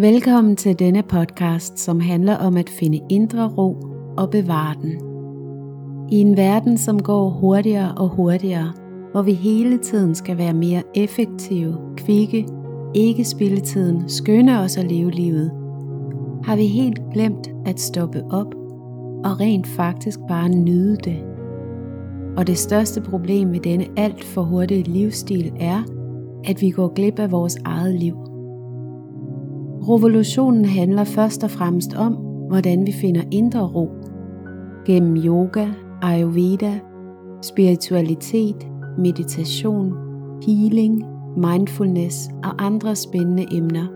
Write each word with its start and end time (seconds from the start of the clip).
Velkommen 0.00 0.56
til 0.56 0.78
denne 0.78 1.02
podcast, 1.02 1.78
som 1.78 2.00
handler 2.00 2.36
om 2.36 2.56
at 2.56 2.70
finde 2.70 3.00
indre 3.10 3.48
ro 3.48 3.76
og 4.16 4.30
bevare 4.30 4.74
den. 4.82 4.92
I 6.12 6.16
en 6.16 6.36
verden, 6.36 6.78
som 6.78 7.02
går 7.02 7.30
hurtigere 7.30 7.94
og 7.94 8.08
hurtigere, 8.08 8.72
hvor 9.12 9.22
vi 9.22 9.32
hele 9.32 9.78
tiden 9.78 10.14
skal 10.14 10.38
være 10.38 10.52
mere 10.54 10.82
effektive, 10.94 11.76
kvikke, 11.96 12.46
ikke 12.94 13.24
spille 13.24 13.60
tiden, 13.60 14.08
skynde 14.08 14.58
os 14.58 14.76
at 14.76 14.84
leve 14.84 15.10
livet, 15.10 15.50
har 16.44 16.56
vi 16.56 16.66
helt 16.66 17.00
glemt 17.12 17.48
at 17.66 17.80
stoppe 17.80 18.22
op 18.30 18.54
og 19.24 19.40
rent 19.40 19.66
faktisk 19.66 20.18
bare 20.28 20.48
nyde 20.48 20.96
det. 20.96 21.18
Og 22.36 22.46
det 22.46 22.58
største 22.58 23.00
problem 23.00 23.48
med 23.48 23.60
denne 23.60 23.86
alt 23.96 24.24
for 24.24 24.42
hurtige 24.42 24.82
livsstil 24.82 25.52
er, 25.60 25.82
at 26.44 26.60
vi 26.60 26.70
går 26.70 26.94
glip 26.94 27.18
af 27.18 27.30
vores 27.30 27.56
eget 27.64 27.94
liv. 27.94 28.27
Revolutionen 29.88 30.64
handler 30.64 31.04
først 31.04 31.44
og 31.44 31.50
fremmest 31.50 31.94
om, 31.94 32.12
hvordan 32.48 32.86
vi 32.86 32.92
finder 32.92 33.22
indre 33.30 33.66
ro. 33.66 33.88
Gennem 34.86 35.16
yoga, 35.16 35.68
ayurveda, 36.02 36.80
spiritualitet, 37.42 38.68
meditation, 38.98 39.92
healing, 40.46 41.04
mindfulness 41.36 42.28
og 42.44 42.66
andre 42.66 42.96
spændende 42.96 43.46
emner. 43.52 43.86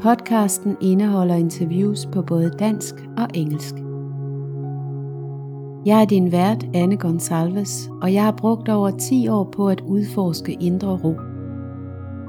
Podcasten 0.00 0.76
indeholder 0.80 1.34
interviews 1.34 2.06
på 2.12 2.22
både 2.22 2.50
dansk 2.58 2.94
og 3.16 3.26
engelsk. 3.34 3.74
Jeg 5.86 6.00
er 6.00 6.04
din 6.04 6.32
vært, 6.32 6.66
Anne 6.74 6.96
Gonsalves, 6.96 7.90
og 8.02 8.14
jeg 8.14 8.24
har 8.24 8.32
brugt 8.32 8.68
over 8.68 8.90
10 8.90 9.28
år 9.28 9.48
på 9.52 9.68
at 9.68 9.80
udforske 9.80 10.56
indre 10.60 10.98
ro. 11.04 11.27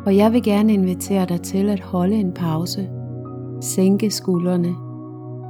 Og 0.06 0.18
jeg 0.18 0.34
vil 0.34 0.44
gerne 0.44 0.74
invitere 0.74 1.26
dig 1.26 1.42
til 1.42 1.70
at 1.70 1.80
holde 1.80 2.16
en 2.16 2.34
pause, 2.34 2.90
sænke 3.62 4.12
skuldrene, 4.12 4.76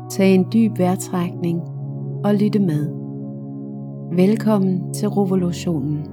tage 0.10 0.34
en 0.36 0.48
dyb 0.54 0.80
vejrtrækning 0.80 1.62
og 2.24 2.36
lytte 2.36 2.60
med. 2.60 2.90
Velkommen 4.16 4.94
til 4.94 5.10
revolutionen. 5.10 6.06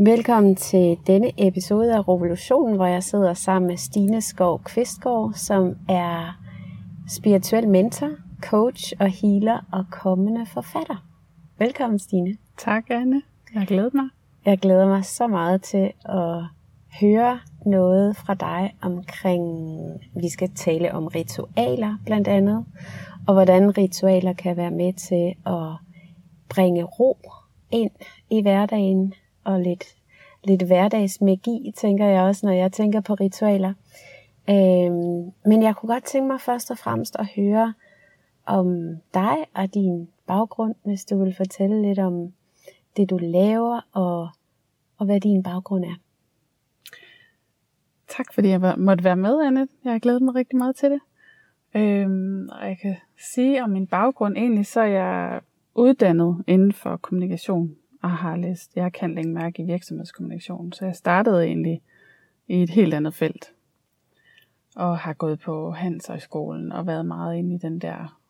Velkommen 0.00 0.56
til 0.56 0.98
denne 1.06 1.48
episode 1.48 1.94
af 1.94 2.08
Revolutionen, 2.08 2.76
hvor 2.76 2.86
jeg 2.86 3.02
sidder 3.02 3.34
sammen 3.34 3.66
med 3.68 3.76
Stine 3.76 4.20
Skov 4.20 4.60
Kvistgaard, 4.64 5.32
som 5.34 5.74
er 5.88 6.40
spirituel 7.08 7.68
mentor, 7.68 8.10
coach 8.42 8.92
og 9.00 9.08
healer 9.08 9.66
og 9.72 9.84
kommende 9.90 10.46
forfatter. 10.46 11.04
Velkommen 11.58 11.98
Stine. 11.98 12.47
Tak 12.58 12.90
Anne. 12.90 13.22
Jeg 13.54 13.66
glæder 13.66 13.90
mig. 13.94 14.08
Jeg 14.44 14.58
glæder 14.58 14.86
mig 14.86 15.04
så 15.04 15.26
meget 15.26 15.62
til 15.62 15.92
at 16.04 16.42
høre 17.00 17.40
noget 17.66 18.16
fra 18.16 18.34
dig 18.34 18.76
omkring, 18.82 19.42
vi 20.20 20.28
skal 20.28 20.50
tale 20.54 20.94
om 20.94 21.06
ritualer 21.06 21.96
blandt 22.04 22.28
andet, 22.28 22.64
og 23.26 23.34
hvordan 23.34 23.78
ritualer 23.78 24.32
kan 24.32 24.56
være 24.56 24.70
med 24.70 24.92
til 24.92 25.34
at 25.46 25.72
bringe 26.48 26.84
ro 26.84 27.18
ind 27.70 27.90
i 28.30 28.42
hverdagen 28.42 29.14
og 29.44 29.60
lidt, 29.60 29.84
lidt 30.44 30.62
hverdagsmagi, 30.62 31.72
tænker 31.76 32.06
jeg 32.06 32.22
også, 32.22 32.46
når 32.46 32.52
jeg 32.52 32.72
tænker 32.72 33.00
på 33.00 33.14
ritualer. 33.14 33.74
Øhm, 34.50 35.32
men 35.44 35.62
jeg 35.62 35.76
kunne 35.76 35.92
godt 35.92 36.04
tænke 36.04 36.26
mig 36.26 36.40
først 36.40 36.70
og 36.70 36.78
fremmest 36.78 37.16
at 37.18 37.28
høre 37.36 37.74
om 38.46 38.96
dig 39.14 39.36
og 39.54 39.74
din 39.74 40.08
baggrund, 40.26 40.74
hvis 40.84 41.04
du 41.04 41.24
vil 41.24 41.34
fortælle 41.34 41.82
lidt 41.82 41.98
om 41.98 42.32
det, 42.98 43.10
du 43.10 43.18
laver 43.18 43.80
og, 43.92 44.28
og 44.98 45.06
hvad 45.06 45.20
din 45.20 45.42
baggrund 45.42 45.84
er. 45.84 45.94
Tak 48.08 48.32
fordi 48.34 48.48
jeg 48.48 48.74
måtte 48.78 49.04
være 49.04 49.16
med, 49.16 49.46
Anne. 49.46 49.68
Jeg 49.84 49.92
har 49.92 49.98
glædet 49.98 50.22
mig 50.22 50.34
rigtig 50.34 50.56
meget 50.58 50.76
til 50.76 50.90
det. 50.90 51.00
Øhm, 51.74 52.48
og 52.48 52.66
jeg 52.68 52.78
kan 52.82 52.96
sige 53.32 53.64
om 53.64 53.70
min 53.70 53.86
baggrund 53.86 54.36
egentlig, 54.36 54.66
så 54.66 54.80
er 54.80 54.86
jeg 54.86 55.40
uddannet 55.74 56.44
inden 56.46 56.72
for 56.72 56.96
kommunikation 56.96 57.76
og 58.02 58.10
har 58.10 58.36
læst, 58.36 58.76
jeg 58.76 58.92
kan 58.92 59.14
længe 59.14 59.34
mærke 59.34 59.62
i 59.62 59.66
virksomhedskommunikation, 59.66 60.72
så 60.72 60.84
jeg 60.84 60.96
startede 60.96 61.44
egentlig 61.44 61.82
i 62.46 62.62
et 62.62 62.70
helt 62.70 62.94
andet 62.94 63.14
felt. 63.14 63.52
Og 64.76 64.98
har 64.98 65.12
gået 65.12 65.40
på 65.40 65.70
Handelshøjskolen 65.70 66.72
og 66.72 66.86
været 66.86 67.06
meget 67.06 67.36
inde 67.36 67.54
i 67.54 67.58
den 67.58 67.78
der 67.78 68.20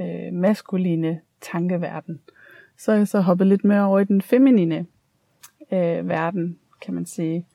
øh, 0.00 0.32
maskuline 0.32 1.20
tankeverden. 1.40 2.20
Så 2.78 2.92
er 2.92 2.96
jeg 2.96 3.08
så 3.08 3.20
hoppet 3.20 3.46
lidt 3.46 3.64
mere 3.64 3.84
over 3.84 4.00
i 4.00 4.04
den 4.04 4.22
feminine 4.22 4.86
øh, 5.72 6.08
verden, 6.08 6.58
kan 6.80 6.94
man 6.94 7.06
sige. 7.06 7.46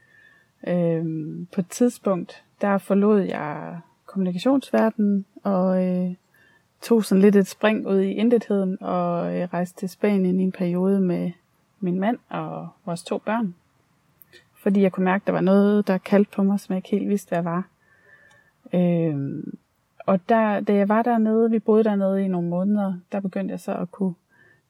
Øh, 0.67 1.05
på 1.53 1.61
et 1.61 1.67
tidspunkt, 1.69 2.43
der 2.61 2.77
forlod 2.77 3.21
jeg 3.21 3.79
kommunikationsverdenen 4.05 5.25
og 5.43 5.85
øh, 5.87 6.13
tog 6.81 7.05
sådan 7.05 7.21
lidt 7.21 7.35
et 7.35 7.47
spring 7.47 7.87
ud 7.87 7.99
i 7.99 8.11
intetheden 8.11 8.77
og 8.81 9.35
øh, 9.35 9.47
rejste 9.53 9.79
til 9.79 9.89
Spanien 9.89 10.39
i 10.39 10.43
en 10.43 10.51
periode 10.51 10.99
med 10.99 11.31
min 11.79 11.99
mand 11.99 12.17
og 12.29 12.67
vores 12.85 13.03
to 13.03 13.17
børn. 13.17 13.55
Fordi 14.53 14.81
jeg 14.81 14.91
kunne 14.91 15.03
mærke, 15.05 15.23
at 15.23 15.27
der 15.27 15.33
var 15.33 15.41
noget, 15.41 15.87
der 15.87 15.97
kaldte 15.97 16.31
på 16.31 16.43
mig, 16.43 16.59
som 16.59 16.73
jeg 16.73 16.77
ikke 16.77 16.89
helt 16.89 17.09
vidste, 17.09 17.29
hvad 17.29 17.37
jeg 17.37 17.45
var. 17.45 17.67
Øh, 18.73 19.43
og 20.05 20.29
der, 20.29 20.59
da 20.59 20.73
jeg 20.73 20.89
var 20.89 21.01
dernede, 21.01 21.51
vi 21.51 21.59
boede 21.59 21.83
dernede 21.83 22.25
i 22.25 22.27
nogle 22.27 22.49
måneder, 22.49 22.93
der 23.11 23.19
begyndte 23.19 23.51
jeg 23.51 23.59
så 23.59 23.73
at 23.73 23.91
kunne, 23.91 24.13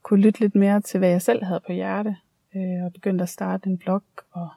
kunne 0.04 0.22
lytte 0.22 0.40
lidt 0.40 0.56
mere 0.56 0.82
til, 0.82 0.98
hvad 0.98 1.10
jeg 1.10 1.22
selv 1.22 1.44
havde 1.44 1.62
på 1.66 1.72
hjerte. 1.72 2.16
Øh, 2.56 2.86
og 2.86 2.94
begyndte 2.94 3.24
at 3.24 3.30
starte 3.30 3.70
en 3.70 3.78
blog 3.78 4.04
og 4.32 4.50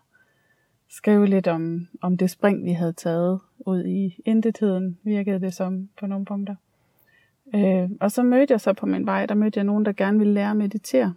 skrive 0.88 1.26
lidt 1.26 1.46
om, 1.46 1.88
om 2.02 2.16
det 2.16 2.30
spring, 2.30 2.64
vi 2.64 2.72
havde 2.72 2.92
taget 2.92 3.40
ud 3.58 3.84
i 3.84 4.22
intetheden, 4.24 4.98
virkede 5.02 5.40
det 5.40 5.54
som 5.54 5.88
på 6.00 6.06
nogle 6.06 6.24
punkter. 6.24 6.54
Øh, 7.54 7.90
og 8.00 8.10
så 8.10 8.22
mødte 8.22 8.52
jeg 8.52 8.60
så 8.60 8.72
på 8.72 8.86
min 8.86 9.06
vej, 9.06 9.26
der 9.26 9.34
mødte 9.34 9.58
jeg 9.58 9.64
nogen, 9.64 9.84
der 9.84 9.92
gerne 9.92 10.18
ville 10.18 10.34
lære 10.34 10.50
at 10.50 10.56
meditere. 10.56 11.14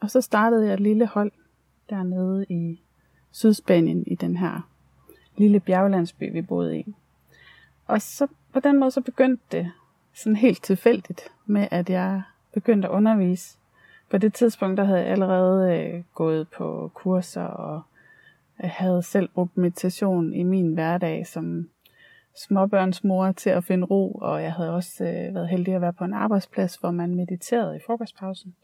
Og 0.00 0.10
så 0.10 0.20
startede 0.20 0.66
jeg 0.66 0.74
et 0.74 0.80
lille 0.80 1.06
hold 1.06 1.32
dernede 1.90 2.46
i 2.48 2.80
Sydspanien, 3.30 4.04
i 4.06 4.14
den 4.14 4.36
her 4.36 4.68
lille 5.36 5.60
bjerglandsby, 5.60 6.32
vi 6.32 6.42
boede 6.42 6.78
i. 6.78 6.94
Og 7.86 8.02
så 8.02 8.26
på 8.52 8.60
den 8.60 8.78
måde 8.78 8.90
så 8.90 9.00
begyndte 9.00 9.44
det 9.52 9.72
sådan 10.14 10.36
helt 10.36 10.62
tilfældigt 10.62 11.32
med, 11.46 11.68
at 11.70 11.90
jeg 11.90 12.22
begyndte 12.54 12.88
at 12.88 12.92
undervise. 12.92 13.57
På 14.10 14.18
det 14.18 14.34
tidspunkt, 14.34 14.78
der 14.78 14.84
havde 14.84 15.00
jeg 15.00 15.08
allerede 15.08 15.78
øh, 15.78 16.02
gået 16.14 16.48
på 16.48 16.90
kurser 16.94 17.42
og 17.42 17.82
jeg 18.62 18.70
havde 18.70 19.02
selv 19.02 19.28
brugt 19.28 19.56
meditation 19.56 20.32
i 20.32 20.42
min 20.42 20.74
hverdag 20.74 21.26
som 21.26 21.68
småbørnsmor 22.36 23.32
til 23.32 23.50
at 23.50 23.64
finde 23.64 23.86
ro, 23.86 24.12
og 24.12 24.42
jeg 24.42 24.52
havde 24.52 24.74
også 24.74 25.04
øh, 25.04 25.34
været 25.34 25.48
heldig 25.48 25.74
at 25.74 25.80
være 25.80 25.92
på 25.92 26.04
en 26.04 26.12
arbejdsplads, 26.12 26.76
hvor 26.76 26.90
man 26.90 27.14
mediterede 27.14 27.76
i 27.76 27.80
frokostpausen. 27.86 28.54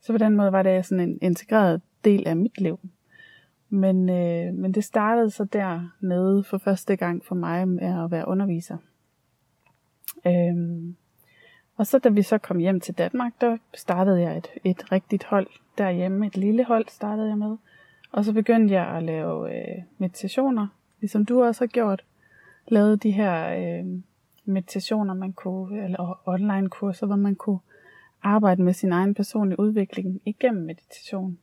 Så 0.00 0.12
på 0.12 0.18
den 0.18 0.36
måde 0.36 0.52
var 0.52 0.62
det 0.62 0.86
sådan 0.86 1.08
en 1.08 1.18
integreret 1.22 1.82
del 2.04 2.28
af 2.28 2.36
mit 2.36 2.60
liv. 2.60 2.80
Men, 3.68 4.08
øh, 4.08 4.54
men 4.54 4.74
det 4.74 4.84
startede 4.84 5.30
så 5.30 5.44
dernede 5.44 6.44
for 6.44 6.58
første 6.58 6.96
gang 6.96 7.24
for 7.24 7.34
mig 7.34 7.68
med 7.68 8.04
at 8.04 8.10
være 8.10 8.28
underviser. 8.28 8.76
Øhm, 10.26 10.96
og 11.80 11.86
så 11.86 11.98
da 11.98 12.08
vi 12.08 12.22
så 12.22 12.38
kom 12.38 12.58
hjem 12.58 12.80
til 12.80 12.94
Danmark, 12.94 13.32
der 13.40 13.56
startede 13.74 14.20
jeg 14.20 14.36
et, 14.36 14.48
et 14.64 14.92
rigtigt 14.92 15.24
hold 15.24 15.46
derhjemme. 15.78 16.26
Et 16.26 16.36
lille 16.36 16.64
hold 16.64 16.84
startede 16.88 17.28
jeg 17.28 17.38
med. 17.38 17.56
Og 18.12 18.24
så 18.24 18.32
begyndte 18.32 18.74
jeg 18.74 18.86
at 18.86 19.02
lave 19.02 19.56
øh, 19.56 19.82
meditationer, 19.98 20.66
ligesom 21.00 21.24
du 21.24 21.42
også 21.42 21.60
har 21.60 21.66
gjort. 21.66 22.04
Lavede 22.68 22.96
de 22.96 23.10
her 23.10 23.54
øh, 23.58 23.86
meditationer, 24.44 25.14
man 25.14 25.32
kunne, 25.32 25.84
eller 25.84 26.20
online 26.28 26.68
kurser, 26.68 27.06
hvor 27.06 27.16
man 27.16 27.34
kunne 27.34 27.58
arbejde 28.22 28.62
med 28.62 28.72
sin 28.72 28.92
egen 28.92 29.14
personlige 29.14 29.60
udvikling 29.60 30.20
igennem 30.24 30.64
meditation. 30.64 31.38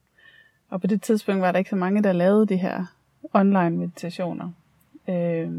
Og 0.69 0.81
på 0.81 0.87
det 0.87 1.01
tidspunkt 1.01 1.41
var 1.41 1.51
der 1.51 1.59
ikke 1.59 1.69
så 1.69 1.75
mange, 1.75 2.03
der 2.03 2.11
lavede 2.11 2.45
de 2.45 2.57
her 2.57 2.85
online 3.33 3.77
meditationer. 3.77 4.51
Øh, 5.09 5.51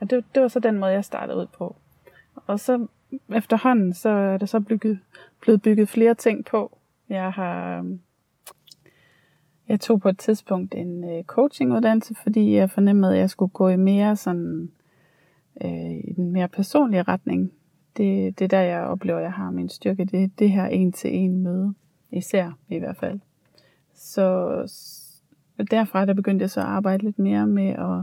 og 0.00 0.10
det, 0.10 0.24
det 0.34 0.42
var 0.42 0.48
så 0.48 0.60
den 0.60 0.78
måde, 0.78 0.92
jeg 0.92 1.04
startede 1.04 1.38
ud 1.38 1.46
på. 1.46 1.76
Og 2.46 2.60
så 2.60 2.86
efterhånden, 3.34 3.92
så 3.92 4.08
er 4.08 4.38
der 4.38 4.46
så 4.46 4.60
bygget, 4.60 4.98
blevet 5.40 5.62
bygget 5.62 5.88
flere 5.88 6.14
ting 6.14 6.44
på. 6.44 6.78
Jeg 7.08 7.32
har 7.32 7.78
øhm, 7.78 8.00
jeg 9.68 9.80
tog 9.80 10.00
på 10.00 10.08
et 10.08 10.18
tidspunkt 10.18 10.74
en 10.74 11.04
øh, 11.04 11.24
coachinguddannelse, 11.24 12.14
fordi 12.22 12.54
jeg 12.54 12.70
fornemmede, 12.70 13.12
at 13.12 13.18
jeg 13.18 13.30
skulle 13.30 13.50
gå 13.50 13.68
i 13.68 13.76
mere 13.76 14.16
sådan 14.16 14.70
øh, 15.64 15.90
i 15.90 16.12
den 16.16 16.30
mere 16.30 16.48
personlige 16.48 17.02
retning. 17.02 17.52
Det, 17.96 18.38
det 18.38 18.44
er 18.44 18.48
der, 18.48 18.60
jeg 18.60 18.80
oplever, 18.80 19.18
at 19.18 19.24
jeg 19.24 19.32
har 19.32 19.50
min 19.50 19.68
styrke. 19.68 20.04
Det 20.04 20.22
er 20.22 20.28
det 20.38 20.50
her 20.50 20.66
en-til-en 20.66 21.42
møde. 21.42 21.74
Især 22.10 22.58
i 22.68 22.78
hvert 22.78 22.96
fald. 22.96 23.20
Så 23.94 24.56
derfra 25.70 26.06
der 26.06 26.14
begyndte 26.14 26.42
jeg 26.42 26.50
så 26.50 26.60
at 26.60 26.66
arbejde 26.66 27.04
lidt 27.04 27.18
mere 27.18 27.46
med 27.46 27.68
at 27.68 28.02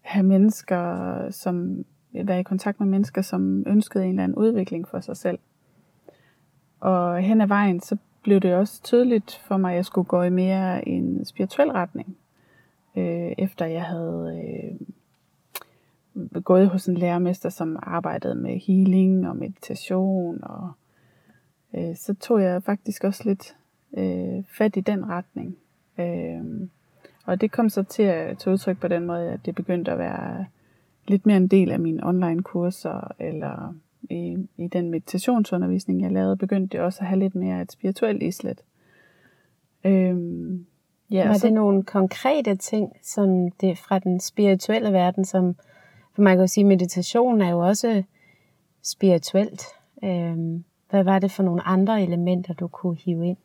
have 0.00 0.26
mennesker, 0.26 1.30
som 1.30 1.84
være 2.12 2.40
i 2.40 2.42
kontakt 2.42 2.80
med 2.80 2.88
mennesker, 2.88 3.22
som 3.22 3.64
ønskede 3.66 4.04
en 4.04 4.10
eller 4.10 4.24
anden 4.24 4.38
udvikling 4.38 4.88
for 4.88 5.00
sig 5.00 5.16
selv. 5.16 5.38
Og 6.80 7.20
hen 7.20 7.40
ad 7.40 7.46
vejen, 7.46 7.80
så 7.80 7.96
blev 8.22 8.40
det 8.40 8.54
også 8.54 8.82
tydeligt 8.82 9.40
for 9.44 9.56
mig, 9.56 9.70
at 9.70 9.76
jeg 9.76 9.84
skulle 9.84 10.08
gå 10.08 10.22
i 10.22 10.30
mere 10.30 10.88
en 10.88 11.24
spirituel 11.24 11.70
retning. 11.70 12.16
Øh, 12.96 13.32
efter 13.38 13.66
jeg 13.66 13.84
havde 13.84 14.42
øh, 14.44 16.42
gået 16.42 16.68
hos 16.68 16.86
en 16.86 16.96
lærermester, 16.96 17.48
som 17.48 17.78
arbejdede 17.82 18.34
med 18.34 18.58
healing 18.58 19.28
og 19.28 19.36
meditation, 19.36 20.44
og 20.44 20.72
øh, 21.74 21.96
så 21.96 22.14
tog 22.14 22.42
jeg 22.42 22.62
faktisk 22.62 23.04
også 23.04 23.22
lidt 23.24 23.56
øh, 23.96 24.44
fat 24.58 24.76
i 24.76 24.80
den 24.80 25.08
retning. 25.08 25.56
Øh, 25.98 26.68
og 27.24 27.40
det 27.40 27.52
kom 27.52 27.68
så 27.68 27.82
til 27.82 28.02
at 28.02 28.38
tage 28.38 28.52
udtryk 28.52 28.80
på 28.80 28.88
den 28.88 29.06
måde, 29.06 29.30
at 29.30 29.46
det 29.46 29.54
begyndte 29.54 29.92
at 29.92 29.98
være 29.98 30.46
lidt 31.10 31.26
mere 31.26 31.36
en 31.36 31.48
del 31.48 31.70
af 31.70 31.80
mine 31.80 32.06
online 32.06 32.42
kurser, 32.42 33.12
eller 33.18 33.74
i, 34.10 34.36
i 34.56 34.66
den 34.66 34.90
meditationsundervisning, 34.90 36.02
jeg 36.02 36.12
lavede, 36.12 36.36
begyndte 36.36 36.76
det 36.76 36.84
også 36.84 37.00
at 37.00 37.06
have 37.06 37.18
lidt 37.18 37.34
mere 37.34 37.62
et 37.62 37.72
spirituelt 37.72 38.22
islet. 38.22 38.60
Øhm, 39.84 40.66
ja, 41.10 41.26
Var 41.28 41.34
så, 41.34 41.46
det 41.46 41.54
nogle 41.54 41.82
konkrete 41.82 42.56
ting 42.56 42.92
sådan 43.02 43.52
det 43.60 43.78
fra 43.78 43.98
den 43.98 44.20
spirituelle 44.20 44.92
verden, 44.92 45.24
som 45.24 45.56
for 46.14 46.22
man 46.22 46.36
kan 46.36 46.40
jo 46.40 46.46
sige, 46.46 46.64
meditation 46.64 47.40
er 47.40 47.50
jo 47.50 47.58
også 47.58 48.02
spirituelt. 48.82 49.62
Øhm, 50.04 50.64
hvad 50.90 51.04
var 51.04 51.18
det 51.18 51.30
for 51.30 51.42
nogle 51.42 51.62
andre 51.62 52.02
elementer, 52.02 52.54
du 52.54 52.68
kunne 52.68 52.96
hive 52.96 53.26
ind? 53.26 53.36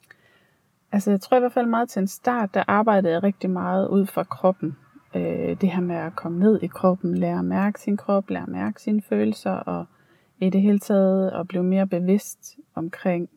Altså 0.92 1.12
jeg 1.12 1.22
tror 1.22 1.38
i 1.38 1.40
hvert 1.40 1.54
fald 1.54 1.68
meget 1.68 1.90
til 1.90 2.00
en 2.00 2.08
start, 2.08 2.54
der 2.54 2.64
arbejdede 2.68 3.14
jeg 3.14 3.24
rigtig 3.24 3.50
meget 3.50 3.88
ud 3.88 4.06
fra 4.06 4.24
kroppen. 4.24 4.76
Øh, 5.16 5.62
det 5.62 5.70
her 5.70 5.82
med 5.82 5.96
at 5.96 6.16
komme 6.16 6.40
ned 6.40 6.62
i 6.62 6.68
kroppen, 6.68 7.18
lære 7.18 7.40
at 7.40 7.46
mærke 7.46 7.82
sin 7.82 7.98
krop, 7.98 8.30
lære 8.30 8.44
at 8.44 8.50
mærke 8.50 8.82
sine 8.82 9.02
følelser, 9.02 9.52
og 9.52 9.86
i 10.40 10.50
det 10.50 10.62
hele 10.62 10.80
taget 10.80 11.32
at 11.32 11.48
blive 11.48 11.64
mere 11.64 11.88
bevidst 11.88 12.58
omkring, 12.76 13.30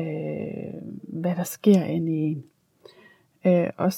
øh, 0.00 0.82
hvad 1.02 1.36
der 1.36 1.42
sker 1.42 1.84
inde 1.84 2.12
i 2.12 2.16
en. 2.16 2.44
Øh, 3.46 3.70
og 3.76 3.92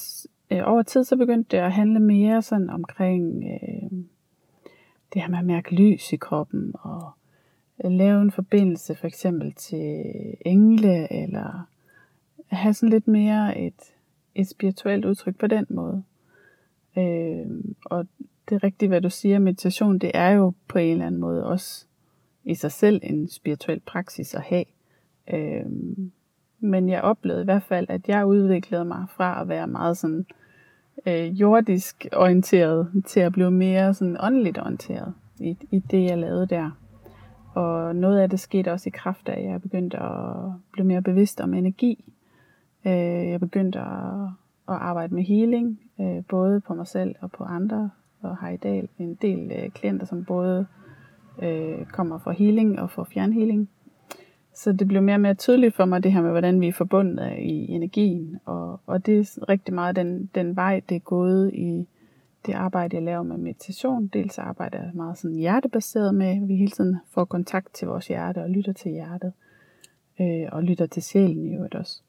øh, 0.51 0.61
over 0.63 0.81
tid 0.81 1.03
så 1.03 1.17
begyndte 1.17 1.57
det 1.57 1.63
at 1.63 1.71
handle 1.71 1.99
mere 1.99 2.41
sådan 2.41 2.69
omkring 2.69 3.43
øh, 3.43 3.91
det 5.13 5.21
her 5.21 5.29
med 5.29 5.39
at 5.39 5.45
mærke 5.45 5.75
lys 5.75 6.13
i 6.13 6.15
kroppen, 6.15 6.71
og 6.79 7.11
øh, 7.85 7.91
lave 7.91 8.21
en 8.21 8.31
forbindelse 8.31 8.95
for 8.95 9.07
eksempel 9.07 9.53
til 9.53 10.03
engle, 10.45 11.13
eller 11.13 11.67
have 12.47 12.73
sådan 12.73 12.89
lidt 12.89 13.07
mere 13.07 13.59
et, 13.59 13.93
et 14.35 14.47
spirituelt 14.47 15.05
udtryk 15.05 15.37
på 15.37 15.47
den 15.47 15.65
måde. 15.69 16.03
Øh, 16.97 17.45
og 17.85 18.07
det 18.49 18.55
er 18.55 18.63
rigtigt, 18.63 18.89
hvad 18.89 19.01
du 19.01 19.09
siger, 19.09 19.39
meditation, 19.39 19.99
det 19.99 20.11
er 20.13 20.29
jo 20.29 20.53
på 20.67 20.77
en 20.77 20.91
eller 20.91 21.05
anden 21.05 21.21
måde 21.21 21.45
også 21.45 21.85
i 22.43 22.55
sig 22.55 22.71
selv 22.71 22.99
en 23.03 23.29
spirituel 23.29 23.79
praksis 23.79 24.35
at 24.35 24.41
have. 24.41 24.65
Øh, 25.33 25.65
men 26.59 26.89
jeg 26.89 27.01
oplevede 27.01 27.41
i 27.41 27.45
hvert 27.45 27.63
fald, 27.63 27.85
at 27.89 28.07
jeg 28.07 28.25
udviklede 28.25 28.85
mig 28.85 29.05
fra 29.15 29.41
at 29.41 29.47
være 29.47 29.67
meget 29.67 29.97
sådan 29.97 30.25
øh, 31.07 31.25
jordisk 31.41 32.07
orienteret 32.13 33.03
til 33.05 33.19
at 33.19 33.31
blive 33.31 33.51
mere 33.51 33.93
sådan 33.93 34.17
åndeligt 34.19 34.57
orienteret 34.57 35.13
i, 35.39 35.57
i 35.71 35.79
det, 35.79 36.03
jeg 36.03 36.17
lavede 36.17 36.47
der. 36.47 36.71
Og 37.53 37.95
noget 37.95 38.19
af 38.19 38.29
det 38.29 38.39
skete 38.39 38.71
også 38.71 38.89
i 38.89 38.95
kraft 38.95 39.29
af, 39.29 39.39
at 39.39 39.45
jeg 39.45 39.61
begyndte 39.61 39.99
at 39.99 40.35
blive 40.71 40.87
mere 40.87 41.01
bevidst 41.01 41.41
om 41.41 41.53
energi. 41.53 42.13
Øh, 42.85 43.29
jeg 43.29 43.39
begyndte 43.39 43.79
at, 43.79 44.23
at 44.69 44.75
arbejde 44.75 45.15
med 45.15 45.23
healing, 45.23 45.79
øh, 45.99 46.23
både 46.29 46.61
på 46.61 46.73
mig 46.73 46.87
selv 46.87 47.15
og 47.21 47.31
på 47.31 47.43
andre, 47.43 47.89
og 48.21 48.37
har 48.37 48.49
i 48.49 48.57
dag 48.57 48.89
en 48.99 49.15
del 49.15 49.51
øh, 49.51 49.69
klienter, 49.69 50.05
som 50.05 50.25
både 50.25 50.65
øh, 51.41 51.85
kommer 51.85 52.19
fra 52.19 52.31
healing 52.31 52.79
og 52.79 52.89
fra 52.89 53.03
fjernhealing. 53.03 53.69
Så 54.55 54.71
det 54.71 54.87
blev 54.87 55.03
mere 55.03 55.15
og 55.15 55.21
mere 55.21 55.33
tydeligt 55.33 55.75
for 55.75 55.85
mig, 55.85 56.03
det 56.03 56.11
her 56.11 56.21
med, 56.21 56.31
hvordan 56.31 56.61
vi 56.61 56.67
er 56.67 56.73
forbundet 56.73 57.37
i 57.39 57.71
energien. 57.71 58.39
Og, 58.45 58.79
og 58.85 59.05
det 59.05 59.19
er 59.19 59.49
rigtig 59.49 59.73
meget 59.73 59.95
den, 59.95 60.29
den 60.35 60.55
vej, 60.55 60.81
det 60.89 60.95
er 60.95 60.99
gået 60.99 61.53
i 61.53 61.87
det 62.45 62.53
arbejde, 62.53 62.95
jeg 62.95 63.03
laver 63.03 63.23
med 63.23 63.37
meditation. 63.37 64.07
Dels 64.07 64.37
arbejder 64.37 64.77
jeg 64.77 64.91
meget 64.93 65.17
sådan 65.17 65.37
hjertebaseret 65.37 66.15
med, 66.15 66.27
at 66.27 66.47
vi 66.47 66.55
hele 66.55 66.71
tiden 66.71 66.97
får 67.09 67.25
kontakt 67.25 67.73
til 67.73 67.87
vores 67.87 68.07
hjerte 68.07 68.43
og 68.43 68.49
lytter 68.49 68.73
til 68.73 68.91
hjertet. 68.91 69.33
Øh, 70.21 70.47
og 70.51 70.63
lytter 70.63 70.85
til 70.85 71.03
sjælen 71.03 71.45
i 71.45 71.55
øvrigt 71.55 71.75
også, 71.75 72.01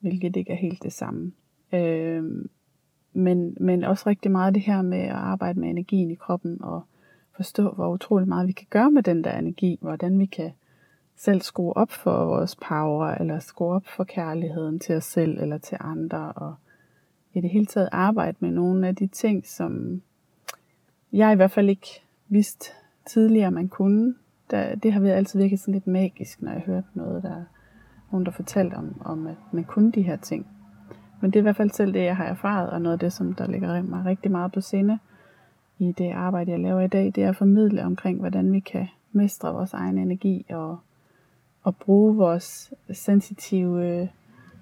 hvilket 0.00 0.36
ikke 0.36 0.52
er 0.52 0.56
helt 0.56 0.82
det 0.82 0.92
samme. 0.92 1.32
Øh, 1.72 2.24
men, 3.16 3.56
men 3.60 3.84
også 3.84 4.08
rigtig 4.08 4.30
meget 4.30 4.54
det 4.54 4.62
her 4.62 4.82
med 4.82 4.98
at 4.98 5.10
arbejde 5.10 5.60
med 5.60 5.70
energien 5.70 6.10
i 6.10 6.14
kroppen 6.14 6.62
og 6.62 6.82
forstå, 7.36 7.70
hvor 7.70 7.88
utrolig 7.88 8.28
meget 8.28 8.48
vi 8.48 8.52
kan 8.52 8.66
gøre 8.70 8.90
med 8.90 9.02
den 9.02 9.24
der 9.24 9.38
energi, 9.38 9.78
hvordan 9.80 10.18
vi 10.18 10.26
kan 10.26 10.52
selv 11.16 11.40
skrue 11.40 11.76
op 11.76 11.90
for 11.90 12.24
vores 12.24 12.56
power, 12.56 13.06
eller 13.06 13.38
skrue 13.38 13.74
op 13.74 13.86
for 13.86 14.04
kærligheden 14.04 14.78
til 14.78 14.94
os 14.94 15.04
selv 15.04 15.38
eller 15.42 15.58
til 15.58 15.78
andre, 15.80 16.32
og 16.32 16.54
i 17.34 17.40
det 17.40 17.50
hele 17.50 17.66
taget 17.66 17.88
arbejde 17.92 18.36
med 18.40 18.50
nogle 18.50 18.88
af 18.88 18.96
de 18.96 19.06
ting, 19.06 19.46
som 19.46 20.02
jeg 21.12 21.32
i 21.32 21.36
hvert 21.36 21.50
fald 21.50 21.68
ikke 21.68 22.02
vidste 22.28 22.70
tidligere, 23.06 23.50
man 23.50 23.68
kunne. 23.68 24.14
Det 24.50 24.92
har 24.92 25.00
været 25.00 25.14
altid 25.14 25.40
virket 25.40 25.60
sådan 25.60 25.74
lidt 25.74 25.86
magisk, 25.86 26.42
når 26.42 26.52
jeg 26.52 26.60
hørte 26.60 26.86
noget, 26.94 27.22
der 27.22 27.44
nogen, 28.10 28.26
der 28.26 28.32
fortalte 28.32 28.74
om, 28.74 29.02
om, 29.04 29.26
at 29.26 29.36
man 29.52 29.64
kunne 29.64 29.92
de 29.92 30.02
her 30.02 30.16
ting. 30.16 30.46
Men 31.20 31.30
det 31.30 31.36
er 31.36 31.40
i 31.40 31.42
hvert 31.42 31.56
fald 31.56 31.70
selv 31.70 31.94
det, 31.94 32.04
jeg 32.04 32.16
har 32.16 32.24
erfaret, 32.24 32.70
og 32.70 32.82
noget 32.82 32.92
af 32.92 32.98
det, 32.98 33.12
som 33.12 33.34
der 33.34 33.46
ligger 33.46 33.82
mig 33.82 34.04
rigtig 34.06 34.30
meget 34.30 34.52
på 34.52 34.60
sinde 34.60 34.98
i 35.78 35.92
det 35.98 36.12
arbejde, 36.12 36.50
jeg 36.50 36.60
laver 36.60 36.80
i 36.80 36.88
dag, 36.88 37.12
det 37.14 37.24
er 37.24 37.28
at 37.28 37.36
formidle 37.36 37.84
omkring, 37.84 38.20
hvordan 38.20 38.52
vi 38.52 38.60
kan 38.60 38.88
mestre 39.12 39.52
vores 39.52 39.72
egen 39.72 39.98
energi 39.98 40.46
og, 40.48 40.78
og 41.62 41.76
bruge 41.76 42.16
vores 42.16 42.74
sensitive 42.92 43.86
øh, 43.86 44.08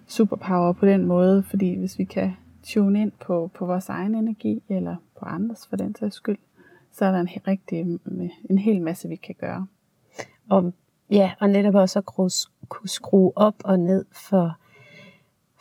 superpower 0.07 0.73
på 0.73 0.87
den 0.87 1.07
måde, 1.07 1.43
fordi 1.43 1.75
hvis 1.75 1.99
vi 1.99 2.05
kan 2.05 2.37
tune 2.63 3.01
ind 3.01 3.13
på, 3.27 3.51
på 3.55 3.67
vores 3.67 3.89
egen 3.89 4.15
energi, 4.15 4.63
eller 4.69 4.97
på 5.19 5.25
andres 5.25 5.67
for 5.67 5.77
den 5.77 5.95
sags 5.95 6.15
skyld, 6.17 6.39
så 6.93 7.05
er 7.05 7.11
der 7.11 7.21
en, 7.21 7.29
rigtig, 7.47 8.01
øh, 8.07 8.31
en 8.51 8.59
hel 8.59 8.83
masse, 8.83 9.09
vi 9.09 9.17
kan 9.17 9.35
gøre. 9.41 9.67
Og, 10.51 10.73
ja, 11.11 11.33
og 11.41 11.49
netop 11.49 11.75
også 11.75 11.99
at 11.99 12.07
kunne 12.07 12.31
skrue 12.89 13.33
op 13.37 13.55
og 13.65 13.79
ned 13.79 14.05
for 14.13 14.57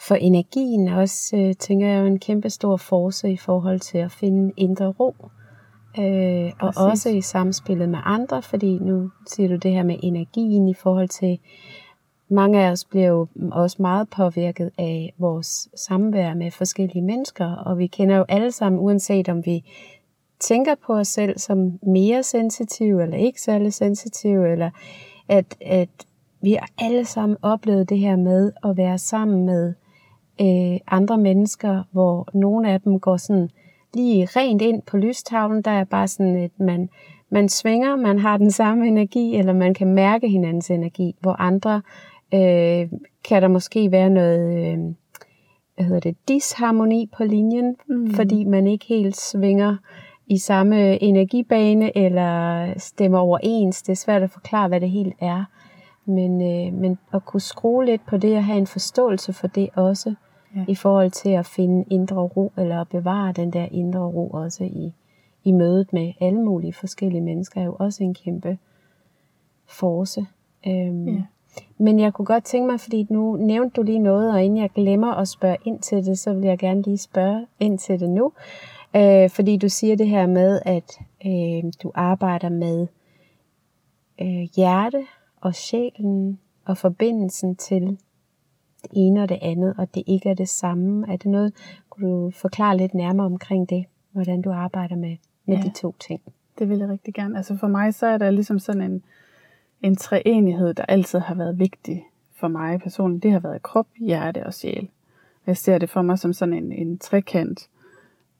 for 0.07 0.15
energien 0.15 0.87
også, 0.87 1.37
øh, 1.37 1.55
tænker 1.55 1.87
jeg, 1.87 1.97
er 1.97 2.05
en 2.05 2.19
kæmpe 2.19 2.49
stor 2.49 2.77
force 2.77 3.31
i 3.31 3.37
forhold 3.37 3.79
til 3.79 3.97
at 3.97 4.11
finde 4.11 4.53
indre 4.57 4.87
ro. 4.87 5.15
Øh, 5.99 6.51
og 6.59 6.73
også 6.75 7.09
i 7.09 7.21
samspillet 7.21 7.89
med 7.89 7.99
andre, 8.03 8.41
fordi 8.41 8.79
nu 8.81 9.09
siger 9.27 9.49
du 9.49 9.55
det 9.55 9.71
her 9.71 9.83
med 9.83 9.95
energien 10.03 10.67
i 10.67 10.73
forhold 10.73 11.09
til, 11.09 11.39
mange 12.29 12.65
af 12.65 12.71
os 12.71 12.85
bliver 12.85 13.07
jo 13.07 13.27
også 13.51 13.77
meget 13.79 14.09
påvirket 14.09 14.71
af 14.77 15.13
vores 15.17 15.69
samvær 15.75 16.33
med 16.33 16.51
forskellige 16.51 17.01
mennesker, 17.01 17.55
og 17.55 17.77
vi 17.77 17.87
kender 17.87 18.17
jo 18.17 18.25
alle 18.29 18.51
sammen, 18.51 18.81
uanset 18.81 19.29
om 19.29 19.45
vi 19.45 19.63
tænker 20.39 20.75
på 20.85 20.93
os 20.93 21.07
selv 21.07 21.39
som 21.39 21.79
mere 21.87 22.23
sensitive, 22.23 23.03
eller 23.03 23.17
ikke 23.17 23.41
særlig 23.41 23.73
sensitive, 23.73 24.51
eller 24.51 24.69
at, 25.27 25.57
at 25.61 25.89
vi 26.41 26.53
har 26.53 26.67
alle 26.77 27.05
sammen 27.05 27.37
oplevet 27.41 27.89
det 27.89 27.99
her 27.99 28.15
med 28.15 28.51
at 28.63 28.77
være 28.77 28.97
sammen 28.97 29.45
med 29.45 29.73
øh, 30.41 30.79
andre 30.87 31.17
mennesker, 31.17 31.83
hvor 31.91 32.27
nogle 32.33 32.71
af 32.71 32.81
dem 32.81 32.99
går 32.99 33.17
sådan 33.17 33.49
lige 33.93 34.25
rent 34.25 34.61
ind 34.61 34.81
på 34.81 34.97
lystavlen. 34.97 35.61
Der 35.61 35.71
er 35.71 35.83
bare 35.83 36.07
sådan, 36.07 36.35
at 36.35 36.51
man, 36.59 36.89
man 37.29 37.49
svinger, 37.49 37.95
man 37.95 38.19
har 38.19 38.37
den 38.37 38.51
samme 38.51 38.87
energi, 38.87 39.35
eller 39.35 39.53
man 39.53 39.73
kan 39.73 39.87
mærke 39.87 40.29
hinandens 40.29 40.71
energi, 40.71 41.15
hvor 41.19 41.41
andre 41.41 41.81
øh, 42.33 42.89
kan 43.23 43.41
der 43.41 43.47
måske 43.47 43.91
være 43.91 44.09
noget 44.09 44.73
øh, 44.73 44.79
hvad 45.75 45.85
hedder 45.85 45.99
det, 45.99 46.15
disharmoni 46.27 47.09
på 47.17 47.23
linjen, 47.23 47.75
mm. 47.89 48.13
fordi 48.13 48.43
man 48.43 48.67
ikke 48.67 48.85
helt 48.85 49.17
svinger 49.17 49.77
i 50.27 50.37
samme 50.37 51.03
energibane 51.03 51.97
eller 51.97 52.73
stemmer 52.77 53.19
overens. 53.19 53.81
Det 53.81 53.91
er 53.91 53.95
svært 53.95 54.23
at 54.23 54.31
forklare, 54.31 54.67
hvad 54.67 54.81
det 54.81 54.89
helt 54.89 55.13
er. 55.21 55.43
Men, 56.05 56.41
øh, 56.41 56.73
men 56.73 56.97
at 57.13 57.25
kunne 57.25 57.41
skrue 57.41 57.85
lidt 57.85 58.05
på 58.05 58.17
det 58.17 58.37
og 58.37 58.45
have 58.45 58.57
en 58.57 58.67
forståelse 58.67 59.33
for 59.33 59.47
det 59.47 59.69
også, 59.75 60.15
ja. 60.55 60.65
i 60.67 60.75
forhold 60.75 61.11
til 61.11 61.29
at 61.29 61.45
finde 61.45 61.85
indre 61.89 62.21
ro, 62.21 62.51
eller 62.57 62.81
at 62.81 62.89
bevare 62.89 63.31
den 63.31 63.53
der 63.53 63.67
indre 63.71 63.99
ro 63.99 64.29
også 64.29 64.63
i, 64.63 64.93
i 65.43 65.51
mødet 65.51 65.93
med 65.93 66.13
alle 66.21 66.39
mulige 66.39 66.73
forskellige 66.73 67.21
mennesker, 67.21 67.61
er 67.61 67.65
jo 67.65 67.75
også 67.79 68.03
en 68.03 68.13
kæmpe 68.13 68.57
force. 69.67 70.25
Øhm, 70.67 71.07
ja. 71.07 71.23
Men 71.77 71.99
jeg 71.99 72.13
kunne 72.13 72.25
godt 72.25 72.43
tænke 72.43 72.67
mig, 72.67 72.79
fordi 72.79 73.07
nu 73.09 73.35
nævnte 73.35 73.73
du 73.75 73.83
lige 73.83 73.99
noget, 73.99 74.33
og 74.33 74.43
inden 74.43 74.59
jeg 74.61 74.69
glemmer 74.69 75.13
at 75.13 75.27
spørge 75.27 75.57
ind 75.65 75.79
til 75.79 76.05
det, 76.05 76.19
så 76.19 76.33
vil 76.33 76.43
jeg 76.43 76.57
gerne 76.57 76.81
lige 76.81 76.97
spørge 76.97 77.47
ind 77.59 77.79
til 77.79 77.99
det 77.99 78.09
nu. 78.09 78.31
Øh, 78.95 79.29
fordi 79.29 79.57
du 79.57 79.69
siger 79.69 79.95
det 79.95 80.07
her 80.07 80.27
med, 80.27 80.59
at 80.65 80.99
øh, 81.25 81.71
du 81.83 81.91
arbejder 81.95 82.49
med 82.49 82.87
øh, 84.21 84.47
hjerte 84.55 85.05
og 85.43 85.55
sjælen 85.55 86.39
og 86.65 86.77
forbindelsen 86.77 87.55
til 87.55 87.81
det 88.81 88.89
ene 88.91 89.23
og 89.23 89.29
det 89.29 89.39
andet, 89.41 89.75
og 89.77 89.95
det 89.95 90.03
ikke 90.07 90.29
er 90.29 90.33
det 90.33 90.49
samme. 90.49 91.05
Er 91.11 91.17
det 91.17 91.31
noget, 91.31 91.53
kunne 91.89 92.09
du 92.09 92.31
forklare 92.31 92.77
lidt 92.77 92.93
nærmere 92.93 93.25
omkring 93.25 93.69
det, 93.69 93.85
hvordan 94.11 94.41
du 94.41 94.51
arbejder 94.51 94.95
med, 94.95 95.17
med 95.45 95.57
ja, 95.57 95.63
de 95.63 95.71
to 95.81 95.95
ting? 95.99 96.21
Det 96.59 96.69
vil 96.69 96.77
jeg 96.77 96.89
rigtig 96.89 97.13
gerne. 97.13 97.37
Altså 97.37 97.57
for 97.57 97.67
mig 97.67 97.93
så 97.93 98.07
er 98.07 98.17
der 98.17 98.31
ligesom 98.31 98.59
sådan 98.59 98.81
en, 98.81 99.03
en 99.81 99.95
treenighed, 99.95 100.73
der 100.73 100.85
altid 100.85 101.19
har 101.19 101.35
været 101.35 101.59
vigtig 101.59 102.03
for 102.35 102.47
mig 102.47 102.79
personligt, 102.79 103.23
det 103.23 103.31
har 103.31 103.39
været 103.39 103.63
krop, 103.63 103.87
hjerte 103.99 104.45
og 104.45 104.53
sjæl. 104.53 104.89
Jeg 105.47 105.57
ser 105.57 105.77
det 105.77 105.89
for 105.89 106.01
mig 106.01 106.19
som 106.19 106.33
sådan 106.33 106.53
en, 106.53 106.71
en 106.71 106.97
trekant, 106.97 107.69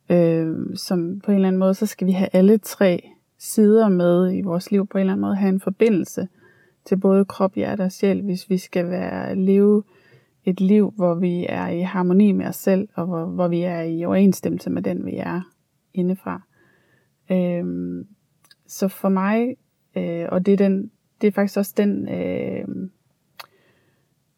øh, 0.09 0.75
som 0.75 1.19
på 1.19 1.31
en 1.31 1.35
eller 1.35 1.47
anden 1.47 1.59
måde, 1.59 1.73
så 1.73 1.85
skal 1.85 2.07
vi 2.07 2.11
have 2.11 2.29
alle 2.33 2.57
tre 2.57 3.09
sider 3.37 3.89
med 3.89 4.33
i 4.35 4.41
vores 4.41 4.71
liv, 4.71 4.87
på 4.87 4.97
en 4.97 4.99
eller 4.99 5.13
anden 5.13 5.21
måde 5.21 5.35
have 5.35 5.49
en 5.49 5.59
forbindelse 5.59 6.27
til 6.85 6.97
både 6.97 7.25
krop, 7.25 7.55
hjerte 7.55 7.81
og 7.81 7.91
sjæl, 7.91 8.21
hvis 8.21 8.49
vi 8.49 8.57
skal 8.57 8.89
være 8.89 9.35
leve 9.35 9.83
et 10.45 10.61
liv, 10.61 10.93
hvor 10.95 11.15
vi 11.15 11.45
er 11.49 11.67
i 11.67 11.81
harmoni 11.81 12.31
med 12.31 12.45
os 12.45 12.55
selv, 12.55 12.87
og 12.93 13.05
hvor, 13.05 13.25
hvor 13.25 13.47
vi 13.47 13.61
er 13.61 13.81
i 13.81 14.05
overensstemmelse 14.05 14.69
med 14.69 14.81
den, 14.81 15.05
vi 15.05 15.15
er 15.17 15.41
indefra. 15.93 16.41
Øhm, 17.31 18.07
så 18.67 18.87
for 18.87 19.09
mig, 19.09 19.55
øh, 19.95 20.25
og 20.31 20.45
det 20.45 20.51
er, 20.51 20.57
den, 20.57 20.91
det 21.21 21.27
er 21.27 21.31
faktisk 21.31 21.57
også 21.57 21.73
den 21.77 22.09
øh, 22.09 22.89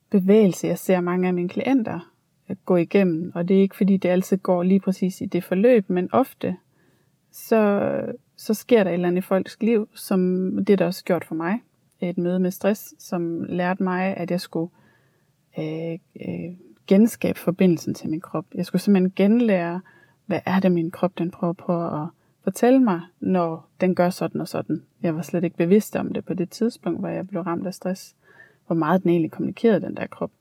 bevægelse, 0.09 0.67
jeg 0.67 0.77
ser 0.77 1.01
mange 1.01 1.27
af 1.27 1.33
mine 1.33 1.49
klienter 1.49 2.13
øh, 2.49 2.55
gå 2.65 2.75
igennem, 2.75 3.31
og 3.35 3.47
det 3.47 3.57
er 3.57 3.61
ikke 3.61 3.75
fordi, 3.75 3.97
det 3.97 4.09
altid 4.09 4.37
går 4.37 4.63
lige 4.63 4.79
præcis 4.79 5.21
i 5.21 5.25
det 5.25 5.43
forløb, 5.43 5.89
men 5.89 6.09
ofte, 6.11 6.57
så, 7.31 7.91
så 8.35 8.53
sker 8.53 8.83
der 8.83 8.91
et 8.91 8.93
eller 8.93 9.07
andet 9.07 9.21
i 9.21 9.25
folks 9.25 9.57
liv, 9.61 9.89
som 9.93 10.51
det 10.65 10.79
der 10.79 10.85
også 10.85 11.03
gjort 11.03 11.25
for 11.25 11.35
mig. 11.35 11.59
Et 12.01 12.17
møde 12.17 12.39
med 12.39 12.51
stress, 12.51 12.93
som 12.99 13.43
lærte 13.43 13.83
mig, 13.83 14.17
at 14.17 14.31
jeg 14.31 14.41
skulle 14.41 14.71
øh, 15.59 15.99
øh, 16.21 16.53
genskabe 16.87 17.39
forbindelsen 17.39 17.93
til 17.93 18.09
min 18.09 18.21
krop. 18.21 18.45
Jeg 18.55 18.65
skulle 18.65 18.81
simpelthen 18.81 19.13
genlære, 19.15 19.81
hvad 20.25 20.39
er 20.45 20.59
det, 20.59 20.71
min 20.71 20.91
krop 20.91 21.17
den 21.17 21.31
prøver 21.31 21.53
på 21.53 21.87
at 21.87 22.07
fortælle 22.43 22.79
mig, 22.79 23.01
når 23.19 23.67
den 23.81 23.95
gør 23.95 24.09
sådan 24.09 24.41
og 24.41 24.47
sådan. 24.47 24.83
Jeg 25.01 25.15
var 25.15 25.21
slet 25.21 25.43
ikke 25.43 25.57
bevidst 25.57 25.95
om 25.95 26.13
det 26.13 26.25
på 26.25 26.33
det 26.33 26.49
tidspunkt, 26.49 26.99
hvor 26.99 27.09
jeg 27.09 27.27
blev 27.27 27.41
ramt 27.41 27.67
af 27.67 27.73
stress. 27.73 28.15
Hvor 28.67 28.75
meget 28.75 29.03
den 29.03 29.09
egentlig 29.09 29.31
kommunikerede, 29.31 29.81
den 29.81 29.97
der 29.97 30.07
krop. 30.07 30.31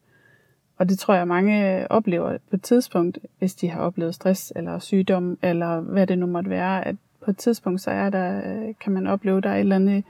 Og 0.77 0.89
det 0.89 0.99
tror 0.99 1.15
jeg, 1.15 1.29
mange 1.29 1.91
oplever 1.91 2.39
på 2.51 2.57
et 2.57 2.63
tidspunkt, 2.63 3.19
hvis 3.39 3.55
de 3.55 3.69
har 3.69 3.81
oplevet 3.81 4.15
stress 4.15 4.53
eller 4.57 4.79
sygdom, 4.79 5.39
eller 5.43 5.81
hvad 5.81 6.07
det 6.07 6.19
nu 6.19 6.27
måtte 6.27 6.51
være, 6.51 6.87
at 6.87 6.97
på 7.21 7.31
et 7.31 7.37
tidspunkt, 7.37 7.81
så 7.81 7.91
er 7.91 8.11
der, 8.11 8.39
øh, 8.39 8.75
kan 8.81 8.93
man 8.93 9.07
opleve, 9.07 9.41
der 9.41 9.49
er 9.49 9.55
et 9.55 9.61
eller 9.61 9.77
andet, 9.77 10.05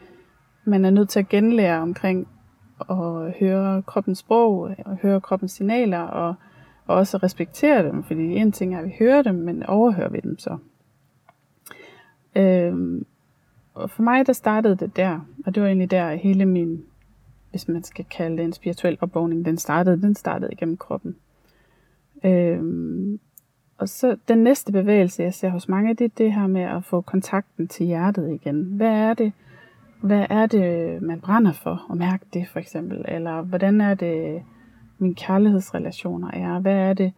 man 0.65 0.85
er 0.85 0.91
nødt 0.91 1.09
til 1.09 1.19
at 1.19 1.29
genlære 1.29 1.81
omkring 1.81 2.29
at 2.91 3.33
høre 3.41 3.83
kroppens 3.83 4.19
sprog, 4.19 4.71
og 4.85 4.97
høre 5.03 5.21
kroppens 5.21 5.53
signaler, 5.53 6.01
og, 6.01 6.35
og 6.87 6.97
også 6.97 7.17
respektere 7.17 7.89
dem, 7.89 8.05
fordi 8.05 8.23
en 8.23 8.53
ting 8.53 8.75
er, 8.75 8.79
at 8.79 8.85
vi 8.85 8.95
hører 8.99 9.23
dem, 9.23 9.35
men 9.35 9.63
overhører 9.63 10.09
vi 10.09 10.21
dem 10.21 10.39
så. 10.39 10.59
Øhm, 12.37 13.07
og 13.75 13.91
for 13.91 14.03
mig, 14.03 14.27
der 14.27 14.33
startede 14.33 14.77
det 14.77 14.97
der, 14.97 15.21
og 15.47 15.55
det 15.55 15.63
var 15.63 15.69
egentlig 15.69 15.91
der 15.91 16.15
hele 16.15 16.47
min 16.47 16.85
hvis 17.55 17.69
man 17.69 17.83
skal 17.83 18.05
kalde 18.05 18.37
det 18.37 18.45
en 18.45 18.53
spirituel 18.53 18.99
opvågning, 19.01 19.45
den 19.45 19.59
startede, 19.59 20.01
den 20.01 20.15
startede 20.15 20.53
igennem 20.53 20.77
kroppen. 20.77 21.17
Øhm, 22.25 23.21
og 23.79 23.89
så 23.89 24.17
den 24.29 24.39
næste 24.39 24.73
bevægelse, 24.73 25.23
jeg 25.23 25.35
ser 25.35 25.49
hos 25.49 25.69
mange, 25.69 25.95
det 25.95 26.05
er 26.05 26.15
det 26.19 26.33
her 26.33 26.47
med 26.47 26.63
at 26.63 26.85
få 26.85 27.01
kontakten 27.01 27.69
til 27.69 27.87
hjertet 27.87 28.33
igen. 28.33 28.63
Hvad 28.63 28.91
er 28.91 29.15
det, 29.15 29.33
hvad 30.05 30.27
er 30.31 30.47
det 30.47 31.03
man 31.03 31.21
brænder 31.21 31.53
for 31.53 31.87
at 31.91 31.97
mærke 31.97 32.27
det 32.33 32.49
for 32.49 32.59
eksempel? 32.59 33.05
Eller 33.09 33.43
hvordan 33.43 33.81
er 33.81 33.95
det, 33.95 34.43
mine 34.99 35.15
kærlighedsrelationer 35.15 36.31
er? 36.31 36.59
Hvad 36.59 36.77
er 36.77 36.93
det, 36.93 37.13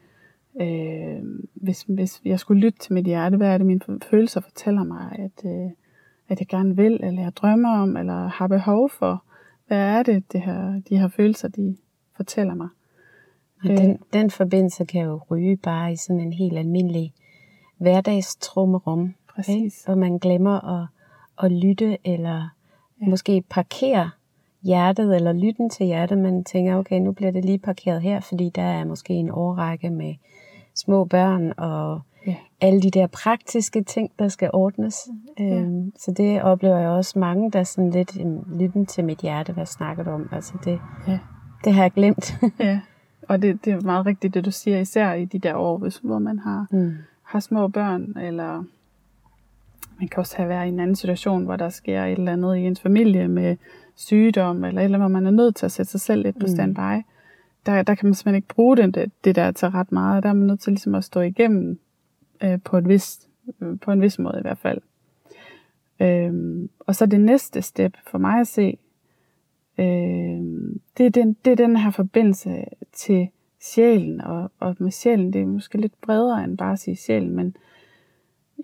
øh, 0.60 1.22
hvis, 1.54 1.82
hvis 1.88 2.20
jeg 2.24 2.40
skulle 2.40 2.60
lytte 2.60 2.78
til 2.78 2.92
mit 2.92 3.04
hjerte, 3.04 3.36
hvad 3.36 3.48
er 3.48 3.58
det, 3.58 3.66
mine 3.66 3.80
følelser 4.10 4.40
fortæller 4.40 4.84
mig, 4.84 5.12
at, 5.12 5.50
øh, 5.50 5.70
at 6.28 6.40
jeg 6.40 6.46
gerne 6.48 6.76
vil, 6.76 7.00
eller 7.02 7.22
jeg 7.22 7.36
drømmer 7.36 7.78
om, 7.78 7.96
eller 7.96 8.28
har 8.28 8.46
behov 8.46 8.90
for? 8.90 9.24
Hvad 9.66 9.78
er 9.78 10.02
det, 10.02 10.32
det 10.32 10.40
her, 10.40 10.82
de 10.88 10.98
her 10.98 11.08
følelser, 11.08 11.48
de 11.48 11.76
fortæller 12.16 12.54
mig? 12.54 12.68
Og 13.62 13.68
den, 13.68 13.90
øh. 13.90 13.98
den 14.12 14.30
forbindelse 14.30 14.84
kan 14.84 15.00
jo 15.04 15.20
ryge 15.30 15.56
bare 15.56 15.92
i 15.92 15.96
sådan 15.96 16.20
en 16.20 16.32
helt 16.32 16.58
almindelig 16.58 17.12
hverdagstrummerum. 17.76 19.14
Præcis. 19.28 19.54
Ikke? 19.56 19.92
Og 19.92 19.98
man 19.98 20.18
glemmer 20.18 20.80
at, 20.80 20.86
at 21.44 21.52
lytte, 21.52 21.98
eller 22.04 22.55
ja. 23.00 23.06
måske 23.06 23.42
parkere 23.50 24.10
hjertet, 24.62 25.16
eller 25.16 25.32
lytten 25.32 25.70
til 25.70 25.86
hjertet. 25.86 26.18
Man 26.18 26.44
tænker, 26.44 26.76
okay, 26.76 27.00
nu 27.00 27.12
bliver 27.12 27.30
det 27.30 27.44
lige 27.44 27.58
parkeret 27.58 28.02
her, 28.02 28.20
fordi 28.20 28.50
der 28.54 28.62
er 28.62 28.84
måske 28.84 29.12
en 29.12 29.30
årrække 29.30 29.90
med 29.90 30.14
små 30.74 31.04
børn, 31.04 31.52
og 31.56 32.00
ja. 32.26 32.36
alle 32.60 32.80
de 32.80 32.90
der 32.90 33.06
praktiske 33.06 33.82
ting, 33.82 34.10
der 34.18 34.28
skal 34.28 34.50
ordnes. 34.52 35.08
Ja. 35.38 35.44
Øhm, 35.44 35.92
så 35.98 36.12
det 36.12 36.42
oplever 36.42 36.78
jeg 36.78 36.88
også 36.88 37.18
mange, 37.18 37.50
der 37.50 37.64
sådan 37.64 37.90
lidt 37.90 38.16
lytten 38.58 38.86
til 38.86 39.04
mit 39.04 39.18
hjerte, 39.18 39.52
hvad 39.52 39.66
snakker 39.66 40.04
du 40.04 40.10
om? 40.10 40.28
Altså 40.32 40.54
det, 40.64 40.80
ja. 41.08 41.18
det 41.64 41.74
har 41.74 41.82
jeg 41.82 41.92
glemt. 41.92 42.34
ja, 42.60 42.80
og 43.28 43.42
det, 43.42 43.64
det 43.64 43.72
er 43.72 43.80
meget 43.80 44.06
rigtigt, 44.06 44.34
det 44.34 44.44
du 44.44 44.50
siger, 44.50 44.80
især 44.80 45.12
i 45.12 45.24
de 45.24 45.38
der 45.38 45.54
år, 45.54 45.78
hvis, 45.78 45.96
hvor 45.96 46.18
man 46.18 46.38
har, 46.38 46.66
mm. 46.70 46.94
har 47.22 47.40
små 47.40 47.68
børn, 47.68 48.18
eller 48.18 48.64
man 49.98 50.08
kan 50.08 50.18
også 50.18 50.36
have 50.36 50.48
været 50.48 50.66
i 50.66 50.68
en 50.68 50.80
anden 50.80 50.96
situation, 50.96 51.44
hvor 51.44 51.56
der 51.56 51.68
sker 51.68 52.04
et 52.04 52.18
eller 52.18 52.32
andet 52.32 52.56
i 52.56 52.60
ens 52.60 52.80
familie 52.80 53.28
med 53.28 53.56
sygdom, 53.94 54.64
eller 54.64 54.82
eller 54.82 54.98
hvor 54.98 55.08
man 55.08 55.26
er 55.26 55.30
nødt 55.30 55.56
til 55.56 55.66
at 55.66 55.72
sætte 55.72 55.90
sig 55.90 56.00
selv 56.00 56.22
lidt 56.22 56.38
på 56.38 56.46
mm. 56.46 56.54
standby. 56.54 57.02
Der, 57.66 57.82
der 57.82 57.94
kan 57.94 58.06
man 58.06 58.14
simpelthen 58.14 58.34
ikke 58.34 58.54
bruge 58.54 58.76
den, 58.76 58.90
det, 58.90 59.12
det 59.24 59.36
der 59.36 59.50
til 59.50 59.68
ret 59.68 59.92
meget. 59.92 60.22
Der 60.22 60.28
er 60.28 60.32
man 60.32 60.46
nødt 60.46 60.60
til 60.60 60.72
ligesom 60.72 60.94
at 60.94 61.04
stå 61.04 61.20
igennem 61.20 61.78
øh, 62.42 62.58
på, 62.64 62.78
et 62.78 62.88
vis, 62.88 63.28
øh, 63.62 63.78
på 63.78 63.92
en 63.92 64.02
vis 64.02 64.18
måde 64.18 64.36
i 64.38 64.42
hvert 64.42 64.58
fald. 64.58 64.80
Øhm, 66.00 66.70
og 66.80 66.94
så 66.94 67.06
det 67.06 67.20
næste 67.20 67.62
step 67.62 67.96
for 68.06 68.18
mig 68.18 68.40
at 68.40 68.46
se, 68.46 68.78
øh, 69.78 69.84
det, 70.98 71.06
er 71.06 71.10
den, 71.10 71.36
det 71.44 71.50
er 71.50 71.56
den 71.56 71.76
her 71.76 71.90
forbindelse 71.90 72.64
til 72.92 73.28
sjælen, 73.60 74.20
og, 74.20 74.50
og 74.60 74.76
med 74.78 74.90
sjælen, 74.90 75.32
det 75.32 75.42
er 75.42 75.46
måske 75.46 75.80
lidt 75.80 76.00
bredere 76.00 76.44
end 76.44 76.58
bare 76.58 76.72
at 76.72 76.78
sige 76.78 76.96
sjælen, 76.96 77.36
men 77.36 77.56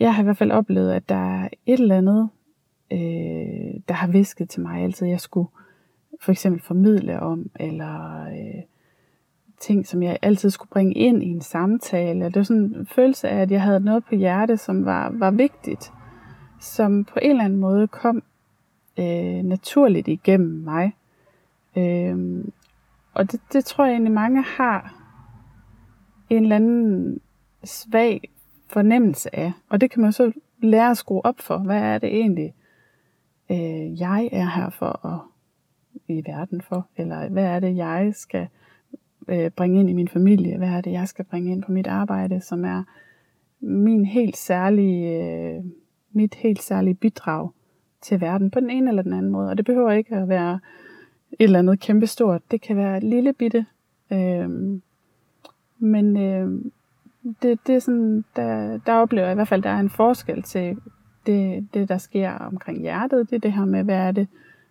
jeg 0.02 0.14
har 0.14 0.22
i 0.22 0.24
hvert 0.24 0.36
fald 0.36 0.52
oplevet, 0.52 0.92
at 0.92 1.08
der 1.08 1.42
er 1.42 1.48
et 1.66 1.80
eller 1.80 1.96
andet, 1.96 2.28
øh, 2.92 3.80
der 3.88 3.92
har 3.92 4.06
visket 4.06 4.50
til 4.50 4.62
mig 4.62 4.82
altid, 4.82 5.06
jeg 5.06 5.20
skulle 5.20 5.48
for 6.20 6.32
eksempel 6.32 6.62
formidle 6.62 7.20
om, 7.20 7.50
eller 7.60 8.24
øh, 8.24 8.62
ting, 9.60 9.86
som 9.86 10.02
jeg 10.02 10.18
altid 10.22 10.50
skulle 10.50 10.70
bringe 10.70 10.94
ind 10.94 11.22
i 11.22 11.26
en 11.26 11.40
samtale. 11.40 12.24
Det 12.24 12.36
var 12.36 12.42
sådan 12.42 12.62
en 12.62 12.86
følelse 12.86 13.28
af, 13.28 13.40
at 13.40 13.50
jeg 13.50 13.62
havde 13.62 13.80
noget 13.80 14.04
på 14.04 14.14
hjerte, 14.14 14.56
som 14.56 14.84
var, 14.84 15.10
var 15.12 15.30
vigtigt, 15.30 15.92
som 16.60 17.04
på 17.04 17.18
en 17.22 17.30
eller 17.30 17.44
anden 17.44 17.60
måde 17.60 17.88
kom 17.88 18.22
øh, 18.98 19.42
naturligt 19.42 20.08
igennem 20.08 20.64
mig. 20.64 20.92
Øh, 21.76 22.44
og 23.14 23.32
det, 23.32 23.40
det 23.52 23.64
tror 23.64 23.84
jeg 23.84 23.92
egentlig 23.92 24.12
mange 24.12 24.42
har 24.42 24.94
en 26.30 26.42
eller 26.42 26.56
anden 26.56 27.20
svag 27.64 28.31
fornemmelse 28.72 29.36
af. 29.36 29.52
Og 29.68 29.80
det 29.80 29.90
kan 29.90 30.02
man 30.02 30.12
så 30.12 30.32
lære 30.62 30.90
at 30.90 30.96
skrue 30.96 31.26
op 31.26 31.40
for. 31.40 31.58
Hvad 31.58 31.80
er 31.80 31.98
det 31.98 32.08
egentlig, 32.08 32.54
øh, 33.50 34.00
jeg 34.00 34.28
er 34.32 34.46
her 34.56 34.70
for 34.70 35.06
at 35.06 35.20
i 36.08 36.22
verden 36.26 36.60
for? 36.60 36.86
Eller 36.96 37.28
hvad 37.28 37.44
er 37.44 37.60
det, 37.60 37.76
jeg 37.76 38.12
skal 38.14 38.48
øh, 39.28 39.50
bringe 39.50 39.80
ind 39.80 39.90
i 39.90 39.92
min 39.92 40.08
familie? 40.08 40.58
Hvad 40.58 40.68
er 40.68 40.80
det, 40.80 40.92
jeg 40.92 41.08
skal 41.08 41.24
bringe 41.24 41.52
ind 41.52 41.62
på 41.62 41.72
mit 41.72 41.86
arbejde, 41.86 42.40
som 42.40 42.64
er 42.64 42.82
min 43.60 44.04
helt 44.04 44.36
særlige, 44.36 45.24
øh, 45.24 45.64
mit 46.12 46.34
helt 46.34 46.62
særlige 46.62 46.94
bidrag 46.94 47.50
til 48.00 48.20
verden 48.20 48.50
på 48.50 48.60
den 48.60 48.70
ene 48.70 48.88
eller 48.88 49.02
den 49.02 49.12
anden 49.12 49.32
måde. 49.32 49.50
Og 49.50 49.56
det 49.56 49.64
behøver 49.64 49.90
ikke 49.90 50.16
at 50.16 50.28
være 50.28 50.60
et 51.32 51.44
eller 51.44 51.58
andet 51.58 51.80
kæmpestort. 51.80 52.42
Det 52.50 52.60
kan 52.60 52.76
være 52.76 52.96
et 52.96 53.02
lille 53.02 53.32
bitte. 53.32 53.66
Øh, 54.12 54.50
men 55.78 56.16
øh, 56.16 56.72
det, 57.42 57.66
det 57.66 57.74
er 57.74 57.78
sådan, 57.78 58.24
der, 58.36 58.78
der 58.86 58.94
oplever 58.94 59.26
jeg 59.26 59.32
i 59.32 59.34
hvert 59.34 59.48
fald, 59.48 59.62
der 59.62 59.70
er 59.70 59.80
en 59.80 59.90
forskel 59.90 60.42
til 60.42 60.76
det, 61.26 61.68
det, 61.74 61.88
der 61.88 61.98
sker 61.98 62.32
omkring 62.32 62.80
hjertet. 62.80 63.30
Det 63.30 63.36
er 63.36 63.40
det 63.40 63.52
her 63.52 63.64
med, 63.64 63.84
hvad 63.84 63.96
er 63.96 64.12
det, 64.12 64.28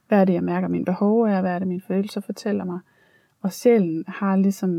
hvad 0.08 0.22
er 0.22 0.25
det, 0.25 0.34
jeg 0.34 0.43
mærker, 0.43 0.67
mine 0.67 0.86
behov 0.86 1.22
er, 1.22 1.41
hvad 1.41 1.51
er 1.51 1.60
det, 1.60 1.67
mine 1.67 1.81
følelser 1.88 2.22
fortæller 2.22 2.65
mig. 2.65 2.79
Og 3.41 3.51
sjælen 3.51 4.03
har 4.08 4.36
ligesom, 4.36 4.72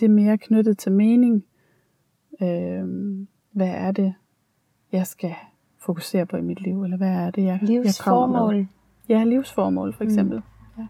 det 0.00 0.02
er 0.02 0.08
mere 0.08 0.38
knyttet 0.38 0.78
til 0.78 0.92
mening. 0.92 1.44
Øh, 2.42 2.84
hvad 3.52 3.68
er 3.68 3.92
det, 3.92 4.14
jeg 4.92 5.06
skal 5.06 5.34
fokusere 5.78 6.26
på 6.26 6.36
i 6.36 6.42
mit 6.42 6.60
liv, 6.60 6.82
eller 6.82 6.96
hvad 6.96 7.08
er 7.08 7.30
det, 7.30 7.44
jeg, 7.44 7.60
jeg 7.62 7.94
kommer 8.04 8.52
med? 8.52 8.66
Ja, 9.08 9.24
livsformål 9.24 9.94
for 9.94 10.04
eksempel. 10.04 10.38
Mm. 10.38 10.82
Ja. 10.82 10.86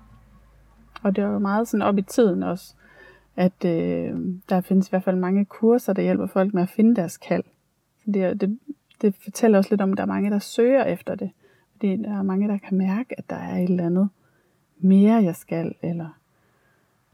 Og 1.02 1.16
det 1.16 1.24
er 1.24 1.28
jo 1.28 1.38
meget 1.38 1.68
sådan 1.68 1.82
op 1.86 1.98
i 1.98 2.02
tiden 2.02 2.42
også, 2.42 2.74
at 3.38 3.64
øh, 3.64 4.18
der 4.48 4.60
findes 4.60 4.88
i 4.88 4.90
hvert 4.90 5.04
fald 5.04 5.16
mange 5.16 5.44
kurser, 5.44 5.92
der 5.92 6.02
hjælper 6.02 6.26
folk 6.26 6.54
med 6.54 6.62
at 6.62 6.68
finde 6.68 6.96
deres 6.96 7.16
kald. 7.16 7.44
Det, 8.06 8.40
det, 8.40 8.58
det 9.00 9.14
fortæller 9.14 9.58
også 9.58 9.70
lidt 9.70 9.80
om, 9.80 9.92
at 9.92 9.96
der 9.96 10.02
er 10.02 10.06
mange, 10.06 10.30
der 10.30 10.38
søger 10.38 10.84
efter 10.84 11.14
det. 11.14 11.30
Fordi 11.72 11.96
der 11.96 12.18
er 12.18 12.22
mange, 12.22 12.48
der 12.48 12.58
kan 12.58 12.78
mærke, 12.78 13.18
at 13.18 13.30
der 13.30 13.36
er 13.36 13.56
et 13.56 13.70
eller 13.70 13.86
andet 13.86 14.08
mere, 14.78 15.22
jeg 15.22 15.36
skal, 15.36 15.74
eller 15.82 16.18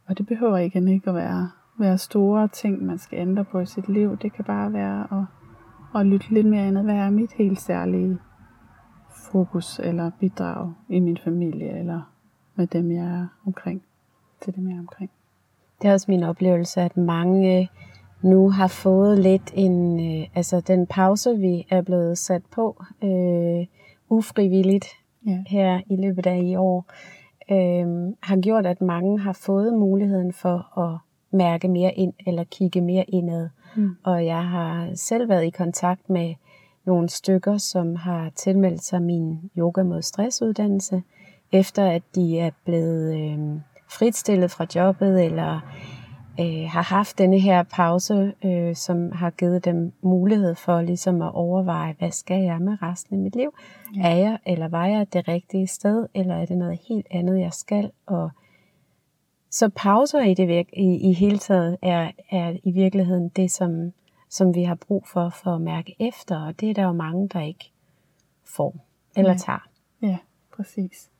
og 0.06 0.18
det 0.18 0.26
behøver 0.26 0.56
igen 0.56 0.88
ikke 0.88 1.10
at 1.10 1.16
være, 1.16 1.50
være 1.78 1.98
store 1.98 2.48
ting, 2.48 2.82
man 2.82 2.98
skal 2.98 3.18
ændre 3.18 3.44
på 3.44 3.60
i 3.60 3.66
sit 3.66 3.88
liv. 3.88 4.16
Det 4.16 4.32
kan 4.32 4.44
bare 4.44 4.72
være 4.72 5.06
at, 5.12 6.00
at 6.00 6.06
lytte 6.06 6.30
lidt 6.30 6.46
mere 6.46 6.68
ind, 6.68 6.78
hvad 6.78 6.94
er 6.94 7.10
mit 7.10 7.32
helt 7.32 7.60
særlige 7.60 8.18
fokus 9.32 9.78
eller 9.78 10.10
bidrag 10.20 10.72
i 10.88 11.00
min 11.00 11.18
familie, 11.24 11.78
eller 11.78 12.12
med 12.54 12.66
dem, 12.66 12.90
jeg 12.90 13.04
er 13.04 13.26
omkring. 13.46 13.82
til 14.40 14.54
det 14.54 14.72
er 14.72 14.78
omkring. 14.78 15.10
Det 15.82 15.88
er 15.88 15.92
også 15.92 16.10
min 16.10 16.22
oplevelse, 16.22 16.80
at 16.80 16.96
mange 16.96 17.70
nu 18.22 18.50
har 18.50 18.68
fået 18.68 19.18
lidt 19.18 19.52
en, 19.54 20.00
øh, 20.00 20.26
altså 20.34 20.60
den 20.60 20.86
pause, 20.86 21.38
vi 21.38 21.66
er 21.70 21.82
blevet 21.82 22.18
sat 22.18 22.42
på 22.52 22.82
øh, 23.02 23.66
ufrivilligt 24.08 24.86
Ja. 25.26 25.42
her 25.46 25.80
i 25.86 25.96
løbet 25.96 26.26
af 26.26 26.40
i 26.44 26.56
år, 26.56 26.84
øh, 27.50 28.12
har 28.22 28.40
gjort, 28.40 28.66
at 28.66 28.80
mange 28.80 29.20
har 29.20 29.32
fået 29.32 29.72
muligheden 29.74 30.32
for 30.32 30.78
at 30.78 30.98
mærke 31.30 31.68
mere 31.68 31.94
ind 31.94 32.12
eller 32.26 32.44
kigge 32.44 32.80
mere 32.80 33.04
indad. 33.08 33.48
Mm. 33.76 33.96
Og 34.04 34.26
jeg 34.26 34.44
har 34.48 34.90
selv 34.94 35.28
været 35.28 35.44
i 35.44 35.50
kontakt 35.50 36.10
med 36.10 36.34
nogle 36.86 37.08
stykker, 37.08 37.58
som 37.58 37.96
har 37.96 38.30
tilmeldt 38.36 38.82
sig 38.84 39.02
min 39.02 39.50
yoga 39.58 39.82
mod 39.82 40.02
stressuddannelse, 40.02 41.02
efter 41.52 41.84
at 41.90 42.02
de 42.14 42.38
er 42.38 42.50
blevet 42.64 43.14
øh, 43.14 43.38
fritstillet 43.98 44.50
fra 44.50 44.66
jobbet, 44.74 45.24
eller 45.24 45.60
øh, 46.40 46.68
har 46.70 46.82
haft 46.82 47.18
denne 47.18 47.38
her 47.40 47.62
pause, 47.62 48.34
øh, 48.44 48.76
som 48.76 49.12
har 49.12 49.30
givet 49.30 49.64
dem 49.64 49.92
mulighed 50.02 50.54
for 50.54 50.80
ligesom 50.80 51.22
at 51.22 51.34
overveje, 51.34 51.94
hvad 51.98 52.10
skal 52.10 52.42
jeg 52.42 52.60
med 52.60 52.82
resten 52.82 53.16
af 53.16 53.22
mit 53.22 53.36
liv? 53.36 53.54
Ja. 53.96 54.10
Er 54.10 54.16
jeg, 54.16 54.38
eller 54.46 54.68
var 54.68 54.86
jeg 54.86 55.12
det 55.12 55.28
rigtige 55.28 55.66
sted, 55.66 56.06
eller 56.14 56.34
er 56.34 56.46
det 56.46 56.58
noget 56.58 56.78
helt 56.88 57.06
andet, 57.10 57.40
jeg 57.40 57.52
skal? 57.52 57.90
Og 58.06 58.30
så 59.50 59.68
pauser 59.68 60.20
i 60.20 60.34
det 60.34 60.48
virke, 60.48 60.78
i, 60.78 61.10
i 61.10 61.12
hele 61.12 61.38
taget 61.38 61.76
er, 61.82 62.10
er 62.30 62.56
i 62.64 62.70
virkeligheden 62.70 63.28
det, 63.28 63.50
som, 63.50 63.92
som 64.30 64.54
vi 64.54 64.62
har 64.62 64.74
brug 64.74 65.06
for, 65.12 65.28
for 65.28 65.54
at 65.54 65.60
mærke 65.60 65.96
efter, 66.00 66.46
og 66.46 66.60
det 66.60 66.70
er 66.70 66.74
der 66.74 66.84
jo 66.84 66.92
mange, 66.92 67.28
der 67.28 67.40
ikke 67.40 67.72
får 68.56 68.76
eller 69.16 69.30
Ja. 69.30 69.36
tager. 69.36 69.68
Ja, 70.02 70.16
præcis. 70.56 71.10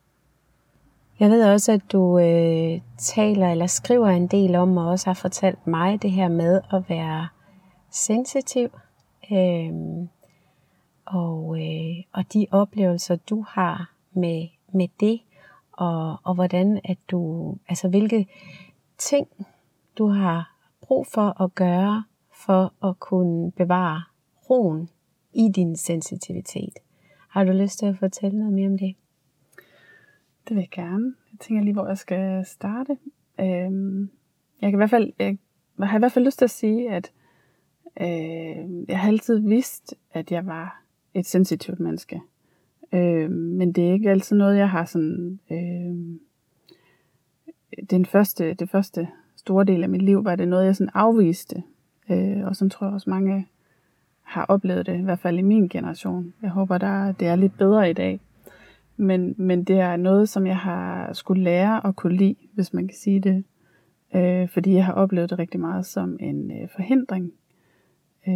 Jeg 1.19 1.29
ved 1.29 1.51
også, 1.53 1.71
at 1.71 1.91
du 1.91 2.19
øh, 2.19 2.81
taler 2.97 3.51
eller 3.51 3.67
skriver 3.67 4.07
en 4.07 4.27
del 4.27 4.55
om, 4.55 4.77
og 4.77 4.87
også 4.87 5.05
har 5.05 5.13
fortalt 5.13 5.67
mig 5.67 6.01
det 6.01 6.11
her 6.11 6.27
med 6.27 6.61
at 6.73 6.89
være 6.89 7.27
sensitiv. 7.91 8.69
Øh, 9.31 9.71
og, 11.05 11.57
øh, 11.61 12.03
og 12.13 12.33
de 12.33 12.47
oplevelser, 12.51 13.15
du 13.15 13.45
har 13.49 13.91
med, 14.13 14.47
med 14.73 14.87
det, 14.99 15.21
og, 15.71 16.17
og 16.23 16.35
hvordan 16.35 16.81
at 16.83 16.97
du, 17.11 17.53
altså 17.69 17.87
hvilke 17.87 18.27
ting 18.97 19.27
du 19.97 20.07
har 20.07 20.55
brug 20.81 21.07
for 21.07 21.41
at 21.41 21.55
gøre, 21.55 22.03
for 22.45 22.87
at 22.87 22.99
kunne 22.99 23.51
bevare 23.51 24.03
roen 24.49 24.89
i 25.33 25.49
din 25.55 25.75
sensitivitet. 25.75 26.73
Har 27.29 27.43
du 27.43 27.51
lyst 27.51 27.79
til 27.79 27.85
at 27.85 27.97
fortælle 27.99 28.39
noget 28.39 28.53
mere 28.53 28.67
om 28.67 28.77
det? 28.77 28.95
Det 30.47 30.55
vil 30.55 30.61
jeg 30.61 30.69
gerne. 30.71 31.13
Jeg 31.31 31.39
tænker 31.39 31.63
lige, 31.63 31.73
hvor 31.73 31.87
jeg 31.87 31.97
skal 31.97 32.45
starte. 32.45 32.97
Øhm, 33.39 34.09
jeg, 34.61 34.71
kan 34.71 34.73
i 34.73 34.75
hvert 34.75 34.89
fald, 34.89 35.13
jeg 35.19 35.37
har 35.79 35.97
i 35.97 35.99
hvert 35.99 36.11
fald 36.11 36.25
lyst 36.25 36.37
til 36.37 36.45
at 36.45 36.51
sige, 36.51 36.91
at 36.91 37.11
øh, 38.01 38.89
jeg 38.89 38.99
har 38.99 39.07
altid 39.07 39.39
vidst, 39.39 39.95
at 40.13 40.31
jeg 40.31 40.45
var 40.45 40.81
et 41.13 41.25
sensitivt 41.25 41.79
menneske. 41.79 42.21
Øh, 42.93 43.31
men 43.31 43.71
det 43.71 43.87
er 43.87 43.93
ikke 43.93 44.09
altid 44.09 44.35
noget, 44.35 44.57
jeg 44.57 44.69
har 44.69 44.85
sådan... 44.85 45.39
Øh, 45.51 46.19
den 47.89 48.05
første, 48.05 48.53
det 48.53 48.69
første 48.69 49.07
store 49.35 49.63
del 49.63 49.83
af 49.83 49.89
mit 49.89 50.01
liv 50.01 50.25
var 50.25 50.35
det 50.35 50.47
noget, 50.47 50.65
jeg 50.65 50.75
sådan 50.75 50.91
afviste. 50.93 51.63
Øh, 52.09 52.45
og 52.45 52.55
sådan 52.55 52.69
tror 52.69 52.87
jeg 52.87 52.93
også 52.93 53.09
mange 53.09 53.47
har 54.21 54.45
oplevet 54.45 54.85
det, 54.85 54.99
i 54.99 55.03
hvert 55.03 55.19
fald 55.19 55.37
i 55.37 55.41
min 55.41 55.67
generation. 55.67 56.33
Jeg 56.41 56.49
håber, 56.49 56.77
der, 56.77 57.11
det 57.11 57.27
er 57.27 57.35
lidt 57.35 57.57
bedre 57.57 57.89
i 57.89 57.93
dag. 57.93 58.19
Men, 58.97 59.35
men 59.37 59.63
det 59.63 59.79
er 59.79 59.95
noget, 59.95 60.29
som 60.29 60.47
jeg 60.47 60.57
har 60.57 61.13
skulle 61.13 61.43
lære 61.43 61.87
at 61.87 61.95
kunne 61.95 62.17
lide, 62.17 62.35
hvis 62.53 62.73
man 62.73 62.87
kan 62.87 62.97
sige 62.97 63.19
det. 63.19 63.43
Øh, 64.15 64.49
fordi 64.49 64.73
jeg 64.73 64.85
har 64.85 64.93
oplevet 64.93 65.29
det 65.29 65.39
rigtig 65.39 65.59
meget 65.59 65.85
som 65.85 66.17
en 66.19 66.51
øh, 66.51 66.69
forhindring. 66.75 67.31
Øh, 68.27 68.33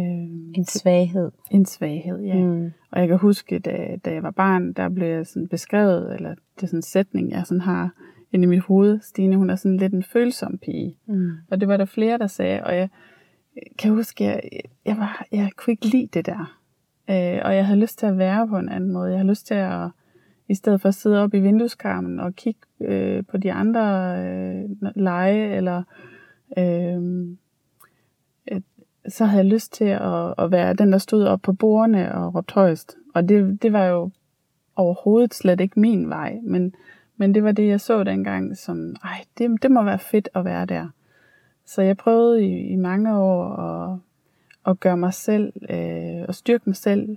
En 0.54 0.64
svaghed. 0.64 1.30
en 1.50 1.66
svaghed, 1.66 2.20
ja. 2.20 2.34
Mm. 2.44 2.70
Og 2.92 3.00
jeg 3.00 3.08
kan 3.08 3.18
huske, 3.18 3.58
da, 3.58 3.96
da 4.04 4.12
jeg 4.12 4.22
var 4.22 4.30
barn, 4.30 4.72
der 4.72 4.88
blev 4.88 5.08
jeg 5.08 5.26
sådan 5.26 5.48
beskrevet, 5.48 6.14
eller 6.14 6.30
det 6.30 6.62
er 6.62 6.66
sådan 6.66 6.78
en 6.78 6.82
sætning, 6.82 7.30
jeg 7.30 7.46
sådan 7.46 7.60
har 7.60 7.90
inde 8.32 8.44
i 8.44 8.46
mit 8.48 8.60
hoved. 8.60 9.00
Stine, 9.00 9.36
hun 9.36 9.50
er 9.50 9.56
sådan 9.56 9.76
lidt 9.76 9.92
en 9.92 10.02
følsom 10.02 10.58
pige. 10.58 10.96
Mm. 11.06 11.30
Og 11.50 11.60
det 11.60 11.68
var 11.68 11.76
der 11.76 11.84
flere, 11.84 12.18
der 12.18 12.26
sagde, 12.26 12.64
og 12.64 12.76
jeg 12.76 12.88
kan 13.78 13.90
huske, 13.90 14.24
jeg, 14.24 14.40
jeg, 14.86 14.96
var, 14.96 15.26
jeg 15.32 15.50
kunne 15.56 15.72
ikke 15.72 15.86
lide 15.86 16.08
det 16.14 16.26
der. 16.26 16.58
Øh, 17.10 17.40
og 17.44 17.56
jeg 17.56 17.66
havde 17.66 17.80
lyst 17.80 17.98
til 17.98 18.06
at 18.06 18.18
være 18.18 18.48
på 18.48 18.58
en 18.58 18.68
anden 18.68 18.92
måde. 18.92 19.10
Jeg 19.10 19.18
havde 19.18 19.30
lyst 19.30 19.46
til 19.46 19.54
at, 19.54 19.88
i 20.50 20.54
stedet 20.54 20.80
for 20.80 20.88
at 20.88 20.94
sidde 20.94 21.22
op 21.22 21.34
i 21.34 21.40
vindueskarmen 21.40 22.20
og 22.20 22.36
kigge 22.36 22.60
øh, 22.80 23.24
på 23.24 23.36
de 23.36 23.52
andre 23.52 24.14
øh, 24.24 24.70
lege, 24.96 25.56
eller 25.56 25.82
øh, 26.58 27.02
øh, 28.52 28.60
så 29.08 29.24
havde 29.24 29.44
jeg 29.44 29.52
lyst 29.52 29.72
til 29.72 29.84
at, 29.84 30.34
at 30.38 30.50
være 30.50 30.74
den, 30.74 30.92
der 30.92 30.98
stod 30.98 31.24
op 31.24 31.40
på 31.42 31.52
bordene 31.52 32.14
og 32.14 32.34
råbte 32.34 32.54
højst. 32.54 32.96
Og 33.14 33.28
det, 33.28 33.62
det 33.62 33.72
var 33.72 33.84
jo 33.84 34.10
overhovedet 34.76 35.34
slet 35.34 35.60
ikke 35.60 35.80
min 35.80 36.08
vej, 36.08 36.38
men, 36.42 36.74
men 37.16 37.34
det 37.34 37.44
var 37.44 37.52
det, 37.52 37.68
jeg 37.68 37.80
så 37.80 38.04
dengang, 38.04 38.56
som, 38.56 38.96
ej, 39.04 39.24
det, 39.38 39.62
det 39.62 39.70
må 39.70 39.82
være 39.82 39.98
fedt 39.98 40.28
at 40.34 40.44
være 40.44 40.66
der. 40.66 40.88
Så 41.66 41.82
jeg 41.82 41.96
prøvede 41.96 42.44
i, 42.44 42.72
i 42.72 42.76
mange 42.76 43.16
år 43.18 43.56
at, 43.56 43.98
at 44.66 44.80
gøre 44.80 44.96
mig 44.96 45.14
selv, 45.14 45.52
øh, 45.70 46.24
og 46.28 46.34
styrke 46.34 46.64
mig 46.66 46.76
selv, 46.76 47.16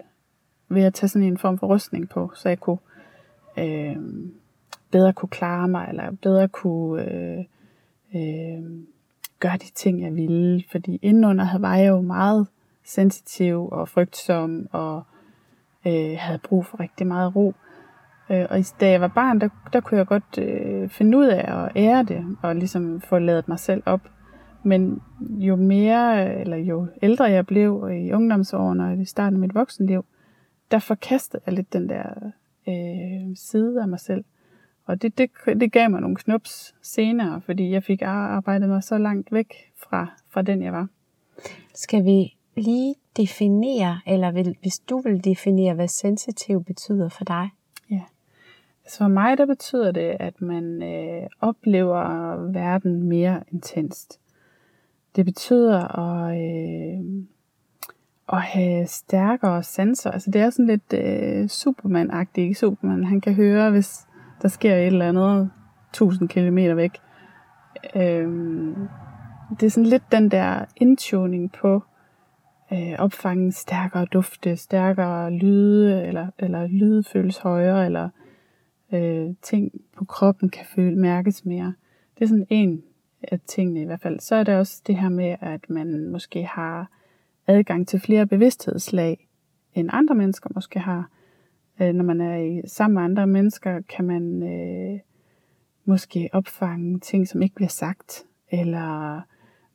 ved 0.70 0.84
at 0.84 0.94
tage 0.94 1.10
sådan 1.10 1.28
en 1.28 1.38
form 1.38 1.58
for 1.58 1.68
rustning 1.68 2.10
på, 2.10 2.32
så 2.36 2.50
jeg 2.50 2.60
kunne 2.60 2.78
øh, 3.58 3.96
bedre 4.92 5.14
kunne 5.14 5.30
klare 5.30 5.68
mig, 5.68 5.86
eller 5.90 6.12
bedre 6.22 6.48
kunne 6.48 7.14
øh, 7.14 7.40
øh, 8.16 8.64
gøre 9.40 9.58
de 9.58 9.72
ting, 9.76 10.02
jeg 10.02 10.16
ville. 10.16 10.64
Fordi 10.72 11.00
indenunder 11.02 11.60
var 11.60 11.76
jeg 11.76 11.90
jo 11.90 12.02
meget 12.02 12.48
sensitiv 12.84 13.70
og 13.72 13.90
frygtsom, 13.90 14.68
og 14.72 15.04
øh, 15.88 16.16
havde 16.18 16.40
brug 16.44 16.66
for 16.66 16.80
rigtig 16.80 17.08
meget 17.08 17.36
ro. 17.36 17.54
Øh, 18.30 18.46
og 18.50 18.60
da 18.80 18.90
jeg 18.90 19.02
var 19.02 19.08
barn, 19.08 19.42
der, 19.42 19.50
der 19.74 19.80
kunne 19.80 19.98
jeg 19.98 20.08
godt 20.08 20.38
øh, 20.38 20.90
finde 20.90 21.18
ud 21.18 21.26
af 21.26 21.64
at 21.64 21.72
ære 21.76 22.04
det, 22.04 22.38
og 22.42 22.56
ligesom 22.56 23.02
få 23.02 23.20
lavet 23.20 23.48
mig 23.48 23.60
selv 23.60 23.84
op. 23.86 24.02
Men 24.64 25.02
jo 25.20 25.56
mere, 25.56 26.36
eller 26.40 26.58
jo 26.58 26.88
ældre 27.02 27.26
jeg 27.26 27.48
blev, 27.48 27.90
i 27.92 28.12
ungdomsårene 28.12 28.86
og 28.86 29.02
i 29.02 29.06
starten 29.06 29.36
af 29.36 29.40
mit 29.40 29.56
voksenliv, 29.56 30.06
der 30.72 30.80
forkastede 30.80 31.44
jeg 31.46 31.54
lidt 31.54 31.74
den 31.74 31.90
der 31.90 32.04
øh, 32.68 33.36
side 33.36 33.82
af 33.82 33.88
mig 33.88 34.00
selv. 34.00 34.24
Og 34.86 35.02
det, 35.02 35.18
det, 35.18 35.30
det 35.46 35.72
gav 35.72 35.90
mig 35.90 36.02
nogle 36.02 36.16
knups 36.16 36.76
senere, 36.82 37.42
fordi 37.42 37.72
jeg 37.72 37.84
fik 37.84 38.02
arbejdet 38.02 38.70
mig 38.70 38.84
så 38.84 38.98
langt 38.98 39.32
væk 39.32 39.54
fra, 39.78 40.08
fra 40.30 40.42
den, 40.42 40.62
jeg 40.62 40.74
var. 40.74 40.88
Skal 41.74 42.06
vi 42.06 42.36
lige 42.56 42.96
definere, 43.18 44.00
eller 44.08 44.32
vil, 44.32 44.56
hvis 44.62 44.80
du 44.80 45.00
vil 45.00 45.26
definere, 45.26 45.74
hvad 45.74 45.88
sensitiv 45.88 46.64
betyder 46.64 47.10
for 47.10 47.24
dig? 47.24 47.50
Så 48.88 48.98
for 48.98 49.08
mig, 49.08 49.38
der 49.38 49.46
betyder 49.46 49.92
det, 49.92 50.18
at 50.20 50.42
man 50.42 50.84
øh, 50.84 51.28
oplever 51.42 52.36
verden 52.52 53.04
mere 53.04 53.44
intenst. 53.52 54.20
Det 55.16 55.26
betyder 55.26 56.00
at, 56.00 56.38
øh, 56.38 57.24
at 58.34 58.42
have 58.42 58.88
stærkere 58.88 59.64
sanser. 59.64 60.12
Altså 60.12 60.32
det 60.32 60.42
er 60.42 60.50
sådan 60.50 60.68
lidt 60.68 60.94
øh, 60.94 61.50
Superman-agtigt. 61.50 62.42
Ikke? 62.42 62.56
Superman, 62.56 63.04
han 63.04 63.22
kan 63.22 63.34
høre, 63.34 63.72
hvis 63.72 64.08
der 64.42 64.48
sker 64.48 64.76
et 64.76 64.88
eller 64.88 65.10
andet 65.10 65.52
1000 65.90 66.30
km 66.30 66.58
væk. 66.58 66.98
Øhm, 67.96 68.76
det 69.60 69.66
er 69.66 69.70
sådan 69.70 69.90
lidt 69.90 70.12
den 70.12 70.32
der 70.32 70.66
indtuning 70.78 71.52
på 71.52 71.84
øh, 72.74 72.94
opfange 73.00 73.52
stærkere 73.52 74.06
dufte, 74.06 74.56
stærkere 74.56 75.32
lyde, 75.32 76.04
eller, 76.04 76.28
eller 76.40 76.68
lyde 76.68 77.04
føles 77.04 77.38
højere, 77.38 77.86
eller 77.86 78.10
øh, 78.94 79.36
ting 79.42 79.72
på 79.98 80.06
kroppen 80.06 80.50
kan 80.50 80.66
føle, 80.66 80.98
mærkes 80.98 81.46
mere. 81.46 81.74
Det 82.16 82.24
er 82.24 82.28
sådan 82.28 82.48
en 82.50 82.84
af 83.32 83.40
tingene 83.40 83.82
i 83.82 83.86
hvert 83.86 84.02
fald. 84.02 84.20
Så 84.20 84.36
er 84.36 84.44
der 84.44 84.58
også 84.58 84.82
det 84.88 84.96
her 84.96 85.10
med, 85.10 85.36
at 85.42 85.70
man 85.70 86.08
måske 86.08 86.44
har 86.44 86.88
adgang 87.48 87.88
til 87.88 88.00
flere 88.00 88.28
bevidsthedslag, 88.28 89.28
end 89.74 89.90
andre 89.94 90.16
mennesker 90.16 90.50
måske 90.56 90.80
har. 90.80 91.10
Øh, 91.82 91.94
når 91.94 92.04
man 92.04 92.22
er 92.22 92.38
i, 92.38 92.62
sammen 92.68 92.94
med 92.94 93.04
andre 93.04 93.28
mennesker, 93.28 93.82
kan 93.82 94.06
man 94.06 94.44
øh, 94.44 95.00
måske 95.86 96.30
opfange 96.34 97.00
ting, 97.00 97.28
som 97.28 97.42
ikke 97.42 97.56
bliver 97.56 97.70
sagt, 97.70 98.24
eller 98.52 99.22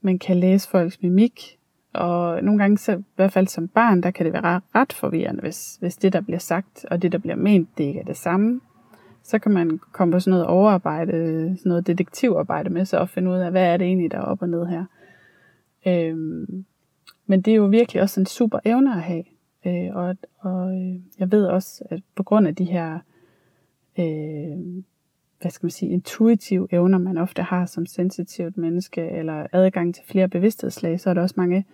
man 0.00 0.18
kan 0.18 0.36
læse 0.36 0.68
folks 0.68 1.02
mimik, 1.02 1.58
og 1.92 2.44
nogle 2.44 2.58
gange, 2.58 2.78
så, 2.78 2.96
i 2.96 3.02
hvert 3.16 3.32
fald 3.32 3.46
som 3.46 3.68
barn, 3.68 4.02
der 4.02 4.10
kan 4.10 4.26
det 4.26 4.32
være 4.32 4.60
ret 4.74 4.92
forvirrende, 4.92 5.40
hvis, 5.40 5.76
hvis 5.80 5.96
det, 5.96 6.12
der 6.12 6.20
bliver 6.20 6.38
sagt, 6.38 6.84
og 6.90 7.02
det, 7.02 7.12
der 7.12 7.18
bliver 7.18 7.36
ment, 7.36 7.78
det 7.78 7.84
ikke 7.84 8.00
er 8.00 8.04
det 8.04 8.16
samme 8.16 8.60
så 9.28 9.38
kan 9.38 9.52
man 9.52 9.80
komme 9.92 10.12
på 10.12 10.20
sådan 10.20 10.30
noget 10.30 10.46
overarbejde, 10.46 11.12
sådan 11.58 11.70
noget 11.70 11.86
detektivarbejde 11.86 12.70
med 12.70 12.84
sig 12.84 13.00
og 13.00 13.08
finde 13.08 13.30
ud 13.30 13.36
af, 13.36 13.50
hvad 13.50 13.72
er 13.72 13.76
det 13.76 13.86
egentlig, 13.86 14.10
der 14.10 14.18
er 14.18 14.22
op 14.22 14.42
og 14.42 14.48
ned 14.48 14.66
her. 14.66 14.84
Øhm, 15.86 16.64
men 17.28 17.42
det 17.42 17.50
er 17.50 17.56
jo 17.56 17.66
virkelig 17.66 18.02
også 18.02 18.20
en 18.20 18.26
super 18.26 18.58
evne 18.64 18.94
at 18.94 19.02
have. 19.02 19.24
Øh, 19.66 19.96
og 19.96 20.16
og 20.38 20.72
øh, 20.72 21.00
jeg 21.18 21.32
ved 21.32 21.46
også, 21.46 21.84
at 21.90 22.00
på 22.14 22.22
grund 22.22 22.46
af 22.46 22.54
de 22.54 22.64
her 22.64 22.98
øh, 23.98 24.82
hvad 25.40 25.50
skal 25.50 25.64
man 25.64 25.70
sige, 25.70 25.92
intuitive 25.92 26.68
evner, 26.72 26.98
man 26.98 27.18
ofte 27.18 27.42
har 27.42 27.66
som 27.66 27.86
sensitivt 27.86 28.56
menneske, 28.56 29.08
eller 29.08 29.46
adgang 29.52 29.94
til 29.94 30.04
flere 30.06 30.28
bevidsthedslag, 30.28 31.00
så 31.00 31.10
er 31.10 31.14
der 31.14 31.22
også 31.22 31.34
mange 31.38 31.64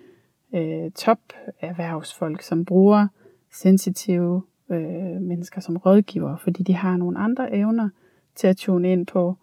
øh, 0.54 0.90
top-erhvervsfolk, 0.90 2.42
som 2.42 2.64
bruger 2.64 3.06
sensitive 3.52 4.42
øh, 4.70 5.20
mennesker 5.20 5.60
som 5.60 5.76
rådgiver, 5.76 6.36
fordi 6.36 6.62
de 6.62 6.74
har 6.74 6.96
nogle 6.96 7.18
andre 7.18 7.54
evner 7.54 7.88
til 8.34 8.46
at 8.46 8.56
tune 8.56 8.92
ind 8.92 9.06
på, 9.06 9.36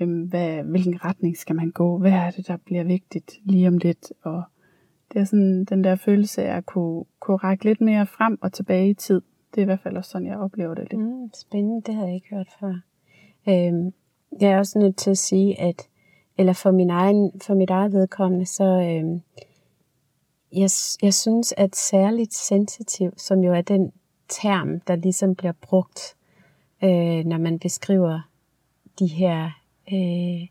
øh, 0.00 0.28
hvad, 0.28 0.62
hvilken 0.62 1.04
retning 1.04 1.36
skal 1.36 1.56
man 1.56 1.70
gå, 1.70 1.98
hvad 1.98 2.12
er 2.12 2.30
det, 2.30 2.48
der 2.48 2.56
bliver 2.56 2.84
vigtigt 2.84 3.38
lige 3.44 3.68
om 3.68 3.78
lidt, 3.78 4.12
og 4.22 4.42
det 5.12 5.20
er 5.20 5.24
sådan 5.24 5.64
den 5.64 5.84
der 5.84 5.94
følelse 5.94 6.42
af 6.42 6.56
at 6.56 6.66
kunne, 6.66 7.04
kunne 7.20 7.36
række 7.36 7.64
lidt 7.64 7.80
mere 7.80 8.06
frem 8.06 8.38
og 8.42 8.52
tilbage 8.52 8.90
i 8.90 8.94
tid. 8.94 9.22
Det 9.54 9.58
er 9.60 9.62
i 9.62 9.64
hvert 9.64 9.80
fald 9.80 9.96
også 9.96 10.10
sådan, 10.10 10.26
jeg 10.26 10.38
oplever 10.38 10.74
det 10.74 10.86
lidt. 10.90 11.02
Mm, 11.02 11.30
spændende, 11.34 11.82
det 11.86 11.94
havde 11.94 12.06
jeg 12.06 12.14
ikke 12.14 12.34
hørt 12.34 12.48
før. 12.60 12.74
Øhm, 13.48 13.92
jeg 14.40 14.50
er 14.50 14.58
også 14.58 14.78
nødt 14.78 14.96
til 14.96 15.10
at 15.10 15.18
sige, 15.18 15.60
at 15.60 15.88
eller 16.38 16.52
for, 16.52 16.70
min 16.70 16.90
egen, 16.90 17.40
for 17.46 17.54
mit 17.54 17.70
eget 17.70 17.92
vedkommende, 17.92 18.46
så 18.46 18.64
øhm, 18.64 19.22
jeg, 20.52 20.70
jeg 21.02 21.14
synes, 21.14 21.54
at 21.56 21.76
særligt 21.76 22.34
sensitiv, 22.34 23.12
som 23.16 23.40
jo 23.40 23.54
er 23.54 23.60
den 23.60 23.92
term, 24.28 24.80
der 24.80 24.96
ligesom 24.96 25.34
bliver 25.34 25.52
brugt, 25.52 26.16
øh, 26.84 27.24
når 27.24 27.38
man 27.38 27.58
beskriver 27.58 28.20
de 28.98 29.06
her 29.06 29.44
øh, 29.92 30.48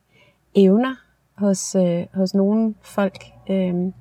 evner 0.55 0.95
hos, 1.37 1.75
øh, 1.75 2.05
hos 2.13 2.33
nogle 2.33 2.75
folk. 2.81 3.23
Øh, 3.49 3.91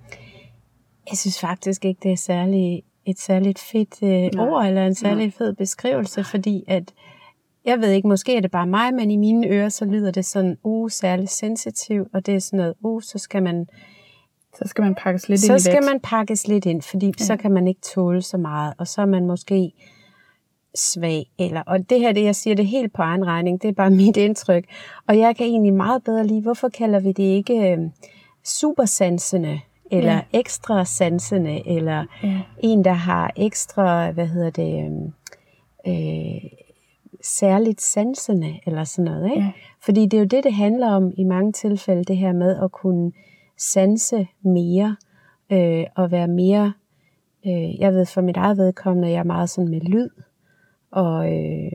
jeg 1.10 1.18
synes 1.18 1.40
faktisk 1.40 1.84
ikke, 1.84 2.00
det 2.02 2.12
er 2.12 2.16
særlig, 2.16 2.82
et 3.06 3.18
særligt 3.18 3.58
fedt 3.58 4.02
øh, 4.02 4.40
ord, 4.40 4.66
eller 4.66 4.86
en 4.86 4.94
særlig 4.94 5.32
fed 5.32 5.52
beskrivelse, 5.52 6.24
fordi 6.24 6.64
at, 6.68 6.92
jeg 7.64 7.80
ved 7.80 7.90
ikke, 7.90 8.08
måske 8.08 8.36
er 8.36 8.40
det 8.40 8.50
bare 8.50 8.66
mig, 8.66 8.94
men 8.94 9.10
i 9.10 9.16
mine 9.16 9.48
ører, 9.48 9.68
så 9.68 9.84
lyder 9.84 10.10
det 10.10 10.24
sådan, 10.24 10.56
uh, 10.62 10.90
særligt 10.90 11.30
sensitiv, 11.30 12.06
og 12.14 12.26
det 12.26 12.34
er 12.34 12.38
sådan 12.38 12.56
noget, 12.56 12.74
uh, 12.82 13.02
så 13.02 13.18
skal 13.18 13.42
man 13.42 13.66
så 14.58 14.64
skal 14.68 14.84
man 14.84 14.94
pakkes 14.94 15.28
lidt 15.28 15.40
så 15.40 15.52
ind 15.52 15.60
Så 15.60 15.64
skal 15.64 15.84
man 15.84 16.00
pakkes 16.00 16.48
lidt 16.48 16.66
ind, 16.66 16.82
fordi 16.82 17.06
ja. 17.06 17.24
så 17.24 17.36
kan 17.36 17.52
man 17.52 17.68
ikke 17.68 17.80
tåle 17.80 18.22
så 18.22 18.36
meget, 18.36 18.74
og 18.78 18.88
så 18.88 19.00
er 19.00 19.06
man 19.06 19.26
måske 19.26 19.72
svag. 20.74 21.26
Eller, 21.38 21.62
og 21.66 21.90
det 21.90 22.00
her, 22.00 22.12
det 22.12 22.24
jeg 22.24 22.36
siger 22.36 22.56
det 22.56 22.66
helt 22.66 22.92
på 22.92 23.02
egen 23.02 23.26
regning, 23.26 23.62
det 23.62 23.68
er 23.68 23.72
bare 23.72 23.90
mit 24.04 24.16
indtryk. 24.16 24.64
Og 25.08 25.18
jeg 25.18 25.36
kan 25.36 25.46
egentlig 25.46 25.72
meget 25.72 26.04
bedre 26.04 26.26
lide, 26.26 26.40
hvorfor 26.40 26.68
kalder 26.68 27.00
vi 27.00 27.12
det 27.12 27.22
ikke 27.22 27.72
øh, 27.72 27.78
supersansende, 28.44 29.60
eller 29.96 30.12
ja. 30.12 30.20
ekstra 30.32 30.84
sansende, 30.84 31.68
eller 31.68 32.04
ja. 32.22 32.40
en, 32.58 32.84
der 32.84 32.92
har 32.92 33.32
ekstra, 33.36 34.10
hvad 34.10 34.26
hedder 34.26 34.50
det, 34.50 34.84
øh, 34.84 35.12
øh, 35.86 36.50
særligt 37.22 37.80
sansende, 37.80 38.60
eller 38.66 38.84
sådan 38.84 39.12
noget. 39.12 39.30
Ikke? 39.30 39.42
Ja. 39.42 39.52
Fordi 39.84 40.06
det 40.06 40.14
er 40.14 40.18
jo 40.18 40.26
det, 40.26 40.44
det 40.44 40.54
handler 40.54 40.90
om 40.90 41.12
i 41.16 41.24
mange 41.24 41.52
tilfælde, 41.52 42.04
det 42.04 42.16
her 42.16 42.32
med 42.32 42.56
at 42.62 42.72
kunne 42.72 43.12
sanse 43.58 44.26
mere, 44.44 44.96
øh, 45.52 45.84
og 45.96 46.10
være 46.10 46.28
mere, 46.28 46.72
øh, 47.46 47.80
jeg 47.80 47.92
ved 47.92 48.06
for 48.06 48.20
mit 48.20 48.36
eget 48.36 48.56
vedkommende, 48.56 49.10
jeg 49.10 49.18
er 49.18 49.24
meget 49.24 49.50
sådan 49.50 49.70
med 49.70 49.80
lyd, 49.80 50.08
og 50.90 51.32
øh, 51.32 51.72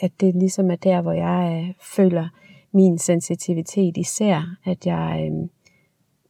at 0.00 0.12
det 0.20 0.34
ligesom 0.34 0.70
er 0.70 0.76
der, 0.76 1.02
hvor 1.02 1.12
jeg 1.12 1.64
øh, 1.68 1.74
føler 1.96 2.28
min 2.72 2.98
sensitivitet 2.98 3.96
især, 3.96 4.56
at 4.64 4.86
jeg, 4.86 5.30
øh, 5.30 5.48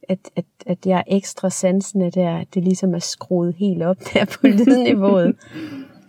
at, 0.09 0.19
at, 0.35 0.45
at 0.65 0.85
jeg 0.85 0.97
er 0.97 1.15
ekstra 1.15 1.49
sansende 1.49 2.11
der, 2.11 2.43
det 2.53 2.63
ligesom 2.63 2.93
er 2.93 2.99
skruet 2.99 3.53
helt 3.53 3.83
op 3.83 3.97
der 4.13 4.25
på 4.25 4.47
lydniveauet. 4.57 5.35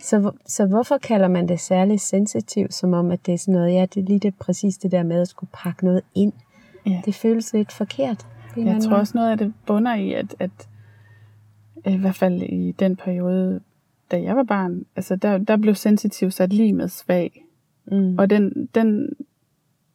så, 0.01 0.33
så 0.47 0.67
hvorfor 0.67 0.99
kalder 0.99 1.29
man 1.29 1.49
det 1.49 1.61
særligt 1.61 2.01
sensitivt, 2.01 2.75
som 2.75 2.93
om 2.93 3.11
at 3.11 3.27
det 3.27 3.35
er 3.35 3.39
sådan 3.39 3.55
noget, 3.55 3.75
ja, 3.75 3.87
det 3.95 4.01
er 4.01 4.07
lige 4.07 4.19
det 4.19 4.35
præcis 4.35 4.79
det 4.79 4.93
der 4.93 5.03
med 5.03 5.21
at 5.21 5.29
skulle 5.29 5.51
pakke 5.53 5.85
noget 5.85 6.03
ind. 6.15 6.33
Ja. 6.87 7.03
Det 7.05 7.15
føles 7.15 7.53
lidt 7.53 7.73
forkert. 7.73 8.27
Jeg 8.57 8.83
tror 8.83 8.97
også 8.97 9.13
noget 9.15 9.31
af 9.31 9.39
det 9.39 9.53
bunder 9.67 9.95
i, 9.95 10.13
at, 10.13 10.37
at 10.39 10.69
i 11.87 11.97
hvert 11.97 12.15
fald 12.15 12.43
i 12.43 12.73
den 12.73 12.97
periode, 12.97 13.61
da 14.11 14.23
jeg 14.23 14.37
var 14.37 14.43
barn, 14.43 14.85
altså 14.97 15.17
der, 15.17 15.39
der 15.39 15.57
blev 15.57 15.75
sensitiv 15.75 16.31
sat 16.31 16.53
lige 16.53 16.73
med 16.73 16.89
svag. 16.89 17.45
Mm. 17.87 18.19
Og 18.19 18.31
den, 18.31 18.69
den, 18.75 19.09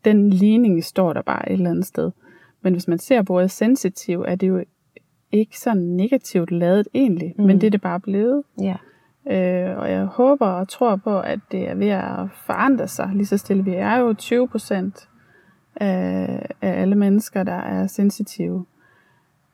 den 0.06 0.30
ligning 0.30 0.84
står 0.84 1.14
der 1.14 1.22
bare 1.22 1.50
et 1.50 1.54
eller 1.54 1.70
andet 1.70 1.86
sted. 1.86 2.12
Men 2.66 2.74
hvis 2.74 2.88
man 2.88 3.00
ser 3.00 3.22
på 3.22 3.34
ordet 3.34 3.52
sensitiv, 3.52 4.26
er 4.28 4.36
det 4.36 4.48
jo 4.48 4.64
ikke 5.32 5.60
så 5.60 5.74
negativt 5.74 6.52
lavet 6.52 6.88
egentlig, 6.94 7.34
mm. 7.38 7.46
men 7.46 7.62
det 7.62 7.68
er 7.68 7.72
det 7.72 7.82
bare 7.82 8.00
blevet. 8.00 8.44
Ja. 8.62 8.76
Øh, 9.28 9.78
og 9.78 9.92
jeg 9.92 10.06
håber 10.06 10.48
og 10.48 10.70
tror 10.70 10.96
på, 10.96 11.20
at 11.20 11.40
det 11.52 11.70
er 11.70 11.76
ved 11.76 11.88
at 11.88 12.30
forandre 12.46 12.88
sig 12.88 13.10
lige 13.14 13.26
så 13.26 13.38
stille. 13.38 13.64
Vi 13.64 13.74
er 13.74 13.98
jo 13.98 14.14
20 14.14 14.48
procent 14.48 15.10
af, 15.76 16.46
af 16.62 16.82
alle 16.82 16.96
mennesker, 16.96 17.44
der 17.44 17.54
er 17.54 17.88
sensitive. 17.88 18.66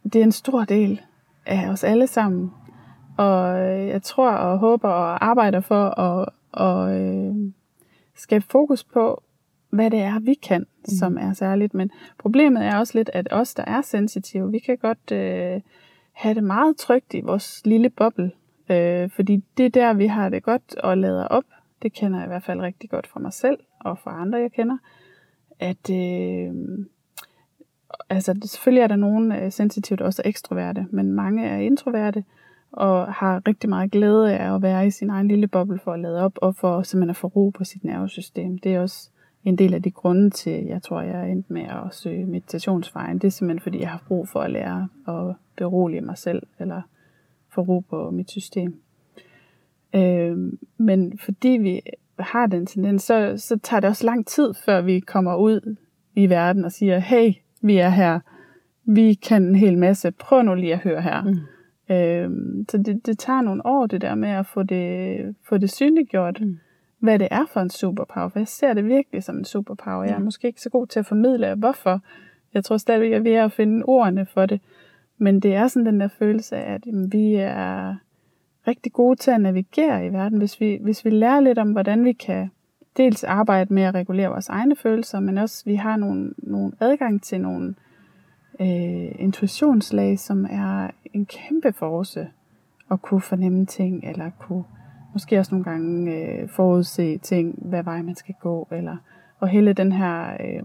Det 0.03 0.15
er 0.15 0.23
en 0.23 0.31
stor 0.31 0.63
del 0.63 1.01
af 1.45 1.69
os 1.69 1.83
alle 1.83 2.07
sammen. 2.07 2.51
Og 3.17 3.59
jeg 3.87 4.01
tror 4.03 4.31
og 4.31 4.57
håber 4.59 4.89
og 4.89 5.25
arbejder 5.25 5.61
for 5.61 5.99
at, 5.99 6.29
at 6.53 7.01
øh, 7.01 7.35
skabe 8.15 8.45
fokus 8.49 8.83
på, 8.83 9.23
hvad 9.71 9.91
det 9.91 9.99
er, 9.99 10.19
vi 10.19 10.33
kan, 10.33 10.61
mm. 10.61 10.85
som 10.85 11.17
er 11.17 11.33
særligt. 11.33 11.73
Men 11.73 11.91
problemet 12.17 12.65
er 12.65 12.77
også 12.77 12.97
lidt, 12.97 13.09
at 13.13 13.27
os, 13.31 13.53
der 13.53 13.63
er 13.67 13.81
sensitive, 13.81 14.51
vi 14.51 14.59
kan 14.59 14.77
godt 14.77 15.11
øh, 15.11 15.61
have 16.11 16.35
det 16.35 16.43
meget 16.43 16.77
trygt 16.77 17.13
i 17.13 17.21
vores 17.21 17.61
lille 17.65 17.89
boble. 17.89 18.31
Øh, 18.69 19.09
fordi 19.09 19.43
det 19.57 19.65
er 19.65 19.69
der, 19.69 19.93
vi 19.93 20.07
har 20.07 20.29
det 20.29 20.43
godt 20.43 20.75
og 20.75 20.97
lader 20.97 21.25
op. 21.25 21.43
Det 21.81 21.93
kender 21.93 22.19
jeg 22.19 22.25
i 22.25 22.27
hvert 22.27 22.43
fald 22.43 22.59
rigtig 22.59 22.89
godt 22.89 23.07
fra 23.07 23.19
mig 23.19 23.33
selv 23.33 23.57
og 23.79 23.97
fra 23.97 24.21
andre, 24.21 24.39
jeg 24.39 24.51
kender. 24.51 24.77
At 25.59 25.89
øh, 25.89 26.53
altså 28.09 28.35
selvfølgelig 28.43 28.81
er 28.81 28.87
der 28.87 28.95
nogen 28.95 29.31
øh, 29.31 29.51
sensitive, 29.51 29.97
der 29.97 30.05
også 30.05 30.21
er 30.25 30.29
ekstroverte, 30.29 30.87
men 30.91 31.13
mange 31.13 31.45
er 31.45 31.57
introverte 31.57 32.23
og 32.71 33.13
har 33.13 33.41
rigtig 33.47 33.69
meget 33.69 33.91
glæde 33.91 34.37
af 34.37 34.55
at 34.55 34.61
være 34.61 34.87
i 34.87 34.91
sin 34.91 35.09
egen 35.09 35.27
lille 35.27 35.47
boble 35.47 35.79
for 35.79 35.93
at 35.93 35.99
lade 35.99 36.21
op 36.21 36.33
og 36.41 36.55
for 36.55 36.81
simpelthen 36.81 37.09
at 37.09 37.15
få 37.15 37.27
ro 37.27 37.49
på 37.49 37.63
sit 37.63 37.83
nervesystem. 37.83 38.57
Det 38.57 38.73
er 38.73 38.79
også 38.79 39.09
en 39.43 39.55
del 39.55 39.73
af 39.73 39.81
de 39.81 39.91
grunde 39.91 40.29
til, 40.29 40.65
jeg 40.65 40.83
tror, 40.83 41.01
jeg 41.01 41.19
er 41.19 41.25
endt 41.25 41.49
med 41.49 41.61
at 41.61 41.93
søge 41.93 42.25
meditationsvejen. 42.25 43.17
Det 43.17 43.27
er 43.27 43.31
simpelthen, 43.31 43.63
fordi 43.63 43.79
jeg 43.79 43.89
har 43.89 44.03
brug 44.07 44.27
for 44.27 44.39
at 44.39 44.51
lære 44.51 44.87
at 45.07 45.35
berolige 45.57 46.01
mig 46.01 46.17
selv, 46.17 46.43
eller 46.59 46.81
få 47.49 47.61
ro 47.61 47.79
på 47.79 48.11
mit 48.11 48.31
system. 48.31 48.81
Øh, 49.95 50.37
men 50.77 51.17
fordi 51.17 51.49
vi 51.49 51.81
har 52.19 52.47
den 52.47 52.65
tendens, 52.65 53.03
så, 53.03 53.33
så 53.37 53.59
tager 53.59 53.79
det 53.79 53.89
også 53.89 54.05
lang 54.05 54.27
tid, 54.27 54.53
før 54.65 54.81
vi 54.81 54.99
kommer 54.99 55.35
ud 55.35 55.75
i 56.15 56.29
verden 56.29 56.65
og 56.65 56.71
siger, 56.71 56.99
hey, 56.99 57.33
vi 57.61 57.77
er 57.77 57.89
her, 57.89 58.19
vi 58.85 59.13
kan 59.13 59.43
en 59.43 59.55
hel 59.55 59.77
masse, 59.77 60.11
prøv 60.11 60.43
nu 60.43 60.55
lige 60.55 60.73
at 60.73 60.79
høre 60.79 61.01
her. 61.01 61.23
Mm. 61.23 61.95
Øhm, 61.95 62.65
så 62.69 62.77
det, 62.77 63.05
det 63.05 63.19
tager 63.19 63.41
nogle 63.41 63.65
år, 63.65 63.85
det 63.85 64.01
der 64.01 64.15
med 64.15 64.29
at 64.29 64.45
få 64.45 64.63
det, 64.63 65.35
få 65.49 65.57
det 65.57 65.69
synliggjort, 65.69 66.41
mm. 66.41 66.57
Hvad 67.01 67.19
det 67.19 67.27
er 67.31 67.45
for 67.53 67.59
en 67.59 67.69
superpower. 67.69 68.29
For 68.29 68.39
jeg 68.39 68.47
ser 68.47 68.73
det 68.73 68.85
virkelig 68.85 69.23
som 69.23 69.37
en 69.37 69.45
superpower. 69.45 70.03
Jeg 70.03 70.13
er 70.13 70.19
måske 70.19 70.47
ikke 70.47 70.61
så 70.61 70.69
god 70.69 70.87
til 70.87 70.99
at 70.99 71.05
formidle, 71.05 71.55
hvorfor. 71.55 71.99
Jeg 72.53 72.63
tror 72.63 72.77
stadigvæk, 72.77 73.07
at 73.07 73.11
jeg 73.11 73.19
er 73.19 73.23
ved 73.23 73.45
at 73.45 73.51
finde 73.51 73.85
ordene 73.85 74.25
for 74.25 74.45
det. 74.45 74.61
Men 75.17 75.39
det 75.39 75.55
er 75.55 75.67
sådan 75.67 75.85
den 75.85 75.99
der 75.99 76.07
følelse 76.07 76.55
af, 76.55 76.73
at 76.73 76.85
jamen, 76.85 77.11
vi 77.13 77.35
er 77.35 77.95
rigtig 78.67 78.93
gode 78.93 79.15
til 79.15 79.31
at 79.31 79.41
navigere 79.41 80.05
i 80.05 80.13
verden, 80.13 80.37
hvis 80.37 80.61
vi, 80.61 80.79
hvis 80.81 81.05
vi 81.05 81.09
lærer 81.09 81.39
lidt 81.39 81.59
om, 81.59 81.71
hvordan 81.71 82.05
vi 82.05 82.11
kan 82.11 82.51
dels 82.97 83.23
arbejde 83.23 83.73
med 83.73 83.83
at 83.83 83.95
regulere 83.95 84.29
vores 84.29 84.49
egne 84.49 84.75
følelser, 84.75 85.19
men 85.19 85.37
også 85.37 85.65
vi 85.65 85.75
har 85.75 85.97
nogle, 85.97 86.33
nogle 86.37 86.71
adgang 86.79 87.23
til 87.23 87.41
nogle 87.41 87.75
øh, 88.59 89.11
intuitionslag, 89.19 90.19
som 90.19 90.47
er 90.49 90.89
en 91.13 91.25
kæmpe 91.25 91.73
force 91.73 92.27
at 92.91 93.01
kunne 93.01 93.21
fornemme 93.21 93.65
ting, 93.65 94.03
eller 94.09 94.29
kunne 94.39 94.63
måske 95.13 95.39
også 95.39 95.55
nogle 95.55 95.63
gange 95.63 96.15
øh, 96.15 96.49
forudse 96.49 97.17
ting, 97.17 97.55
hvad 97.61 97.83
vej 97.83 98.01
man 98.01 98.15
skal 98.15 98.35
gå, 98.41 98.67
eller 98.71 98.97
og 99.39 99.47
hele 99.47 99.73
den 99.73 99.91
her 99.91 100.37
øh, 100.39 100.63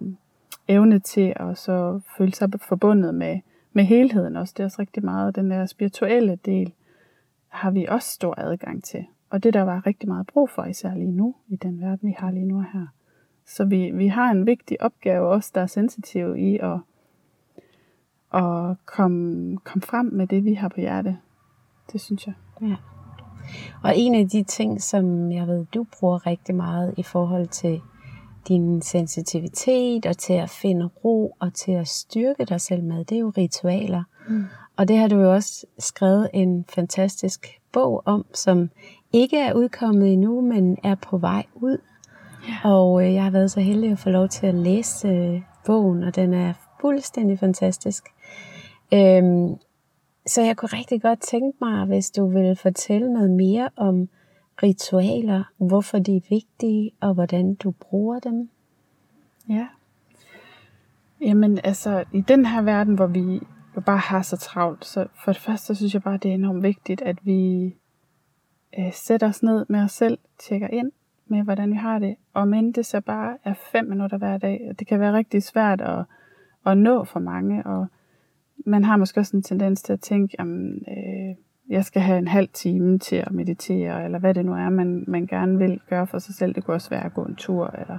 evne 0.69 0.99
til 0.99 1.33
at 1.37 1.59
så 1.59 2.01
føle 2.19 2.35
sig 2.35 2.49
forbundet 2.61 3.15
med, 3.15 3.41
med 3.73 3.85
helheden 3.85 4.37
også. 4.37 4.55
Det 4.57 4.63
er 4.63 4.65
også 4.65 4.81
rigtig 4.81 5.05
meget 5.05 5.37
den 5.37 5.51
der 5.51 5.67
spirituelle 5.67 6.39
del, 6.45 6.73
har 7.49 7.71
vi 7.71 7.87
også 7.89 8.13
stor 8.13 8.35
adgang 8.39 8.85
til. 8.85 9.05
Og 9.31 9.43
det 9.43 9.55
der 9.55 9.63
var 9.63 9.87
rigtig 9.87 10.09
meget 10.09 10.27
brug 10.27 10.51
for, 10.51 10.65
især 10.65 10.95
lige 10.95 11.13
nu, 11.13 11.35
i 11.49 11.57
den 11.57 11.81
verden, 11.81 12.09
vi 12.09 12.15
har 12.19 12.31
lige 12.31 12.47
nu 12.47 12.61
her. 12.61 12.87
Så 13.47 13.65
vi, 13.65 13.91
vi 13.91 14.09
har 14.09 14.31
en 14.31 14.47
vigtig 14.47 14.83
opgave 14.83 15.29
også, 15.29 15.51
der 15.55 15.61
er 15.61 15.67
sensitive 15.67 16.41
i 16.41 16.59
at 16.59 16.79
at 18.35 18.77
komme 18.85 19.59
komme 19.65 19.83
frem 19.83 20.07
med 20.07 20.27
det, 20.27 20.45
vi 20.45 20.55
har 20.55 20.69
på 20.69 20.81
hjerte. 20.81 21.19
Det 21.93 22.01
synes 22.01 22.27
jeg. 22.27 22.35
Ja. 22.63 22.77
Og 23.83 23.93
en 23.97 24.15
af 24.15 24.29
de 24.29 24.43
ting, 24.43 24.83
som 24.83 25.33
jeg 25.33 25.47
ved, 25.47 25.67
du 25.75 25.87
bruger 25.99 26.27
rigtig 26.27 26.55
meget 26.55 26.95
i 26.97 27.03
forhold 27.03 27.47
til 27.47 27.81
din 28.49 28.83
sensitivitet 28.83 30.07
og 30.07 30.19
til 30.19 30.33
at 30.33 30.51
finde 30.51 30.89
ro 31.05 31.37
og 31.41 31.55
til 31.55 31.73
at 31.73 31.89
styrke 31.89 32.45
dig 32.45 32.61
selv 32.61 32.83
med, 32.83 33.05
det 33.05 33.17
er 33.17 33.21
jo 33.21 33.33
ritualer. 33.37 34.03
Mm. 34.29 34.45
Og 34.77 34.89
det 34.89 34.99
har 34.99 35.09
du 35.09 35.17
jo 35.17 35.35
også 35.35 35.67
skrevet 35.79 36.29
en 36.33 36.65
fantastisk 36.69 37.47
bog 37.73 38.03
om, 38.05 38.27
som 38.35 38.71
ikke 39.13 39.39
er 39.39 39.55
udkommet 39.55 40.13
endnu, 40.13 40.41
men 40.41 40.79
er 40.85 40.95
på 40.95 41.19
vej 41.19 41.45
ud. 41.55 41.79
Ja. 42.49 42.71
Og 42.71 43.07
øh, 43.07 43.15
jeg 43.15 43.23
har 43.23 43.31
været 43.31 43.51
så 43.51 43.61
heldig 43.61 43.91
at 43.91 43.99
få 43.99 44.11
lov 44.11 44.29
til 44.29 44.47
at 44.47 44.55
læse 44.55 45.09
øh, 45.09 45.41
bogen, 45.67 46.03
og 46.03 46.17
den 46.17 46.35
er 46.35 46.53
fuldstændig 46.81 47.39
fantastisk. 47.39 48.05
Øhm, 48.95 49.55
så 50.27 50.43
jeg 50.43 50.57
kunne 50.57 50.69
rigtig 50.73 51.03
godt 51.03 51.21
tænke 51.21 51.59
mig, 51.61 51.87
hvis 51.87 52.11
du 52.11 52.29
ville 52.29 52.57
fortælle 52.57 53.13
noget 53.13 53.31
mere 53.31 53.69
om 53.77 54.09
ritualer, 54.63 55.45
hvorfor 55.59 55.99
de 55.99 56.17
er 56.17 56.21
vigtige, 56.31 56.91
og 57.01 57.15
hvordan 57.15 57.55
du 57.55 57.71
bruger 57.71 58.19
dem. 58.19 58.51
Ja. 59.49 59.67
Jamen 61.21 61.59
altså, 61.65 62.05
i 62.13 62.21
den 62.21 62.47
her 62.47 62.63
verden, 62.63 62.95
hvor 62.95 63.07
vi 63.07 63.41
jo 63.77 63.81
bare 63.81 63.99
har 63.99 64.23
så 64.23 64.37
travlt, 64.37 64.85
så 64.85 65.07
for 65.25 65.33
det 65.33 65.41
første, 65.41 65.67
så 65.67 65.75
synes 65.75 65.95
jeg 65.95 66.03
bare, 66.03 66.17
det 66.17 66.31
er 66.31 66.35
enormt 66.35 66.63
vigtigt, 66.63 67.03
at 67.03 67.27
vi 67.27 67.65
øh, 68.79 68.93
sætter 68.93 69.29
os 69.29 69.43
ned 69.43 69.67
med 69.69 69.81
os 69.81 69.93
selv, 69.93 70.19
tjekker 70.39 70.69
ind 70.69 70.93
med, 71.27 71.43
hvordan 71.43 71.71
vi 71.71 71.77
har 71.77 71.99
det, 71.99 72.17
og 72.35 72.49
men 72.49 72.73
det 72.73 72.87
så 72.87 73.01
bare 73.01 73.39
er 73.45 73.55
fem 73.55 73.85
minutter 73.85 74.19
hver 74.19 74.39
dag. 74.39 74.75
Det 74.79 74.87
kan 74.87 75.01
være 75.01 75.13
rigtig 75.13 75.43
svært 75.43 75.81
at, 75.81 76.05
at 76.67 76.79
nå 76.79 77.05
for 77.05 77.21
mange, 77.21 77.67
og 77.67 77.87
man 78.67 78.85
har 78.85 78.97
måske 78.97 79.21
også 79.21 79.37
en 79.37 79.43
tendens 79.43 79.83
til 79.83 79.93
at 79.93 80.01
tænke, 80.01 80.41
at 80.41 80.47
øh, 80.47 81.37
jeg 81.69 81.85
skal 81.85 82.03
have 82.03 82.19
en 82.19 82.29
halv 82.29 82.49
time 82.53 82.99
til 82.99 83.17
at 83.17 83.33
meditere, 83.33 84.05
eller 84.05 84.19
hvad 84.19 84.35
det 84.35 84.45
nu 84.45 84.53
er, 84.53 84.69
man, 84.69 85.05
man 85.07 85.27
gerne 85.27 85.59
vil 85.59 85.81
gøre 85.89 86.07
for 86.07 86.19
sig 86.19 86.35
selv. 86.35 86.55
Det 86.55 86.65
kunne 86.65 86.75
også 86.75 86.91
være 86.91 87.05
at 87.05 87.15
gå 87.15 87.23
en 87.25 87.37
tur. 87.37 87.67
Eller... 87.67 87.99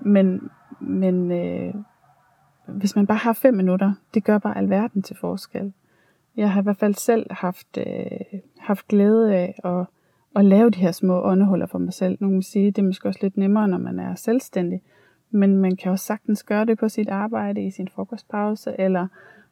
Men, 0.00 0.50
men 0.80 1.32
øh, 1.32 1.74
hvis 2.66 2.96
man 2.96 3.06
bare 3.06 3.18
har 3.18 3.32
fem 3.32 3.54
minutter, 3.54 3.92
det 4.14 4.24
gør 4.24 4.38
bare 4.38 4.58
alverden 4.58 5.02
til 5.02 5.16
forskel. 5.20 5.72
Jeg 6.36 6.52
har 6.52 6.60
i 6.60 6.64
hvert 6.64 6.76
fald 6.76 6.94
selv 6.94 7.26
haft, 7.30 7.78
øh, 7.78 8.40
haft 8.58 8.88
glæde 8.88 9.34
af 9.34 9.60
at, 9.64 9.86
at 10.36 10.44
lave 10.44 10.70
de 10.70 10.78
her 10.78 10.92
små 10.92 11.22
åndehuller 11.22 11.66
for 11.66 11.78
mig 11.78 11.92
selv. 11.92 12.16
Nogle 12.20 12.34
vil 12.34 12.44
sige, 12.44 12.66
det 12.66 12.78
er 12.78 12.86
måske 12.86 13.08
også 13.08 13.20
lidt 13.22 13.36
nemmere, 13.36 13.68
når 13.68 13.78
man 13.78 13.98
er 13.98 14.14
selvstændig. 14.14 14.82
Men 15.30 15.56
man 15.56 15.76
kan 15.76 15.92
også 15.92 16.04
sagtens 16.04 16.42
gøre 16.42 16.64
det 16.64 16.78
på 16.78 16.88
sit 16.88 17.08
arbejde, 17.08 17.66
i 17.66 17.70
sin 17.70 17.88
frokostpause, 17.88 18.74
eller 18.78 19.06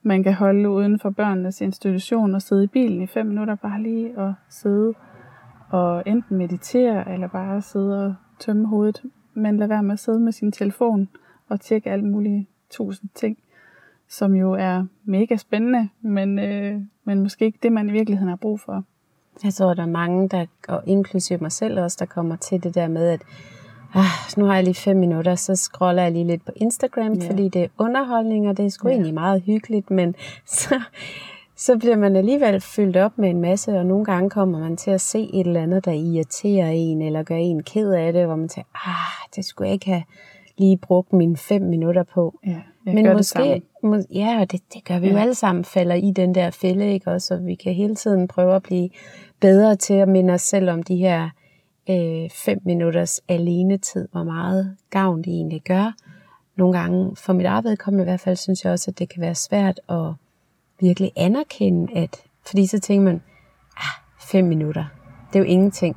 man 0.09 0.23
kan 0.23 0.35
holde 0.35 0.71
uden 0.71 0.99
for 0.99 1.11
børnenes 1.11 1.61
institution 1.61 2.35
og 2.35 2.43
sidde 2.43 2.65
i 2.65 2.67
bilen 2.67 3.03
i 3.03 3.07
fem 3.07 3.27
minutter, 3.27 3.55
bare 3.55 3.83
lige 3.83 4.19
og 4.19 4.35
sidde 4.49 4.95
og 5.71 6.03
enten 6.07 6.37
meditere, 6.37 7.13
eller 7.13 7.29
bare 7.29 7.63
sidde 7.63 8.07
og 8.07 8.15
tømme 8.39 8.67
hovedet. 8.67 9.03
Men 9.35 9.57
lad 9.57 9.67
være 9.67 9.83
med 9.83 9.93
at 9.93 9.99
sidde 9.99 10.21
med 10.21 10.33
sin 10.33 10.53
telefon 10.53 11.09
og 11.49 11.61
tjekke 11.61 11.91
alle 11.91 12.05
mulige 12.05 12.49
tusind 12.71 13.11
ting, 13.15 13.39
som 14.09 14.35
jo 14.35 14.53
er 14.53 14.85
mega 15.05 15.37
spændende, 15.37 15.89
men, 16.01 16.39
øh, 16.39 16.81
men 17.05 17.23
måske 17.23 17.45
ikke 17.45 17.59
det, 17.63 17.73
man 17.73 17.89
i 17.89 17.93
virkeligheden 17.93 18.29
har 18.29 18.37
brug 18.37 18.61
for. 18.61 18.85
Jeg 19.45 19.55
tror, 19.55 19.75
der 19.75 19.83
er 19.83 19.87
mange, 19.87 20.29
der, 20.29 20.47
og 20.69 20.83
inklusive 20.87 21.39
mig 21.39 21.53
selv 21.53 21.81
også, 21.81 21.97
der 22.01 22.07
kommer 22.07 22.37
til 22.37 22.63
det 22.63 22.75
der 22.75 22.89
med, 22.89 23.09
at 23.09 23.23
ah, 23.95 24.05
nu 24.37 24.45
har 24.45 24.55
jeg 24.55 24.65
lige 24.65 24.75
fem 24.75 24.97
minutter, 24.97 25.35
så 25.35 25.57
scroller 25.57 26.03
jeg 26.03 26.13
lige 26.13 26.27
lidt 26.27 26.45
på 26.45 26.53
Instagram, 26.57 27.13
yeah. 27.13 27.27
fordi 27.27 27.49
det 27.49 27.63
er 27.63 27.69
underholdning, 27.79 28.49
og 28.49 28.57
det 28.57 28.65
er 28.65 28.71
sgu 28.71 28.89
yeah. 28.89 28.95
egentlig 28.95 29.15
meget 29.15 29.43
hyggeligt, 29.43 29.91
men 29.91 30.15
så, 30.61 30.81
så 31.57 31.79
bliver 31.79 31.97
man 31.97 32.17
alligevel 32.17 32.61
fyldt 32.61 32.97
op 32.97 33.19
med 33.19 33.31
en 33.31 33.41
masse, 33.41 33.79
og 33.79 33.87
nogle 33.87 34.05
gange 34.05 34.31
kommer 34.31 34.59
man 34.59 34.77
til 34.77 34.91
at 34.91 35.01
se 35.01 35.31
et 35.35 35.47
eller 35.47 35.63
andet, 35.63 35.85
der 35.85 35.93
irriterer 35.93 36.71
en, 36.71 37.03
eller 37.03 37.23
gør 37.23 37.37
en 37.37 37.63
ked 37.63 37.93
af 37.93 38.13
det, 38.13 38.27
hvor 38.27 38.37
man 38.37 38.49
tænker, 38.49 38.89
ah, 38.89 39.29
det 39.37 39.45
skulle 39.45 39.67
jeg 39.69 39.73
ikke 39.73 39.91
have 39.91 40.03
lige 40.59 40.77
brugt 40.77 41.13
mine 41.13 41.37
fem 41.37 41.63
minutter 41.63 42.03
på. 42.03 42.39
Ja, 42.47 42.51
jeg 42.87 42.95
Men 42.95 43.05
gør 43.05 43.13
måske, 43.17 43.43
det 43.43 43.63
må, 43.83 43.97
ja, 44.15 44.41
og 44.41 44.53
det, 44.53 44.61
det 44.75 44.85
gør 44.85 44.99
vi 44.99 45.07
ja. 45.07 45.13
jo 45.13 45.19
alle 45.19 45.35
sammen, 45.35 45.65
falder 45.65 45.95
i 45.95 46.11
den 46.11 46.35
der 46.35 46.51
fælde, 46.51 46.93
ikke 46.93 47.11
også? 47.11 47.35
Og 47.35 47.47
vi 47.47 47.55
kan 47.55 47.75
hele 47.75 47.95
tiden 47.95 48.29
prøve 48.29 48.55
at 48.55 48.63
blive 48.63 48.91
bedre 49.41 49.77
til 49.77 49.95
at 49.95 50.09
minde 50.09 50.35
os 50.35 50.43
selv 50.43 50.71
om 50.71 50.83
de 50.83 50.97
her 50.97 51.29
øh, 51.91 52.31
fem 52.31 52.59
minutters 52.65 53.21
alenetid, 53.29 54.09
hvor 54.13 54.25
meget 54.25 54.77
gavn 54.91 55.19
det 55.19 55.33
egentlig 55.33 55.63
gør. 55.63 55.93
Nogle 56.57 56.79
gange, 56.79 57.17
for 57.17 57.33
mit 57.33 57.47
arbejde 57.47 57.77
i 58.01 58.05
hvert 58.05 58.21
fald, 58.21 58.37
synes 58.37 58.65
jeg 58.65 58.73
også, 58.73 58.91
at 58.91 58.99
det 58.99 59.09
kan 59.09 59.21
være 59.21 59.35
svært 59.35 59.81
at 59.89 60.13
virkelig 60.81 61.13
anerkende, 61.17 61.97
at, 61.97 62.17
fordi 62.47 62.67
så 62.67 62.81
tænker 62.81 63.05
man, 63.05 63.23
ah, 63.77 64.03
fem 64.21 64.45
minutter, 64.45 64.85
det 65.33 65.39
er 65.39 65.41
jo 65.41 65.45
ingenting. 65.45 65.97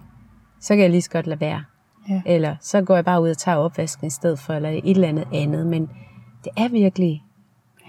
Så 0.59 0.73
kan 0.73 0.81
jeg 0.81 0.89
lige 0.89 1.01
så 1.01 1.09
godt 1.09 1.27
lade 1.27 1.39
være. 1.39 1.63
Ja. 2.09 2.21
Eller 2.25 2.55
så 2.59 2.81
går 2.81 2.95
jeg 2.95 3.05
bare 3.05 3.21
ud 3.21 3.29
og 3.29 3.37
tager 3.37 3.57
opvasken 3.57 4.07
i 4.07 4.09
stedet 4.09 4.39
for, 4.39 4.53
eller 4.53 4.69
et 4.69 4.81
eller 4.83 5.07
andet 5.07 5.27
andet. 5.33 5.67
Men 5.67 5.89
det 6.43 6.51
er 6.57 6.69
virkelig 6.69 7.23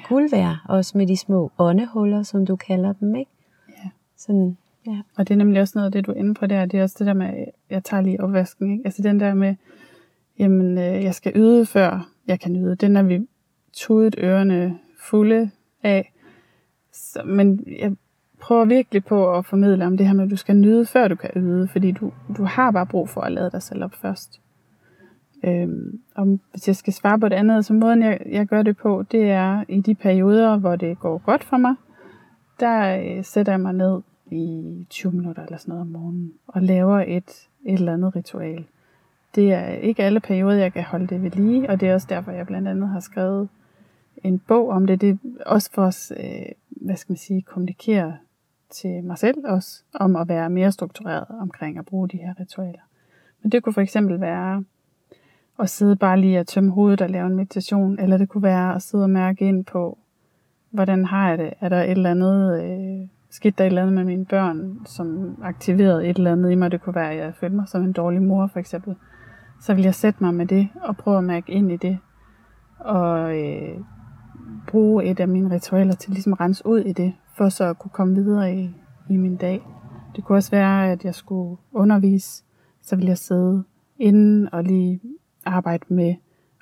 guld 0.08 0.30
værd, 0.30 0.56
også 0.68 0.98
med 0.98 1.06
de 1.06 1.16
små 1.16 1.52
åndehuller, 1.58 2.22
som 2.22 2.46
du 2.46 2.56
kalder 2.56 2.92
dem, 2.92 3.14
ikke? 3.14 3.30
Ja. 3.68 3.90
Sådan, 4.16 4.56
ja. 4.86 5.00
Og 5.16 5.28
det 5.28 5.34
er 5.34 5.38
nemlig 5.38 5.60
også 5.60 5.72
noget 5.74 5.86
af 5.86 5.92
det, 5.92 6.06
du 6.06 6.10
er 6.10 6.16
inde 6.16 6.34
på 6.34 6.46
der. 6.46 6.66
Det 6.66 6.78
er 6.78 6.82
også 6.82 6.96
det 6.98 7.06
der 7.06 7.14
med, 7.14 7.44
jeg 7.70 7.84
tager 7.84 8.02
lige 8.02 8.20
opvasken, 8.20 8.72
ikke? 8.72 8.82
Altså 8.84 9.02
den 9.02 9.20
der 9.20 9.34
med, 9.34 9.54
jamen, 10.38 10.78
øh, 10.78 11.04
jeg 11.04 11.14
skal 11.14 11.32
yde, 11.36 11.66
før 11.66 12.10
jeg 12.26 12.40
kan 12.40 12.52
nyde. 12.52 12.76
Den 12.76 12.96
er 12.96 13.02
vi 13.02 13.26
tudet 13.72 14.14
ørerne 14.18 14.78
fulde 15.00 15.50
af. 15.82 16.12
Så, 16.92 17.22
men 17.24 17.64
jeg 17.78 17.96
prøver 18.40 18.64
virkelig 18.64 19.04
på 19.04 19.36
at 19.36 19.46
formidle 19.46 19.86
om 19.86 19.96
det 19.96 20.06
her 20.06 20.14
med, 20.14 20.24
at 20.24 20.30
du 20.30 20.36
skal 20.36 20.56
nyde, 20.56 20.86
før 20.86 21.08
du 21.08 21.14
kan 21.14 21.30
yde, 21.36 21.68
fordi 21.68 21.92
du, 21.92 22.12
du 22.36 22.44
har 22.44 22.70
bare 22.70 22.86
brug 22.86 23.08
for 23.08 23.20
at 23.20 23.32
lade 23.32 23.50
dig 23.50 23.62
selv 23.62 23.84
op 23.84 23.94
først. 23.94 24.40
Øhm, 25.44 26.00
og 26.14 26.38
hvis 26.50 26.68
jeg 26.68 26.76
skal 26.76 26.92
svare 26.92 27.20
på 27.20 27.28
det 27.28 27.36
andet, 27.36 27.64
så 27.64 27.72
måden 27.72 28.02
jeg, 28.02 28.20
jeg 28.30 28.46
gør 28.46 28.62
det 28.62 28.76
på, 28.76 29.04
det 29.12 29.30
er 29.30 29.64
i 29.68 29.80
de 29.80 29.94
perioder, 29.94 30.56
hvor 30.56 30.76
det 30.76 30.98
går 30.98 31.18
godt 31.18 31.44
for 31.44 31.56
mig, 31.56 31.74
der 32.60 32.98
øh, 32.98 33.24
sætter 33.24 33.52
jeg 33.52 33.60
mig 33.60 33.72
ned 33.72 34.00
i 34.30 34.86
20 34.90 35.12
minutter 35.12 35.42
eller 35.42 35.58
sådan 35.58 35.72
noget 35.72 35.80
om 35.80 35.86
morgenen, 35.86 36.32
og 36.46 36.62
laver 36.62 36.98
et, 36.98 37.48
et 37.64 37.74
eller 37.74 37.92
andet 37.92 38.16
ritual. 38.16 38.64
Det 39.34 39.52
er 39.52 39.66
ikke 39.68 40.04
alle 40.04 40.20
perioder, 40.20 40.56
jeg 40.56 40.72
kan 40.72 40.82
holde 40.82 41.06
det 41.06 41.22
ved 41.22 41.30
lige, 41.30 41.70
og 41.70 41.80
det 41.80 41.88
er 41.88 41.94
også 41.94 42.06
derfor, 42.10 42.30
jeg 42.32 42.46
blandt 42.46 42.68
andet 42.68 42.88
har 42.88 43.00
skrevet 43.00 43.48
en 44.24 44.38
bog 44.38 44.68
om 44.68 44.86
det. 44.86 45.00
Det 45.00 45.10
er 45.10 45.44
også 45.46 45.70
for 45.72 45.84
os, 45.84 46.12
øh, 46.16 46.46
hvad 46.68 46.96
skal 46.96 47.12
man 47.12 47.16
sige, 47.16 47.42
kommunikere 47.42 48.16
til 48.70 49.04
mig 49.04 49.18
selv 49.18 49.38
også, 49.44 49.82
om 49.94 50.16
at 50.16 50.28
være 50.28 50.50
mere 50.50 50.72
struktureret 50.72 51.26
omkring 51.40 51.78
at 51.78 51.84
bruge 51.84 52.08
de 52.08 52.16
her 52.16 52.40
ritualer. 52.40 52.80
Men 53.42 53.52
det 53.52 53.62
kunne 53.62 53.72
for 53.72 53.80
eksempel 53.80 54.20
være 54.20 54.64
at 55.58 55.70
sidde 55.70 55.96
bare 55.96 56.20
lige 56.20 56.38
at 56.38 56.46
tømme 56.46 56.70
hovedet 56.70 57.00
og 57.00 57.10
lave 57.10 57.26
en 57.26 57.36
meditation, 57.36 57.98
eller 57.98 58.16
det 58.16 58.28
kunne 58.28 58.42
være 58.42 58.74
at 58.74 58.82
sidde 58.82 59.04
og 59.04 59.10
mærke 59.10 59.48
ind 59.48 59.64
på, 59.64 59.98
hvordan 60.70 61.04
har 61.04 61.28
jeg 61.28 61.38
det? 61.38 61.54
Er 61.60 61.68
der 61.68 61.82
et 61.82 61.90
eller 61.90 62.10
andet, 62.10 62.64
øh, 62.64 63.08
skete 63.32 63.54
der 63.58 63.64
et 63.64 63.66
eller 63.66 63.82
andet 63.82 63.94
med 63.94 64.04
mine 64.04 64.24
børn, 64.24 64.78
som 64.86 65.36
aktiverede 65.42 66.08
et 66.08 66.16
eller 66.16 66.32
andet 66.32 66.50
i 66.50 66.54
mig? 66.54 66.70
Det 66.70 66.82
kunne 66.82 66.94
være, 66.94 67.10
at 67.10 67.18
jeg 67.18 67.34
følte 67.34 67.56
mig 67.56 67.68
som 67.68 67.82
en 67.82 67.92
dårlig 67.92 68.22
mor, 68.22 68.46
for 68.46 68.60
eksempel. 68.60 68.96
Så 69.60 69.74
vil 69.74 69.84
jeg 69.84 69.94
sætte 69.94 70.24
mig 70.24 70.34
med 70.34 70.46
det 70.46 70.68
og 70.82 70.96
prøve 70.96 71.18
at 71.18 71.24
mærke 71.24 71.52
ind 71.52 71.72
i 71.72 71.76
det. 71.76 71.98
Og 72.78 73.38
øh, 73.38 73.80
bruge 74.66 75.04
et 75.04 75.20
af 75.20 75.28
mine 75.28 75.54
ritualer 75.54 75.94
til 75.94 76.12
ligesom 76.12 76.32
at 76.32 76.40
rense 76.40 76.66
ud 76.66 76.80
i 76.80 76.92
det, 76.92 77.14
for 77.36 77.48
så 77.48 77.64
at 77.64 77.78
kunne 77.78 77.90
komme 77.90 78.14
videre 78.14 78.54
i, 78.54 78.70
i 79.10 79.16
min 79.16 79.36
dag. 79.36 79.62
Det 80.16 80.24
kunne 80.24 80.38
også 80.38 80.50
være, 80.50 80.90
at 80.92 81.04
jeg 81.04 81.14
skulle 81.14 81.56
undervise, 81.72 82.44
så 82.82 82.96
ville 82.96 83.08
jeg 83.08 83.18
sidde 83.18 83.64
inden 83.98 84.48
og 84.54 84.64
lige 84.64 85.00
arbejde 85.44 85.84
med 85.88 86.14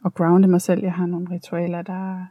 at 0.05 0.15
grounde 0.15 0.49
mig 0.49 0.61
selv. 0.61 0.83
Jeg 0.83 0.93
har 0.93 1.07
nogle 1.07 1.31
ritualer, 1.31 1.83
der, 1.83 2.27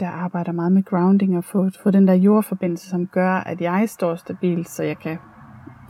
der 0.00 0.08
arbejder 0.08 0.52
meget 0.52 0.72
med 0.72 0.82
grounding 0.82 1.36
og 1.36 1.44
få, 1.44 1.70
få 1.82 1.90
den 1.90 2.08
der 2.08 2.14
jordforbindelse, 2.14 2.88
som 2.88 3.06
gør, 3.06 3.32
at 3.32 3.60
jeg 3.60 3.88
står 3.88 4.14
stabilt, 4.14 4.68
så 4.68 4.82
jeg 4.82 4.98
kan 4.98 5.18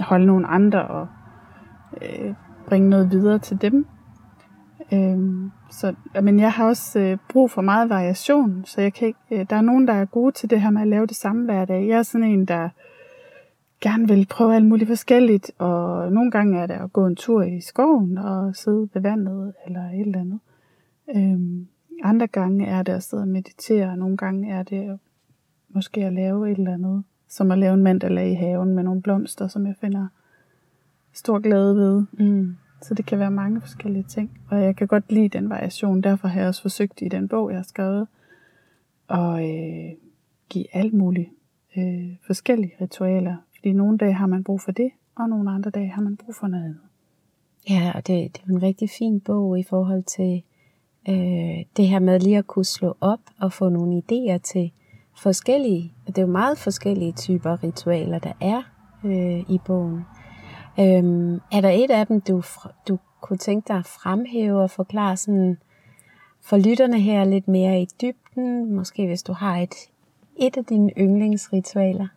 holde 0.00 0.26
nogle 0.26 0.46
andre 0.46 0.86
og 0.88 1.06
øh, 2.02 2.34
bringe 2.66 2.88
noget 2.88 3.10
videre 3.10 3.38
til 3.38 3.62
dem. 3.62 3.86
Øh, 4.92 5.50
så, 5.70 5.94
men 6.22 6.40
jeg 6.40 6.52
har 6.52 6.66
også 6.66 7.00
øh, 7.00 7.18
brug 7.28 7.50
for 7.50 7.62
meget 7.62 7.90
variation, 7.90 8.64
så 8.64 8.80
jeg 8.80 8.92
kan 8.92 9.08
ikke, 9.08 9.20
øh, 9.30 9.46
der 9.50 9.56
er 9.56 9.60
nogen, 9.60 9.88
der 9.88 9.94
er 9.94 10.04
gode 10.04 10.32
til 10.32 10.50
det 10.50 10.60
her 10.60 10.70
med 10.70 10.82
at 10.82 10.88
lave 10.88 11.06
det 11.06 11.16
samme 11.16 11.44
hver 11.44 11.64
dag. 11.64 11.88
Jeg 11.88 11.98
er 11.98 12.02
sådan 12.02 12.26
en, 12.26 12.44
der 12.44 12.68
gerne 13.80 14.08
vil 14.08 14.26
prøve 14.30 14.54
alt 14.54 14.66
muligt 14.66 14.88
forskelligt, 14.88 15.50
og 15.58 16.12
nogle 16.12 16.30
gange 16.30 16.58
er 16.58 16.66
det 16.66 16.74
at 16.74 16.92
gå 16.92 17.06
en 17.06 17.16
tur 17.16 17.42
i 17.42 17.60
skoven 17.60 18.18
og 18.18 18.56
sidde 18.56 18.88
ved 18.94 19.02
vandet 19.02 19.52
eller 19.66 19.80
et 19.80 20.00
eller 20.00 20.20
andet. 20.20 20.40
Øh, 21.16 21.66
andre 22.02 22.26
gange 22.26 22.66
er 22.66 22.82
det 22.82 22.92
at 22.92 23.02
sidde 23.02 23.22
og 23.22 23.28
meditere, 23.28 23.90
og 23.90 23.98
nogle 23.98 24.16
gange 24.16 24.50
er 24.50 24.62
det 24.62 24.98
måske 25.68 26.04
at 26.04 26.12
lave 26.12 26.50
et 26.50 26.58
eller 26.58 26.74
andet, 26.74 27.04
som 27.28 27.50
at 27.50 27.58
lave 27.58 27.74
en 27.74 27.82
mandala 27.82 28.30
i 28.30 28.34
haven 28.34 28.74
med 28.74 28.82
nogle 28.82 29.02
blomster, 29.02 29.48
som 29.48 29.66
jeg 29.66 29.74
finder 29.80 30.06
stor 31.12 31.38
glæde 31.38 31.76
ved. 31.76 32.04
Mm. 32.12 32.56
Så 32.82 32.94
det 32.94 33.06
kan 33.06 33.18
være 33.18 33.30
mange 33.30 33.60
forskellige 33.60 34.02
ting. 34.02 34.40
Og 34.50 34.62
jeg 34.62 34.76
kan 34.76 34.86
godt 34.86 35.12
lide 35.12 35.28
den 35.28 35.50
variation. 35.50 36.00
Derfor 36.00 36.28
har 36.28 36.40
jeg 36.40 36.48
også 36.48 36.62
forsøgt 36.62 37.02
i 37.02 37.08
den 37.08 37.28
bog, 37.28 37.50
jeg 37.50 37.58
har 37.58 37.64
skrevet, 37.64 38.08
at 39.08 39.44
øh, 39.44 39.90
give 40.48 40.76
alt 40.76 40.94
muligt 40.94 41.28
øh, 41.76 42.16
forskellige 42.26 42.72
ritualer. 42.80 43.36
Fordi 43.56 43.72
nogle 43.72 43.98
dage 43.98 44.12
har 44.12 44.26
man 44.26 44.44
brug 44.44 44.60
for 44.60 44.72
det, 44.72 44.90
og 45.14 45.28
nogle 45.28 45.50
andre 45.50 45.70
dage 45.70 45.88
har 45.88 46.02
man 46.02 46.16
brug 46.16 46.34
for 46.34 46.46
noget 46.46 46.64
andet. 46.64 46.80
Ja, 47.70 47.92
og 47.94 48.06
det, 48.06 48.36
det 48.36 48.42
er 48.46 48.48
en 48.48 48.62
rigtig 48.62 48.90
fin 48.90 49.20
bog 49.20 49.58
i 49.58 49.62
forhold 49.62 50.02
til 50.02 50.42
øh, 51.08 51.64
det 51.76 51.88
her 51.88 51.98
med 51.98 52.20
lige 52.20 52.38
at 52.38 52.46
kunne 52.46 52.64
slå 52.64 52.96
op 53.00 53.20
og 53.40 53.52
få 53.52 53.68
nogle 53.68 54.02
idéer 54.02 54.38
til 54.38 54.72
forskellige, 55.16 55.92
og 56.06 56.16
det 56.16 56.22
er 56.22 56.26
jo 56.26 56.32
meget 56.32 56.58
forskellige 56.58 57.12
typer 57.12 57.64
ritualer, 57.64 58.18
der 58.18 58.32
er 58.40 58.62
øh, 59.04 59.50
i 59.50 59.60
bogen. 59.66 60.04
Øh, 60.78 61.40
er 61.52 61.60
der 61.60 61.70
et 61.70 61.90
af 61.90 62.06
dem, 62.06 62.20
du, 62.20 62.42
du 62.88 62.98
kunne 63.20 63.38
tænke 63.38 63.68
dig 63.68 63.76
at 63.76 63.86
fremhæve 63.86 64.62
og 64.62 64.70
forklare 64.70 65.16
sådan 65.16 65.58
for 66.42 66.56
lytterne 66.56 67.00
her 67.00 67.24
lidt 67.24 67.48
mere 67.48 67.82
i 67.82 67.88
dybden? 68.02 68.74
Måske 68.74 69.06
hvis 69.06 69.22
du 69.22 69.32
har 69.32 69.56
et, 69.56 69.74
et 70.36 70.56
af 70.56 70.64
dine 70.64 70.92
yndlingsritualer. 70.98 72.08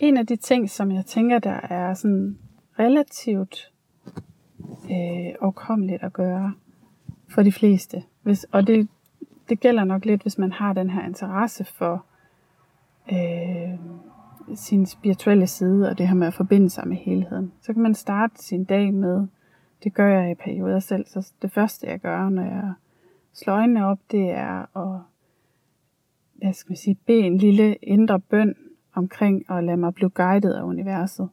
En 0.00 0.16
af 0.16 0.26
de 0.26 0.36
ting, 0.36 0.70
som 0.70 0.90
jeg 0.92 1.06
tænker, 1.06 1.38
der 1.38 1.60
er 1.70 1.94
sådan 1.94 2.38
relativt 2.78 3.72
øh, 4.90 5.34
overkommeligt 5.40 6.02
at 6.02 6.12
gøre 6.12 6.52
for 7.30 7.42
de 7.42 7.52
fleste, 7.52 8.02
hvis, 8.22 8.44
og 8.44 8.66
det, 8.66 8.88
det 9.48 9.60
gælder 9.60 9.84
nok 9.84 10.04
lidt, 10.04 10.22
hvis 10.22 10.38
man 10.38 10.52
har 10.52 10.72
den 10.72 10.90
her 10.90 11.06
interesse 11.06 11.64
for 11.64 12.04
øh, 13.12 13.78
sin 14.54 14.86
spirituelle 14.86 15.46
side 15.46 15.88
og 15.88 15.98
det 15.98 16.08
her 16.08 16.14
med 16.14 16.26
at 16.26 16.34
forbinde 16.34 16.70
sig 16.70 16.88
med 16.88 16.96
helheden. 16.96 17.52
Så 17.60 17.72
kan 17.72 17.82
man 17.82 17.94
starte 17.94 18.44
sin 18.44 18.64
dag 18.64 18.94
med, 18.94 19.26
det 19.84 19.94
gør 19.94 20.08
jeg 20.08 20.30
i 20.30 20.34
perioder 20.34 20.78
selv, 20.78 21.06
så 21.06 21.32
det 21.42 21.52
første 21.52 21.86
jeg 21.86 21.98
gør, 21.98 22.28
når 22.28 22.42
jeg 22.42 22.72
slår 23.32 23.54
øjnene 23.54 23.86
op, 23.86 23.98
det 24.10 24.30
er 24.30 24.76
at 24.76 25.00
hvad 26.34 26.52
skal 26.52 26.70
man 26.70 26.76
sige, 26.76 26.94
bede 27.06 27.20
en 27.20 27.38
lille 27.38 27.74
indre 27.74 28.20
bøn 28.20 28.54
omkring 28.94 29.50
at 29.50 29.64
lade 29.64 29.76
mig 29.76 29.94
blive 29.94 30.10
guidet 30.10 30.52
af 30.52 30.62
universet. 30.62 31.28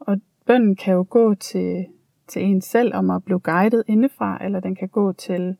Og 0.00 0.20
bønnen 0.46 0.76
kan 0.76 0.94
jo 0.94 1.06
gå 1.10 1.34
til, 1.34 1.86
til 2.32 2.44
en 2.44 2.60
selv 2.60 2.94
om 2.94 3.10
at 3.10 3.24
blive 3.24 3.40
guidet 3.40 3.82
indefra, 3.86 4.44
eller 4.44 4.60
den 4.60 4.74
kan 4.74 4.88
gå 4.88 5.12
til, 5.12 5.56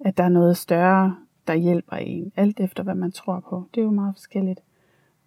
at 0.00 0.16
der 0.16 0.24
er 0.24 0.28
noget 0.28 0.56
større, 0.56 1.16
der 1.46 1.54
hjælper 1.54 1.96
en, 1.96 2.32
alt 2.36 2.60
efter 2.60 2.82
hvad 2.82 2.94
man 2.94 3.12
tror 3.12 3.40
på. 3.40 3.64
Det 3.74 3.80
er 3.80 3.84
jo 3.84 3.90
meget 3.90 4.14
forskelligt. 4.14 4.60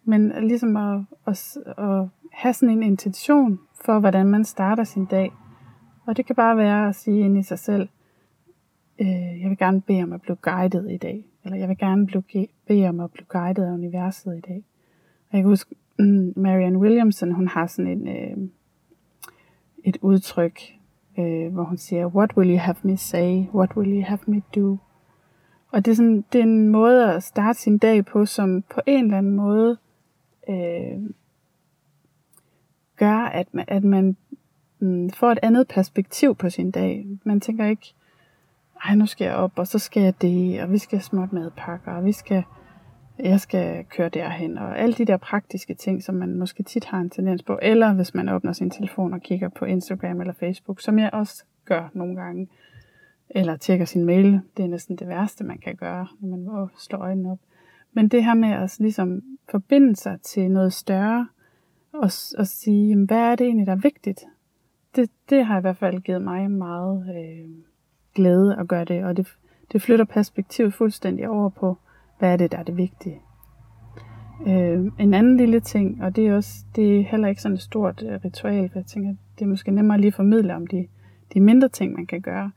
Men 0.04 0.32
ligesom 0.40 0.76
at, 0.76 1.00
at, 1.26 1.56
at 1.78 2.08
have 2.32 2.54
sådan 2.54 2.70
en 2.70 2.82
intention 2.82 3.58
for, 3.84 4.00
hvordan 4.00 4.26
man 4.26 4.44
starter 4.44 4.84
sin 4.84 5.04
dag. 5.04 5.32
Og 6.06 6.16
det 6.16 6.26
kan 6.26 6.36
bare 6.36 6.56
være 6.56 6.88
at 6.88 6.94
sige 6.94 7.20
ind 7.20 7.38
i 7.38 7.42
sig 7.42 7.58
selv, 7.58 7.88
øh, 8.98 9.40
jeg 9.42 9.50
vil 9.50 9.58
gerne 9.58 9.80
bede 9.80 10.02
om 10.02 10.12
at 10.12 10.22
blive 10.22 10.36
guidet 10.36 10.90
i 10.90 10.96
dag. 10.96 11.24
Eller 11.44 11.58
jeg 11.58 11.68
vil 11.68 11.78
gerne 11.78 12.06
blive, 12.06 12.46
bede 12.66 12.88
om 12.88 13.00
at 13.00 13.10
blive 13.10 13.26
guidet 13.28 13.64
af 13.64 13.72
universet 13.72 14.36
i 14.36 14.40
dag. 14.40 14.64
Og 15.30 15.36
jeg 15.36 15.42
kan 15.42 15.48
huske, 15.48 15.74
mm, 15.98 16.32
Marianne 16.36 16.78
Williamson, 16.78 17.32
hun 17.32 17.48
har 17.48 17.66
sådan 17.66 17.90
en, 17.90 18.08
øh, 18.08 18.48
et 19.84 19.96
udtryk, 20.00 20.77
øh, 21.18 21.52
hvor 21.52 21.64
hun 21.64 21.76
siger, 21.76 22.06
What 22.06 22.36
will 22.36 22.50
you 22.50 22.58
have 22.58 22.76
me 22.82 22.96
say? 22.96 23.46
What 23.54 23.76
will 23.76 23.92
you 23.92 24.04
have 24.04 24.18
me 24.26 24.42
do? 24.54 24.78
Og 25.72 25.84
det 25.84 25.90
er, 25.90 25.94
sådan, 25.94 26.24
det 26.32 26.38
er 26.38 26.42
en 26.42 26.68
måde 26.68 27.14
at 27.14 27.22
starte 27.22 27.58
sin 27.58 27.78
dag 27.78 28.04
på, 28.04 28.26
som 28.26 28.62
på 28.74 28.80
en 28.86 29.04
eller 29.04 29.18
anden 29.18 29.36
måde 29.36 29.78
øh, 30.48 31.10
gør, 32.96 33.16
at 33.16 33.54
man, 33.54 33.64
at 33.68 33.84
man 33.84 34.16
mm, 34.78 35.10
får 35.10 35.32
et 35.32 35.38
andet 35.42 35.68
perspektiv 35.68 36.34
på 36.34 36.50
sin 36.50 36.70
dag. 36.70 37.06
Man 37.24 37.40
tænker 37.40 37.66
ikke, 37.66 37.94
ej, 38.84 38.94
nu 38.94 39.06
skal 39.06 39.24
jeg 39.24 39.34
op, 39.34 39.52
og 39.56 39.66
så 39.66 39.78
skal 39.78 40.02
jeg 40.02 40.22
det, 40.22 40.62
og 40.62 40.72
vi 40.72 40.78
skal 40.78 41.00
småt 41.00 41.32
madpakker, 41.32 41.92
og 41.92 42.04
vi 42.04 42.12
skal, 42.12 42.42
jeg 43.18 43.40
skal 43.40 43.84
køre 43.84 44.08
derhen, 44.08 44.58
og 44.58 44.78
alle 44.78 44.94
de 44.94 45.04
der 45.04 45.16
praktiske 45.16 45.74
ting, 45.74 46.02
som 46.02 46.14
man 46.14 46.38
måske 46.38 46.62
tit 46.62 46.84
har 46.84 47.00
en 47.00 47.10
tendens 47.10 47.42
på, 47.42 47.58
eller 47.62 47.92
hvis 47.92 48.14
man 48.14 48.28
åbner 48.28 48.52
sin 48.52 48.70
telefon 48.70 49.14
og 49.14 49.20
kigger 49.20 49.48
på 49.48 49.64
Instagram 49.64 50.20
eller 50.20 50.34
Facebook, 50.34 50.80
som 50.80 50.98
jeg 50.98 51.10
også 51.12 51.44
gør 51.64 51.90
nogle 51.94 52.16
gange, 52.16 52.48
eller 53.30 53.56
tjekker 53.56 53.84
sin 53.84 54.04
mail, 54.04 54.40
det 54.56 54.64
er 54.64 54.68
næsten 54.68 54.96
det 54.96 55.08
værste, 55.08 55.44
man 55.44 55.58
kan 55.58 55.76
gøre, 55.76 56.08
når 56.20 56.36
man 56.36 56.68
slår 56.78 56.98
øjnene 56.98 57.32
op. 57.32 57.38
Men 57.92 58.08
det 58.08 58.24
her 58.24 58.34
med 58.34 58.48
at 58.48 58.76
ligesom 58.80 59.22
forbinde 59.50 59.96
sig 59.96 60.20
til 60.20 60.50
noget 60.50 60.72
større, 60.72 61.28
og, 61.92 62.10
og 62.38 62.46
sige, 62.46 63.04
hvad 63.06 63.18
er 63.18 63.34
det 63.34 63.46
egentlig, 63.46 63.66
der 63.66 63.72
er 63.72 63.76
vigtigt? 63.76 64.24
Det, 64.96 65.10
det 65.30 65.46
har 65.46 65.58
i 65.58 65.60
hvert 65.60 65.76
fald 65.76 66.00
givet 66.00 66.22
mig 66.22 66.50
meget 66.50 67.06
øh, 67.16 67.50
glæde 68.14 68.56
at 68.56 68.68
gøre 68.68 68.84
det, 68.84 69.04
og 69.04 69.16
det, 69.16 69.26
det 69.72 69.82
flytter 69.82 70.04
perspektivet 70.04 70.74
fuldstændig 70.74 71.28
over 71.28 71.48
på, 71.48 71.78
hvad 72.18 72.32
er 72.32 72.36
det, 72.36 72.52
der 72.52 72.58
er 72.58 72.62
det 72.62 72.76
vigtige. 72.76 73.20
Øh, 74.46 74.92
en 74.98 75.14
anden 75.14 75.36
lille 75.36 75.60
ting, 75.60 76.02
og 76.04 76.16
det 76.16 76.26
er 76.26 76.34
også 76.34 76.64
det 76.76 76.98
er 76.98 77.02
heller 77.02 77.28
ikke 77.28 77.42
sådan 77.42 77.54
et 77.54 77.62
stort 77.62 78.02
øh, 78.02 78.20
ritual, 78.24 78.70
for 78.70 78.78
jeg 78.78 78.86
tænker, 78.86 79.14
det 79.38 79.44
er 79.44 79.48
måske 79.48 79.70
nemmere 79.70 79.98
lige 79.98 80.08
at 80.08 80.14
formidle 80.14 80.54
om 80.54 80.66
de, 80.66 80.86
de 81.34 81.40
mindre 81.40 81.68
ting, 81.68 81.92
man 81.92 82.06
kan 82.06 82.20
gøre, 82.20 82.50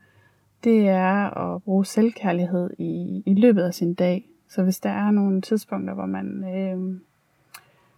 det 0.64 0.88
er 0.88 1.38
at 1.38 1.62
bruge 1.62 1.86
selvkærlighed 1.86 2.70
i, 2.78 3.22
i 3.26 3.34
løbet 3.34 3.62
af 3.62 3.74
sin 3.74 3.94
dag. 3.94 4.28
Så 4.48 4.62
hvis 4.62 4.80
der 4.80 4.90
er 4.90 5.10
nogle 5.10 5.40
tidspunkter, 5.40 5.94
hvor 5.94 6.06
man 6.06 6.44
øh, 6.44 7.00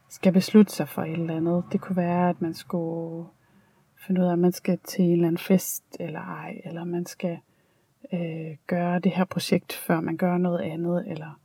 skal 0.08 0.32
beslutte 0.32 0.72
sig 0.72 0.88
for 0.88 1.02
et 1.02 1.12
eller 1.12 1.36
andet, 1.36 1.64
det 1.72 1.80
kunne 1.80 1.96
være, 1.96 2.28
at 2.28 2.42
man 2.42 2.54
skulle 2.54 3.26
finde 4.06 4.20
ud 4.20 4.26
af, 4.26 4.32
at 4.32 4.38
man 4.38 4.52
skal 4.52 4.78
til 4.84 5.04
en 5.04 5.12
eller 5.12 5.26
anden 5.26 5.38
fest 5.38 5.84
eller 6.00 6.20
ej, 6.20 6.60
eller 6.64 6.84
man 6.84 7.06
skal 7.06 7.38
øh, 8.12 8.56
gøre 8.66 8.98
det 8.98 9.12
her 9.12 9.24
projekt, 9.24 9.72
før 9.72 10.00
man 10.00 10.16
gør 10.16 10.38
noget 10.38 10.60
andet, 10.60 11.04
eller 11.10 11.40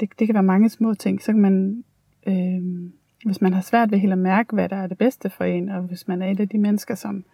det, 0.00 0.08
det 0.18 0.26
kan 0.26 0.34
være 0.34 0.42
mange 0.42 0.68
små 0.68 0.94
ting, 0.94 1.22
så 1.22 1.32
kan 1.32 1.40
man, 1.40 1.84
øh, 2.26 2.90
hvis 3.24 3.40
man 3.40 3.52
har 3.52 3.60
svært 3.60 3.90
ved 3.90 3.98
helt 3.98 4.12
at 4.12 4.18
mærke, 4.18 4.54
hvad 4.54 4.68
der 4.68 4.76
er 4.76 4.86
det 4.86 4.98
bedste 4.98 5.30
for 5.30 5.44
en, 5.44 5.68
og 5.68 5.82
hvis 5.82 6.08
man 6.08 6.22
er 6.22 6.30
et 6.30 6.40
af 6.40 6.48
de 6.48 6.58
mennesker, 6.58 6.94
som 6.94 7.24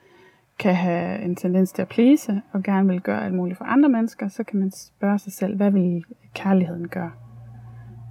kan 0.58 0.74
have 0.74 1.22
en 1.22 1.36
tendens 1.36 1.72
til 1.72 1.82
at 1.82 1.88
please, 1.88 2.42
og 2.52 2.62
gerne 2.62 2.88
vil 2.88 3.00
gøre 3.00 3.24
alt 3.24 3.34
muligt 3.34 3.58
for 3.58 3.64
andre 3.64 3.88
mennesker, 3.88 4.28
så 4.28 4.44
kan 4.44 4.60
man 4.60 4.70
spørge 4.70 5.18
sig 5.18 5.32
selv, 5.32 5.56
hvad 5.56 5.70
vil 5.70 6.04
kærligheden 6.34 6.88
gøre? 6.88 7.12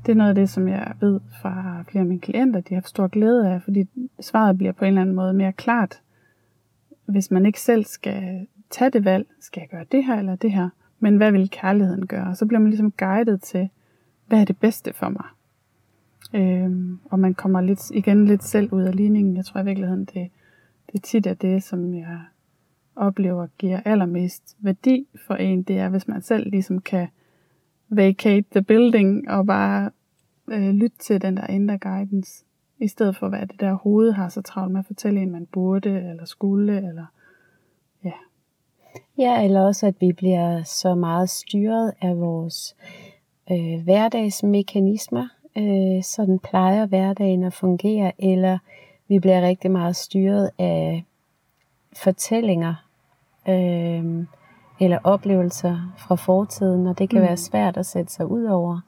Det 0.05 0.11
er 0.11 0.15
noget 0.15 0.29
af 0.29 0.35
det, 0.35 0.49
som 0.49 0.67
jeg 0.67 0.93
ved 0.99 1.19
fra 1.41 1.83
flere 1.87 2.01
af 2.01 2.07
mine 2.07 2.19
klienter, 2.19 2.61
de 2.61 2.73
har 2.73 2.81
stor 2.85 3.07
glæde 3.07 3.49
af, 3.49 3.61
fordi 3.61 3.89
svaret 4.19 4.57
bliver 4.57 4.71
på 4.71 4.85
en 4.85 4.87
eller 4.87 5.01
anden 5.01 5.15
måde 5.15 5.33
mere 5.33 5.53
klart, 5.53 6.01
hvis 7.05 7.31
man 7.31 7.45
ikke 7.45 7.61
selv 7.61 7.85
skal 7.85 8.47
tage 8.69 8.91
det 8.91 9.05
valg, 9.05 9.27
skal 9.39 9.61
jeg 9.61 9.69
gøre 9.69 9.85
det 9.91 10.05
her 10.05 10.19
eller 10.19 10.35
det 10.35 10.51
her, 10.51 10.69
men 10.99 11.17
hvad 11.17 11.31
vil 11.31 11.49
kærligheden 11.49 12.07
gøre? 12.07 12.27
Og 12.27 12.37
så 12.37 12.45
bliver 12.45 12.59
man 12.59 12.69
ligesom 12.69 12.91
guidet 12.91 13.41
til, 13.41 13.69
hvad 14.31 14.41
er 14.41 14.45
det 14.45 14.57
bedste 14.57 14.93
for 14.93 15.09
mig? 15.09 15.25
Øhm, 16.33 16.99
og 17.05 17.19
man 17.19 17.33
kommer 17.33 17.61
lidt, 17.61 17.91
igen 17.91 18.25
lidt 18.25 18.43
selv 18.43 18.73
ud 18.73 18.81
af 18.81 18.95
ligningen. 18.95 19.37
Jeg 19.37 19.45
tror 19.45 19.61
i 19.61 19.65
virkeligheden, 19.65 20.05
det, 20.05 20.31
det 20.93 21.03
tit 21.03 21.27
er 21.27 21.33
det, 21.33 21.63
som 21.63 21.93
jeg 21.95 22.19
oplever 22.95 23.47
giver 23.57 23.81
allermest 23.85 24.57
værdi 24.59 25.07
for 25.27 25.35
en. 25.35 25.63
Det 25.63 25.77
er, 25.77 25.89
hvis 25.89 26.07
man 26.07 26.21
selv 26.21 26.49
ligesom 26.49 26.81
kan 26.81 27.07
vacate 27.89 28.45
the 28.51 28.61
building 28.61 29.29
og 29.29 29.45
bare 29.45 29.91
øh, 30.47 30.69
lytte 30.69 30.97
til 30.97 31.21
den 31.21 31.37
der 31.37 31.47
indre 31.47 31.77
guidance, 31.77 32.45
i 32.79 32.87
stedet 32.87 33.15
for 33.15 33.29
hvad 33.29 33.47
det 33.47 33.59
der 33.59 33.73
hoved 33.73 34.11
har 34.11 34.29
så 34.29 34.41
travlt 34.41 34.71
med 34.71 34.79
at 34.79 34.85
fortælle 34.85 35.21
en, 35.21 35.31
man 35.31 35.45
burde 35.45 35.89
eller 35.89 36.25
skulle, 36.25 36.77
eller 36.77 37.05
ja. 38.03 38.13
Ja, 39.17 39.43
eller 39.45 39.61
også 39.61 39.87
at 39.87 39.95
vi 39.99 40.11
bliver 40.13 40.63
så 40.63 40.95
meget 40.95 41.29
styret 41.29 41.93
af 42.01 42.17
vores 42.17 42.75
øh, 42.81 43.10
hverdagsmekanismer. 43.83 45.27
Øh, 45.57 46.03
sådan 46.03 46.39
plejer 46.39 46.85
hverdagen 46.85 47.43
at 47.43 47.53
fungere, 47.53 48.11
eller 48.23 48.57
vi 49.07 49.19
bliver 49.19 49.41
rigtig 49.41 49.71
meget 49.71 49.95
styret 49.95 50.51
af 50.59 51.03
fortællinger 52.03 52.75
øh, 53.47 54.25
eller 54.79 54.97
oplevelser 55.03 55.93
fra 55.97 56.15
fortiden, 56.15 56.87
og 56.87 56.99
det 56.99 57.09
kan 57.09 57.19
mm. 57.19 57.25
være 57.25 57.37
svært 57.37 57.77
at 57.77 57.85
sætte 57.85 58.13
sig 58.13 58.25
ud 58.25 58.43
over 58.43 58.79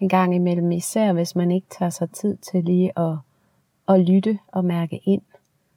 en 0.00 0.08
gang 0.08 0.34
imellem, 0.34 0.72
især 0.72 1.12
hvis 1.12 1.36
man 1.36 1.50
ikke 1.50 1.66
tager 1.78 1.90
sig 1.90 2.10
tid 2.10 2.36
til 2.36 2.64
lige 2.64 2.98
at, 2.98 3.16
at 3.88 4.00
lytte 4.00 4.38
og 4.52 4.64
mærke 4.64 5.00
ind. 5.04 5.22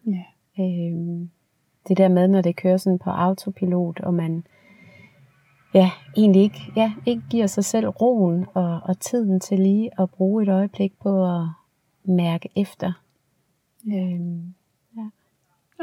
Yeah. 0.07 0.19
Øh, 0.59 1.27
det 1.87 1.97
der 1.97 2.07
med, 2.07 2.27
når 2.27 2.41
det 2.41 2.55
kører 2.55 2.77
sådan 2.77 2.99
på 2.99 3.09
autopilot, 3.09 3.99
og 3.99 4.13
man 4.13 4.43
ja, 5.73 5.91
egentlig 6.17 6.41
ikke, 6.41 6.73
ja, 6.75 6.93
ikke 7.05 7.23
giver 7.29 7.47
sig 7.47 7.65
selv 7.65 7.87
roen 7.87 8.45
og, 8.53 8.79
og 8.83 8.99
tiden 8.99 9.39
til 9.39 9.59
lige 9.59 10.01
at 10.01 10.09
bruge 10.09 10.43
et 10.43 10.49
øjeblik 10.49 10.93
på 11.01 11.35
at 11.35 11.47
mærke 12.03 12.49
efter. 12.55 12.91
Øhm, 13.87 14.53
ja. 14.97 15.09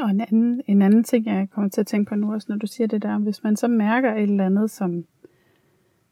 Og 0.03 0.09
en 0.09 0.21
anden, 0.21 0.61
en 0.67 0.81
anden 0.81 1.03
ting, 1.03 1.25
jeg 1.25 1.47
kommer 1.49 1.69
til 1.69 1.81
at 1.81 1.87
tænke 1.87 2.09
på 2.09 2.15
nu 2.15 2.33
også, 2.33 2.45
når 2.49 2.57
du 2.57 2.67
siger 2.67 2.87
det 2.87 3.01
der, 3.01 3.17
hvis 3.17 3.43
man 3.43 3.55
så 3.55 3.67
mærker 3.67 4.13
et 4.13 4.23
eller 4.23 4.45
andet, 4.45 4.71
som 4.71 5.05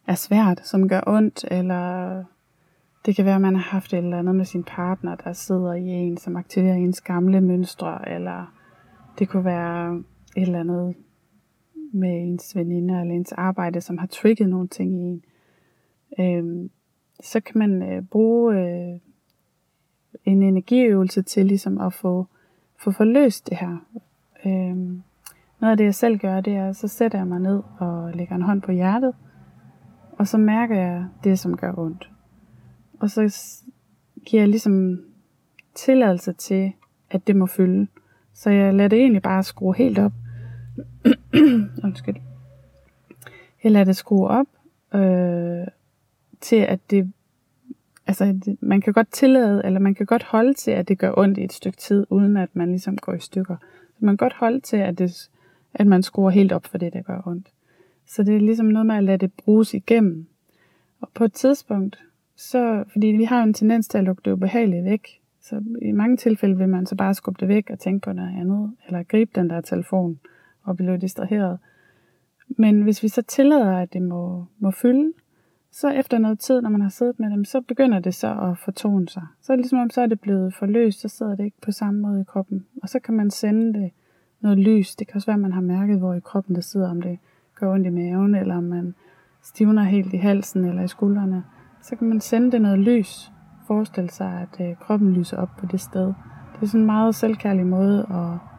er 0.07 0.15
svært, 0.15 0.67
som 0.67 0.89
gør 0.89 1.01
ondt, 1.07 1.45
eller 1.51 2.23
det 3.05 3.15
kan 3.15 3.25
være, 3.25 3.35
at 3.35 3.41
man 3.41 3.55
har 3.55 3.61
haft 3.61 3.93
et 3.93 3.97
eller 3.97 4.19
andet 4.19 4.35
med 4.35 4.45
sin 4.45 4.63
partner, 4.63 5.15
der 5.15 5.33
sidder 5.33 5.73
i 5.73 5.87
en, 5.87 6.17
som 6.17 6.35
aktiverer 6.35 6.75
ens 6.75 7.01
gamle 7.01 7.41
mønstre, 7.41 8.09
eller 8.09 8.53
det 9.19 9.29
kunne 9.29 9.45
være 9.45 10.03
et 10.35 10.41
eller 10.41 10.59
andet 10.59 10.95
med 11.91 12.21
ens 12.21 12.55
veninder 12.55 13.01
eller 13.01 13.15
ens 13.15 13.31
arbejde, 13.31 13.81
som 13.81 13.97
har 13.97 14.07
trigget 14.07 14.49
nogle 14.49 14.67
ting 14.67 14.93
i 14.93 14.99
en. 14.99 15.23
øh, 16.19 16.69
så 17.23 17.39
kan 17.39 17.57
man 17.57 17.81
øh, 17.81 18.03
bruge 18.03 18.55
øh, 18.55 18.99
en 20.25 20.43
energiøvelse 20.43 21.21
til 21.21 21.45
ligesom 21.45 21.77
at 21.77 21.93
få, 21.93 22.27
få 22.79 22.91
forløst 22.91 23.49
det 23.49 23.57
her. 23.57 23.77
Øh, 24.45 24.77
noget 25.59 25.71
af 25.71 25.77
det, 25.77 25.83
jeg 25.83 25.95
selv 25.95 26.17
gør, 26.17 26.41
det 26.41 26.55
er, 26.55 26.71
så 26.71 26.87
sætter 26.87 27.17
jeg 27.17 27.27
mig 27.27 27.39
ned 27.39 27.61
og 27.79 28.11
lægger 28.13 28.35
en 28.35 28.41
hånd 28.41 28.61
på 28.61 28.71
hjertet, 28.71 29.15
og 30.11 30.27
så 30.27 30.37
mærker 30.37 30.75
jeg 30.75 31.05
det, 31.23 31.39
som 31.39 31.57
gør 31.57 31.73
ondt. 31.77 32.11
Og 32.99 33.09
så 33.09 33.21
giver 34.25 34.41
jeg 34.41 34.49
ligesom 34.49 35.03
tilladelse 35.75 36.33
til, 36.33 36.73
at 37.09 37.27
det 37.27 37.35
må 37.35 37.45
fylde. 37.45 37.87
Så 38.33 38.49
jeg 38.49 38.73
lader 38.73 38.89
det 38.89 38.99
egentlig 38.99 39.21
bare 39.21 39.43
skrue 39.43 39.75
helt 39.75 39.99
op. 39.99 40.11
undskyld, 41.83 42.15
jeg 43.63 43.71
lader 43.71 43.85
det 43.85 43.95
skrue 43.95 44.27
op 44.27 44.47
øh, 44.93 45.67
til, 46.41 46.55
at 46.55 46.79
det, 46.91 47.11
altså 48.07 48.25
det, 48.25 48.57
man 48.59 48.81
kan 48.81 48.93
godt 48.93 49.11
tillade, 49.11 49.61
eller 49.65 49.79
man 49.79 49.95
kan 49.95 50.05
godt 50.05 50.23
holde 50.23 50.53
til, 50.53 50.71
at 50.71 50.87
det 50.87 50.99
gør 50.99 51.13
ondt 51.17 51.37
i 51.37 51.43
et 51.43 51.53
stykke 51.53 51.77
tid, 51.77 52.05
uden 52.09 52.37
at 52.37 52.49
man 52.53 52.69
ligesom 52.69 52.97
går 52.97 53.13
i 53.13 53.19
stykker. 53.19 53.55
Så 53.99 54.05
man 54.05 54.17
kan 54.17 54.25
godt 54.25 54.33
holde 54.33 54.59
til, 54.59 54.77
at, 54.77 54.97
det, 54.97 55.29
at 55.73 55.87
man 55.87 56.03
skruer 56.03 56.29
helt 56.29 56.51
op 56.51 56.65
for 56.65 56.77
det, 56.77 56.93
der 56.93 57.01
gør 57.01 57.21
ondt. 57.25 57.47
Så 58.05 58.23
det 58.23 58.35
er 58.35 58.39
ligesom 58.39 58.65
noget 58.65 58.85
med 58.85 58.95
at 58.95 59.03
lade 59.03 59.17
det 59.17 59.33
bruges 59.33 59.73
igennem. 59.73 60.27
Og 61.01 61.09
på 61.13 61.23
et 61.23 61.33
tidspunkt, 61.33 61.99
så, 62.35 62.83
fordi 62.91 63.07
vi 63.07 63.23
har 63.23 63.37
jo 63.37 63.43
en 63.43 63.53
tendens 63.53 63.87
til 63.87 63.97
at 63.97 64.03
lukke 64.03 64.21
det 64.25 64.31
ubehagelige 64.31 64.83
væk, 64.83 65.21
så 65.41 65.63
i 65.81 65.91
mange 65.91 66.17
tilfælde 66.17 66.57
vil 66.57 66.69
man 66.69 66.85
så 66.85 66.95
bare 66.95 67.13
skubbe 67.13 67.39
det 67.39 67.47
væk 67.47 67.69
og 67.69 67.79
tænke 67.79 68.03
på 68.03 68.13
noget 68.13 68.39
andet, 68.39 68.73
eller 68.87 69.03
gribe 69.03 69.31
den 69.35 69.49
der 69.49 69.61
telefon 69.61 70.19
og 70.67 70.77
blive 70.77 70.97
distraheret. 70.97 71.59
Men 72.57 72.81
hvis 72.81 73.03
vi 73.03 73.07
så 73.07 73.21
tillader, 73.21 73.77
at 73.77 73.93
det 73.93 74.01
må, 74.01 74.45
må 74.59 74.71
fylde, 74.71 75.13
så 75.71 75.89
efter 75.89 76.17
noget 76.17 76.39
tid, 76.39 76.61
når 76.61 76.69
man 76.69 76.81
har 76.81 76.89
siddet 76.89 77.19
med 77.19 77.29
dem, 77.29 77.45
så 77.45 77.61
begynder 77.61 77.99
det 77.99 78.15
så 78.15 78.27
at 78.27 78.57
fortone 78.57 79.09
sig. 79.09 79.23
Så 79.41 79.53
er 79.53 79.55
det 79.55 79.63
ligesom 79.63 79.79
om, 79.79 79.89
så 79.89 80.01
er 80.01 80.07
det 80.07 80.19
blevet 80.19 80.53
forløst, 80.53 81.01
så 81.01 81.07
sidder 81.07 81.35
det 81.35 81.43
ikke 81.43 81.61
på 81.61 81.71
samme 81.71 81.99
måde 82.01 82.21
i 82.21 82.23
kroppen. 82.23 82.65
Og 82.83 82.89
så 82.89 82.99
kan 82.99 83.13
man 83.13 83.31
sende 83.31 83.73
det 83.79 83.91
noget 84.41 84.57
lys. 84.57 84.95
Det 84.95 85.07
kan 85.07 85.15
også 85.15 85.25
være, 85.25 85.33
at 85.35 85.41
man 85.41 85.53
har 85.53 85.61
mærket, 85.61 85.99
hvor 85.99 86.13
i 86.13 86.19
kroppen 86.19 86.55
det 86.55 86.63
sidder, 86.63 86.89
om 86.89 87.01
det 87.01 87.19
gør 87.59 87.73
ondt 87.73 87.87
i 87.87 87.89
maven, 87.89 88.35
eller 88.35 88.57
om 88.57 88.63
man 88.63 88.95
stivner 89.43 89.83
helt 89.83 90.13
i 90.13 90.17
halsen 90.17 90.65
eller 90.65 90.83
i 90.83 90.87
skuldrene. 90.87 91.43
Så 91.81 91.95
kan 91.95 92.07
man 92.07 92.21
sende 92.21 92.51
det 92.51 92.61
noget 92.61 92.79
lys. 92.79 93.31
Forestil 93.67 94.09
sig, 94.09 94.31
at 94.41 94.69
øh, 94.69 94.75
kroppen 94.75 95.13
lyser 95.13 95.37
op 95.37 95.49
på 95.59 95.65
det 95.65 95.81
sted. 95.81 96.13
Det 96.53 96.61
er 96.61 96.65
sådan 96.65 96.79
en 96.79 96.85
meget 96.85 97.15
selvkærlig 97.15 97.65
måde 97.65 97.99
at, 97.99 98.56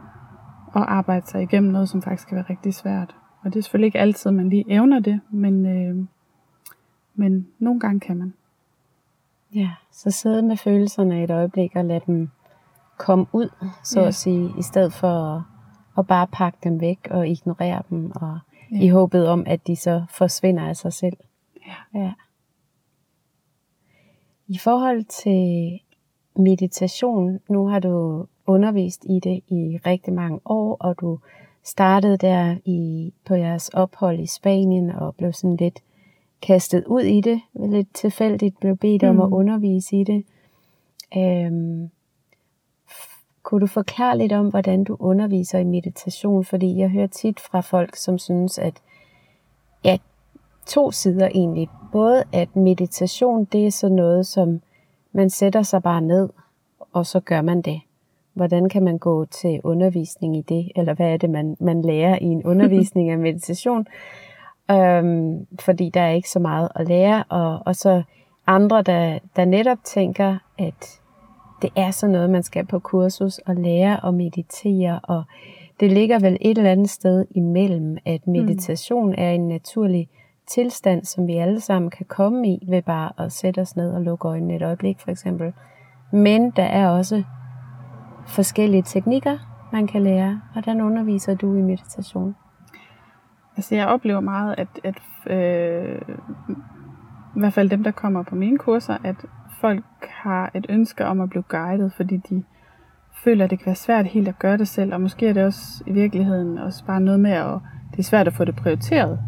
at 0.76 0.82
arbejde 0.82 1.26
sig 1.26 1.42
igennem 1.42 1.72
noget, 1.72 1.88
som 1.88 2.02
faktisk 2.02 2.28
kan 2.28 2.36
være 2.36 2.46
rigtig 2.50 2.74
svært. 2.74 3.16
Og 3.42 3.52
det 3.52 3.58
er 3.58 3.62
selvfølgelig 3.62 3.86
ikke 3.86 3.98
altid, 3.98 4.30
man 4.30 4.48
lige 4.48 4.64
evner 4.68 5.00
det, 5.00 5.20
men, 5.30 5.66
øh, 5.66 6.06
men 7.14 7.48
nogle 7.58 7.80
gange 7.80 8.00
kan 8.00 8.16
man. 8.16 8.34
Ja, 9.54 9.70
så 9.92 10.10
sidde 10.10 10.42
med 10.42 10.56
følelserne 10.56 11.24
et 11.24 11.30
øjeblik 11.30 11.76
og 11.76 11.84
lade 11.84 12.00
dem 12.06 12.30
komme 12.98 13.26
ud, 13.32 13.48
så 13.84 14.00
ja. 14.00 14.06
at 14.06 14.14
sige, 14.14 14.50
i 14.58 14.62
stedet 14.62 14.92
for 14.92 15.08
at, 15.08 15.42
at 15.98 16.06
bare 16.06 16.26
pakke 16.26 16.58
dem 16.64 16.80
væk 16.80 17.08
og 17.10 17.28
ignorere 17.28 17.82
dem, 17.90 18.12
og 18.14 18.38
ja. 18.72 18.80
i 18.80 18.88
håbet 18.88 19.28
om, 19.28 19.44
at 19.46 19.66
de 19.66 19.76
så 19.76 20.04
forsvinder 20.10 20.68
af 20.68 20.76
sig 20.76 20.92
selv. 20.92 21.16
Ja. 21.66 22.00
ja. 22.00 22.12
I 24.46 24.58
forhold 24.58 25.04
til 25.04 25.80
meditation, 26.36 27.40
nu 27.48 27.68
har 27.68 27.78
du 27.78 28.26
undervist 28.48 29.04
i 29.04 29.20
det 29.20 29.42
i 29.48 29.78
rigtig 29.86 30.12
mange 30.12 30.40
år, 30.44 30.76
og 30.80 31.00
du 31.00 31.18
startede 31.64 32.16
der 32.16 32.56
i, 32.64 33.12
på 33.24 33.34
jeres 33.34 33.68
ophold 33.68 34.20
i 34.20 34.26
Spanien 34.26 34.90
og 34.90 35.14
blev 35.14 35.32
sådan 35.32 35.56
lidt 35.56 35.82
kastet 36.42 36.84
ud 36.84 37.00
i 37.00 37.20
det, 37.20 37.40
lidt 37.54 37.94
tilfældigt 37.94 38.60
blev 38.60 38.76
bedt 38.76 39.04
om 39.04 39.14
mm. 39.14 39.20
at 39.20 39.28
undervise 39.28 39.96
i 40.00 40.04
det. 40.04 40.24
Øhm, 41.16 41.90
kunne 43.42 43.60
du 43.60 43.66
forklare 43.66 44.18
lidt 44.18 44.32
om, 44.32 44.48
hvordan 44.48 44.84
du 44.84 44.96
underviser 45.00 45.58
i 45.58 45.64
meditation? 45.64 46.44
Fordi 46.44 46.78
jeg 46.78 46.88
hører 46.88 47.06
tit 47.06 47.40
fra 47.40 47.60
folk, 47.60 47.96
som 47.96 48.18
synes, 48.18 48.58
at 48.58 48.74
ja, 49.84 49.98
to 50.66 50.90
sider 50.90 51.28
egentlig. 51.34 51.68
Både 51.92 52.24
at 52.32 52.56
meditation, 52.56 53.44
det 53.44 53.66
er 53.66 53.70
sådan 53.70 53.96
noget, 53.96 54.26
som 54.26 54.60
man 55.12 55.30
sætter 55.30 55.62
sig 55.62 55.82
bare 55.82 56.00
ned, 56.00 56.28
og 56.92 57.06
så 57.06 57.20
gør 57.20 57.42
man 57.42 57.62
det. 57.62 57.80
Hvordan 58.38 58.68
kan 58.68 58.82
man 58.82 58.98
gå 58.98 59.24
til 59.24 59.60
undervisning 59.64 60.36
i 60.36 60.42
det? 60.48 60.72
Eller 60.76 60.94
hvad 60.94 61.12
er 61.12 61.16
det, 61.16 61.30
man, 61.30 61.56
man 61.60 61.82
lærer 61.82 62.18
i 62.20 62.24
en 62.24 62.44
undervisning 62.44 63.10
af 63.10 63.18
meditation? 63.18 63.86
Øhm, 64.70 65.46
fordi 65.60 65.90
der 65.94 66.00
er 66.00 66.10
ikke 66.10 66.30
så 66.30 66.38
meget 66.38 66.68
at 66.74 66.88
lære. 66.88 67.24
Og, 67.28 67.62
og 67.66 67.76
så 67.76 68.02
andre, 68.46 68.82
der, 68.82 69.18
der 69.36 69.44
netop 69.44 69.78
tænker, 69.84 70.38
at 70.58 71.00
det 71.62 71.70
er 71.76 71.90
sådan 71.90 72.12
noget, 72.12 72.30
man 72.30 72.42
skal 72.42 72.66
på 72.66 72.78
kursus 72.78 73.38
og 73.38 73.56
lære 73.56 74.06
at 74.06 74.14
meditere. 74.14 75.00
Og 75.02 75.22
det 75.80 75.92
ligger 75.92 76.18
vel 76.18 76.38
et 76.40 76.58
eller 76.58 76.70
andet 76.70 76.90
sted 76.90 77.24
imellem, 77.30 77.98
at 78.06 78.26
mm. 78.26 78.32
meditation 78.32 79.08
mm. 79.08 79.14
er 79.18 79.30
en 79.30 79.48
naturlig 79.48 80.08
tilstand, 80.46 81.04
som 81.04 81.26
vi 81.26 81.36
alle 81.36 81.60
sammen 81.60 81.90
kan 81.90 82.06
komme 82.06 82.48
i 82.48 82.66
ved 82.68 82.82
bare 82.82 83.24
at 83.24 83.32
sætte 83.32 83.60
os 83.60 83.76
ned 83.76 83.92
og 83.92 84.02
lukke 84.02 84.28
øjnene 84.28 84.56
et 84.56 84.62
øjeblik 84.62 85.00
for 85.00 85.10
eksempel. 85.10 85.52
Men 86.12 86.50
der 86.50 86.62
er 86.62 86.88
også 86.88 87.22
forskellige 88.28 88.82
teknikker, 88.82 89.38
man 89.72 89.86
kan 89.86 90.02
lære. 90.02 90.40
Hvordan 90.52 90.80
underviser 90.80 91.34
du 91.34 91.54
i 91.54 91.62
meditation? 91.62 92.36
Altså 93.56 93.74
jeg 93.74 93.86
oplever 93.86 94.20
meget, 94.20 94.54
at, 94.58 94.68
at 94.84 94.98
øh, 95.30 96.00
i 97.36 97.40
hvert 97.40 97.52
fald 97.52 97.70
dem, 97.70 97.84
der 97.84 97.90
kommer 97.90 98.22
på 98.22 98.34
mine 98.34 98.58
kurser, 98.58 98.96
at 99.04 99.16
folk 99.60 99.84
har 100.10 100.50
et 100.54 100.66
ønske 100.68 101.06
om 101.06 101.20
at 101.20 101.30
blive 101.30 101.42
guidet, 101.42 101.92
fordi 101.92 102.16
de 102.16 102.42
føler, 103.24 103.44
at 103.44 103.50
det 103.50 103.58
kan 103.58 103.66
være 103.66 103.74
svært 103.74 104.06
helt 104.06 104.28
at 104.28 104.38
gøre 104.38 104.58
det 104.58 104.68
selv, 104.68 104.94
og 104.94 105.00
måske 105.00 105.28
er 105.28 105.32
det 105.32 105.44
også 105.44 105.84
i 105.86 105.92
virkeligheden 105.92 106.58
også 106.58 106.84
bare 106.84 107.00
noget 107.00 107.20
med, 107.20 107.30
at 107.30 107.58
det 107.90 107.98
er 107.98 108.02
svært 108.02 108.26
at 108.26 108.34
få 108.34 108.44
det 108.44 108.56
prioriteret. 108.56 109.18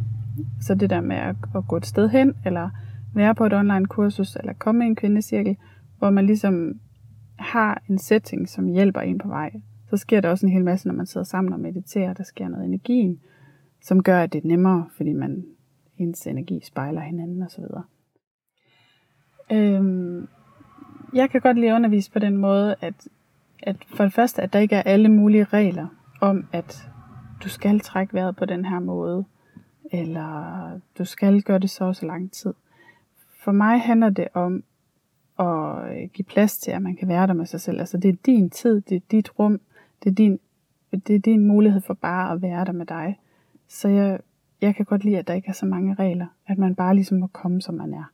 Så 0.61 0.75
det 0.75 0.91
der 0.91 1.01
med 1.01 1.17
at, 1.17 1.37
at 1.57 1.69
gå 1.69 1.77
et 1.77 1.87
sted 1.87 2.09
hen, 2.09 2.35
eller 2.45 2.71
være 3.15 3.35
på 3.35 3.47
et 3.47 3.53
online 3.53 3.87
kursus, 3.87 4.37
eller 4.37 4.53
komme 4.53 4.85
i 4.85 4.87
en 4.87 4.97
kvindecirkel, 4.97 5.57
hvor 5.99 6.11
man 6.11 6.27
ligesom 6.27 6.73
har 7.41 7.82
en 7.88 7.99
setting, 7.99 8.49
som 8.49 8.66
hjælper 8.66 9.01
en 9.01 9.18
på 9.18 9.28
vej. 9.28 9.53
Så 9.91 9.97
sker 9.97 10.20
der 10.20 10.28
også 10.28 10.47
en 10.47 10.53
hel 10.53 10.64
masse, 10.64 10.88
når 10.88 10.95
man 10.95 11.07
sidder 11.07 11.24
sammen 11.24 11.53
og 11.53 11.61
mediterer. 11.61 12.12
Der 12.12 12.24
sker 12.24 12.49
noget 12.49 12.64
energien, 12.64 13.20
som 13.82 14.03
gør, 14.03 14.22
at 14.22 14.32
det 14.32 14.45
er 14.45 14.49
nemmere, 14.49 14.88
fordi 14.97 15.12
man 15.12 15.45
ens 15.99 16.26
energi 16.26 16.61
spejler 16.64 17.01
hinanden 17.01 17.43
osv. 17.43 17.64
Øhm, 19.53 20.28
jeg 21.14 21.30
kan 21.30 21.41
godt 21.41 21.59
lide 21.59 21.70
at 21.70 21.74
undervise 21.74 22.11
på 22.11 22.18
den 22.18 22.36
måde, 22.36 22.74
at, 22.80 23.09
at 23.62 23.76
for 23.88 24.05
det 24.05 24.12
første, 24.12 24.43
at 24.43 24.53
der 24.53 24.59
ikke 24.59 24.76
er 24.76 24.82
alle 24.82 25.09
mulige 25.09 25.45
regler 25.45 25.86
om, 26.20 26.49
at 26.53 26.91
du 27.45 27.49
skal 27.49 27.80
trække 27.80 28.14
vejret 28.14 28.36
på 28.36 28.45
den 28.45 28.64
her 28.64 28.78
måde, 28.78 29.24
eller 29.93 30.80
du 30.99 31.05
skal 31.05 31.43
gøre 31.43 31.59
det 31.59 31.70
så 31.70 31.84
og 31.84 31.97
så 31.97 32.07
lang 32.07 32.32
tid. 32.32 32.55
For 33.45 33.53
mig 33.53 33.80
handler 33.80 34.11
det 34.11 34.28
om 34.34 34.64
at 35.41 35.93
øh, 35.93 36.09
give 36.09 36.24
plads 36.24 36.59
til, 36.59 36.70
at 36.70 36.82
man 36.82 36.97
kan 36.97 37.09
være 37.09 37.26
der 37.26 37.32
med 37.32 37.47
sig 37.47 37.61
selv. 37.61 37.78
Altså 37.80 37.99
det 37.99 38.09
er 38.09 38.16
din 38.26 38.51
tid, 38.51 38.80
det 38.80 38.97
er 38.97 39.01
dit 39.11 39.38
rum, 39.38 39.61
det 40.05 40.11
er 40.11 40.14
din, 40.14 40.41
det 40.91 41.14
er 41.14 41.18
din 41.18 41.47
mulighed 41.47 41.80
for 41.80 41.95
bare 41.95 42.32
at 42.32 42.43
være 42.43 42.64
der 42.64 42.72
med 42.72 42.86
dig. 42.86 43.18
Så 43.68 43.88
jeg, 43.88 44.20
jeg 44.61 44.74
kan 44.74 44.84
godt 44.84 45.05
lide, 45.05 45.18
at 45.18 45.28
der 45.28 45.34
ikke 45.34 45.49
er 45.49 45.53
så 45.53 45.66
mange 45.66 45.95
regler, 45.95 46.26
at 46.47 46.59
man 46.59 46.74
bare 46.74 46.95
ligesom 46.95 47.18
må 47.18 47.26
komme, 47.26 47.62
som 47.62 47.74
man 47.74 47.95
er. 47.95 48.12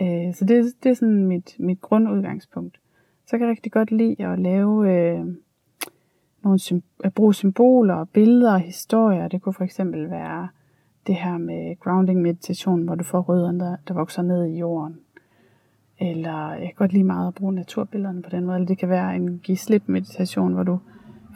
Øh, 0.00 0.34
så 0.34 0.44
det, 0.44 0.74
det 0.82 0.90
er 0.90 0.94
sådan 0.94 1.26
mit, 1.26 1.56
mit 1.58 1.80
grundudgangspunkt. 1.80 2.80
Så 3.26 3.38
kan 3.38 3.40
jeg 3.40 3.50
rigtig 3.50 3.72
godt 3.72 3.90
lide 3.90 4.26
at 4.26 4.38
lave 4.38 4.92
øh, 4.92 5.26
nogle 6.42 6.82
at 7.04 7.14
bruge 7.14 7.34
symboler 7.34 8.04
billeder 8.04 8.52
og 8.52 8.60
historier. 8.60 9.28
Det 9.28 9.42
kunne 9.42 9.52
for 9.52 9.64
eksempel 9.64 10.10
være 10.10 10.48
det 11.06 11.14
her 11.14 11.38
med 11.38 11.80
grounding 11.80 12.22
meditation, 12.22 12.82
hvor 12.82 12.94
du 12.94 13.04
får 13.04 13.20
rødderne, 13.20 13.60
der, 13.60 13.76
der 13.88 13.94
vokser 13.94 14.22
ned 14.22 14.44
i 14.44 14.58
jorden. 14.58 15.00
Eller 16.00 16.50
jeg 16.50 16.62
kan 16.62 16.74
godt 16.76 16.92
lide 16.92 17.04
meget 17.04 17.28
at 17.28 17.34
bruge 17.34 17.54
naturbillederne 17.54 18.22
på 18.22 18.30
den 18.30 18.44
måde. 18.44 18.56
Eller 18.56 18.66
det 18.66 18.78
kan 18.78 18.88
være 18.88 19.16
en 19.16 19.38
give 19.38 19.56
slip 19.56 19.82
meditation, 19.86 20.52
hvor 20.52 20.62
du 20.62 20.78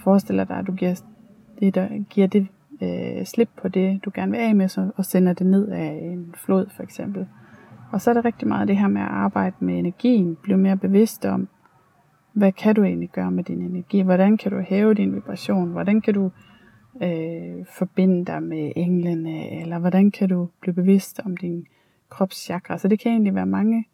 forestiller 0.04 0.44
dig, 0.44 0.56
at 0.56 0.66
du 0.66 0.72
giver 0.72 1.02
det, 1.60 1.74
der, 1.74 1.88
giver 2.10 2.26
det 2.26 2.46
øh, 2.82 3.24
slip 3.24 3.48
på 3.62 3.68
det, 3.68 4.04
du 4.04 4.10
gerne 4.14 4.30
vil 4.30 4.38
af 4.38 4.54
med, 4.56 4.68
så, 4.68 4.90
og 4.96 5.04
sender 5.04 5.32
det 5.32 5.46
ned 5.46 5.68
af 5.68 6.00
en 6.02 6.34
flod 6.36 6.66
for 6.76 6.82
eksempel. 6.82 7.26
Og 7.92 8.00
så 8.00 8.10
er 8.10 8.14
det 8.14 8.24
rigtig 8.24 8.48
meget 8.48 8.68
det 8.68 8.76
her 8.76 8.88
med 8.88 9.00
at 9.00 9.08
arbejde 9.08 9.56
med 9.60 9.78
energien, 9.78 10.36
blive 10.42 10.58
mere 10.58 10.76
bevidst 10.76 11.24
om, 11.24 11.48
hvad 12.32 12.52
kan 12.52 12.74
du 12.74 12.82
egentlig 12.82 13.10
gøre 13.10 13.30
med 13.30 13.44
din 13.44 13.62
energi? 13.62 14.00
Hvordan 14.00 14.36
kan 14.36 14.52
du 14.52 14.60
hæve 14.60 14.94
din 14.94 15.14
vibration? 15.14 15.72
Hvordan 15.72 16.00
kan 16.00 16.14
du 16.14 16.30
øh, 17.02 17.66
forbinde 17.78 18.24
dig 18.24 18.42
med 18.42 18.72
englene? 18.76 19.60
Eller 19.60 19.78
hvordan 19.78 20.10
kan 20.10 20.28
du 20.28 20.48
blive 20.60 20.74
bevidst 20.74 21.20
om 21.24 21.36
din 21.36 21.66
kropschakra? 22.08 22.78
Så 22.78 22.88
det 22.88 23.00
kan 23.00 23.12
egentlig 23.12 23.34
være 23.34 23.46
mange 23.46 23.84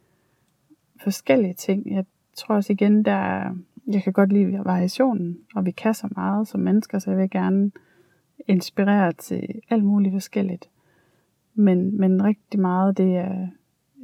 forskellige 1.02 1.54
ting. 1.54 1.94
Jeg 1.94 2.04
tror 2.36 2.54
også 2.54 2.72
igen, 2.72 3.04
der 3.04 3.54
jeg 3.86 4.02
kan 4.02 4.12
godt 4.12 4.32
lide 4.32 4.64
variationen, 4.64 5.38
og 5.54 5.64
vi 5.64 5.70
kan 5.70 5.94
så 5.94 6.08
meget 6.10 6.48
som 6.48 6.60
mennesker, 6.60 6.98
så 6.98 7.10
jeg 7.10 7.18
vil 7.18 7.30
gerne 7.30 7.70
inspirere 8.48 9.12
til 9.12 9.60
alt 9.70 9.84
muligt 9.84 10.12
forskelligt. 10.12 10.70
Men, 11.54 12.00
men 12.00 12.24
rigtig 12.24 12.60
meget 12.60 12.98
det 12.98 13.16
er 13.16 13.48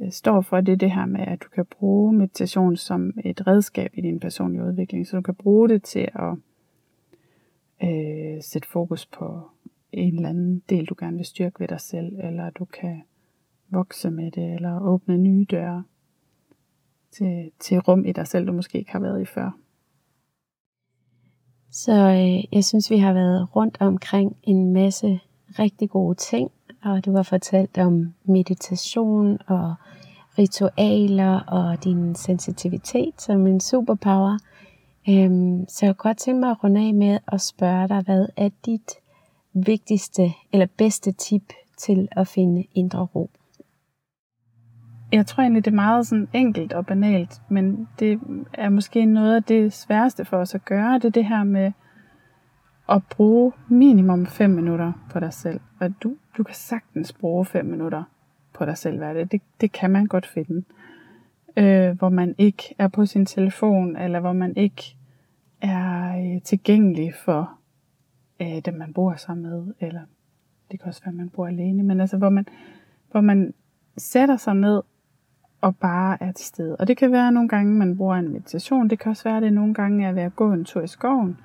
står 0.09 0.41
for, 0.41 0.61
det 0.61 0.71
er 0.71 0.77
det 0.77 0.91
her 0.91 1.05
med, 1.05 1.21
at 1.21 1.43
du 1.43 1.49
kan 1.49 1.65
bruge 1.65 2.13
meditation 2.13 2.77
som 2.77 3.13
et 3.25 3.47
redskab 3.47 3.91
i 3.93 4.01
din 4.01 4.19
personlige 4.19 4.63
udvikling. 4.63 5.07
Så 5.07 5.15
du 5.15 5.21
kan 5.21 5.35
bruge 5.35 5.69
det 5.69 5.83
til 5.83 6.07
at 6.15 6.35
øh, 7.83 8.41
sætte 8.41 8.67
fokus 8.67 9.05
på 9.05 9.41
en 9.91 10.15
eller 10.15 10.29
anden 10.29 10.63
del, 10.69 10.85
du 10.85 10.95
gerne 10.99 11.17
vil 11.17 11.25
styrke 11.25 11.59
ved 11.59 11.67
dig 11.67 11.79
selv, 11.81 12.19
eller 12.23 12.49
du 12.49 12.65
kan 12.65 13.01
vokse 13.69 14.11
med 14.11 14.31
det, 14.31 14.53
eller 14.53 14.81
åbne 14.81 15.17
nye 15.17 15.45
døre 15.51 15.83
til, 17.11 17.51
til 17.59 17.79
rum 17.79 18.05
i 18.05 18.11
dig 18.11 18.27
selv, 18.27 18.47
du 18.47 18.51
måske 18.51 18.77
ikke 18.77 18.91
har 18.91 18.99
været 18.99 19.21
i 19.21 19.25
før. 19.25 19.51
Så 21.71 21.91
øh, 21.91 22.55
jeg 22.55 22.65
synes, 22.65 22.91
vi 22.91 22.97
har 22.97 23.13
været 23.13 23.55
rundt 23.55 23.77
omkring 23.79 24.37
en 24.43 24.73
masse 24.73 25.19
rigtig 25.59 25.89
gode 25.89 26.15
ting, 26.15 26.51
og 26.83 27.05
du 27.05 27.15
har 27.15 27.23
fortalt 27.23 27.77
om 27.77 28.13
meditation 28.23 29.37
og 29.47 29.75
ritualer 30.37 31.39
og 31.39 31.83
din 31.83 32.15
sensitivitet 32.15 33.21
som 33.21 33.47
en 33.47 33.59
superpower. 33.59 34.37
Øhm, 35.09 35.65
så 35.67 35.85
jeg 35.85 35.97
kunne 35.97 36.09
godt 36.09 36.17
tænke 36.17 36.39
mig 36.39 36.49
at 36.49 36.63
runde 36.63 36.87
af 36.87 36.93
med 36.93 37.19
at 37.27 37.41
spørge 37.41 37.87
dig, 37.87 38.01
hvad 38.01 38.27
er 38.37 38.49
dit 38.65 38.91
vigtigste 39.53 40.33
eller 40.53 40.67
bedste 40.77 41.11
tip 41.11 41.53
til 41.77 42.07
at 42.11 42.27
finde 42.27 42.65
indre 42.73 43.07
ro? 43.15 43.29
Jeg 45.11 45.25
tror 45.25 45.41
egentlig, 45.41 45.65
det 45.65 45.71
er 45.71 45.75
meget 45.75 46.07
sådan 46.07 46.27
enkelt 46.33 46.73
og 46.73 46.85
banalt, 46.85 47.41
men 47.49 47.87
det 47.99 48.19
er 48.53 48.69
måske 48.69 49.05
noget 49.05 49.35
af 49.35 49.43
det 49.43 49.73
sværeste 49.73 50.25
for 50.25 50.37
os 50.37 50.55
at 50.55 50.65
gøre, 50.65 50.93
det 50.93 51.05
er 51.05 51.09
det 51.09 51.25
her 51.25 51.43
med 51.43 51.71
at 52.89 53.01
bruge 53.09 53.51
minimum 53.67 54.25
5 54.25 54.49
minutter 54.49 54.93
på 55.11 55.19
dig 55.19 55.33
selv. 55.33 55.59
Og 55.79 55.93
du, 56.03 56.15
du 56.37 56.43
kan 56.43 56.55
sagtens 56.55 57.13
bruge 57.13 57.45
5 57.45 57.65
minutter 57.65 58.03
på 58.53 58.65
dig 58.65 58.77
selv 58.77 58.97
hver 58.97 59.13
dag. 59.13 59.27
Det, 59.31 59.41
det 59.61 59.71
kan 59.71 59.91
man 59.91 60.05
godt 60.05 60.25
finde. 60.25 60.63
Øh, 61.57 61.97
hvor 61.97 62.09
man 62.09 62.35
ikke 62.37 62.75
er 62.79 62.87
på 62.87 63.05
sin 63.05 63.25
telefon, 63.25 63.95
eller 63.95 64.19
hvor 64.19 64.33
man 64.33 64.57
ikke 64.57 64.95
er 65.61 66.17
øh, 66.17 66.41
tilgængelig 66.41 67.13
for 67.25 67.51
øh, 68.41 68.59
dem, 68.65 68.73
man 68.73 68.93
bor 68.93 69.15
sammen 69.15 69.49
med, 69.49 69.73
eller 69.79 70.01
det 70.71 70.79
kan 70.79 70.87
også 70.87 71.01
være, 71.05 71.11
at 71.11 71.17
man 71.17 71.29
bor 71.29 71.47
alene, 71.47 71.83
men 71.83 72.01
altså 72.01 72.17
hvor 72.17 72.29
man, 72.29 72.45
hvor 73.11 73.21
man 73.21 73.53
sætter 73.97 74.37
sig 74.37 74.55
ned 74.55 74.81
og 75.61 75.75
bare 75.75 76.17
er 76.23 76.31
til 76.31 76.45
stede. 76.45 76.75
Og 76.75 76.87
det 76.87 76.97
kan 76.97 77.11
være 77.11 77.31
nogle 77.31 77.49
gange, 77.49 77.73
man 77.73 77.97
bruger 77.97 78.15
en 78.15 78.29
meditation. 78.33 78.89
Det 78.89 78.99
kan 78.99 79.09
også 79.09 79.23
være, 79.23 79.37
at 79.37 79.43
det 79.43 79.53
nogle 79.53 79.73
gange 79.73 80.07
er 80.07 80.11
ved 80.11 80.21
at 80.21 80.35
gå 80.35 80.53
en 80.53 80.65
tur 80.65 80.81
i 80.81 80.87
skoven. 80.87 81.37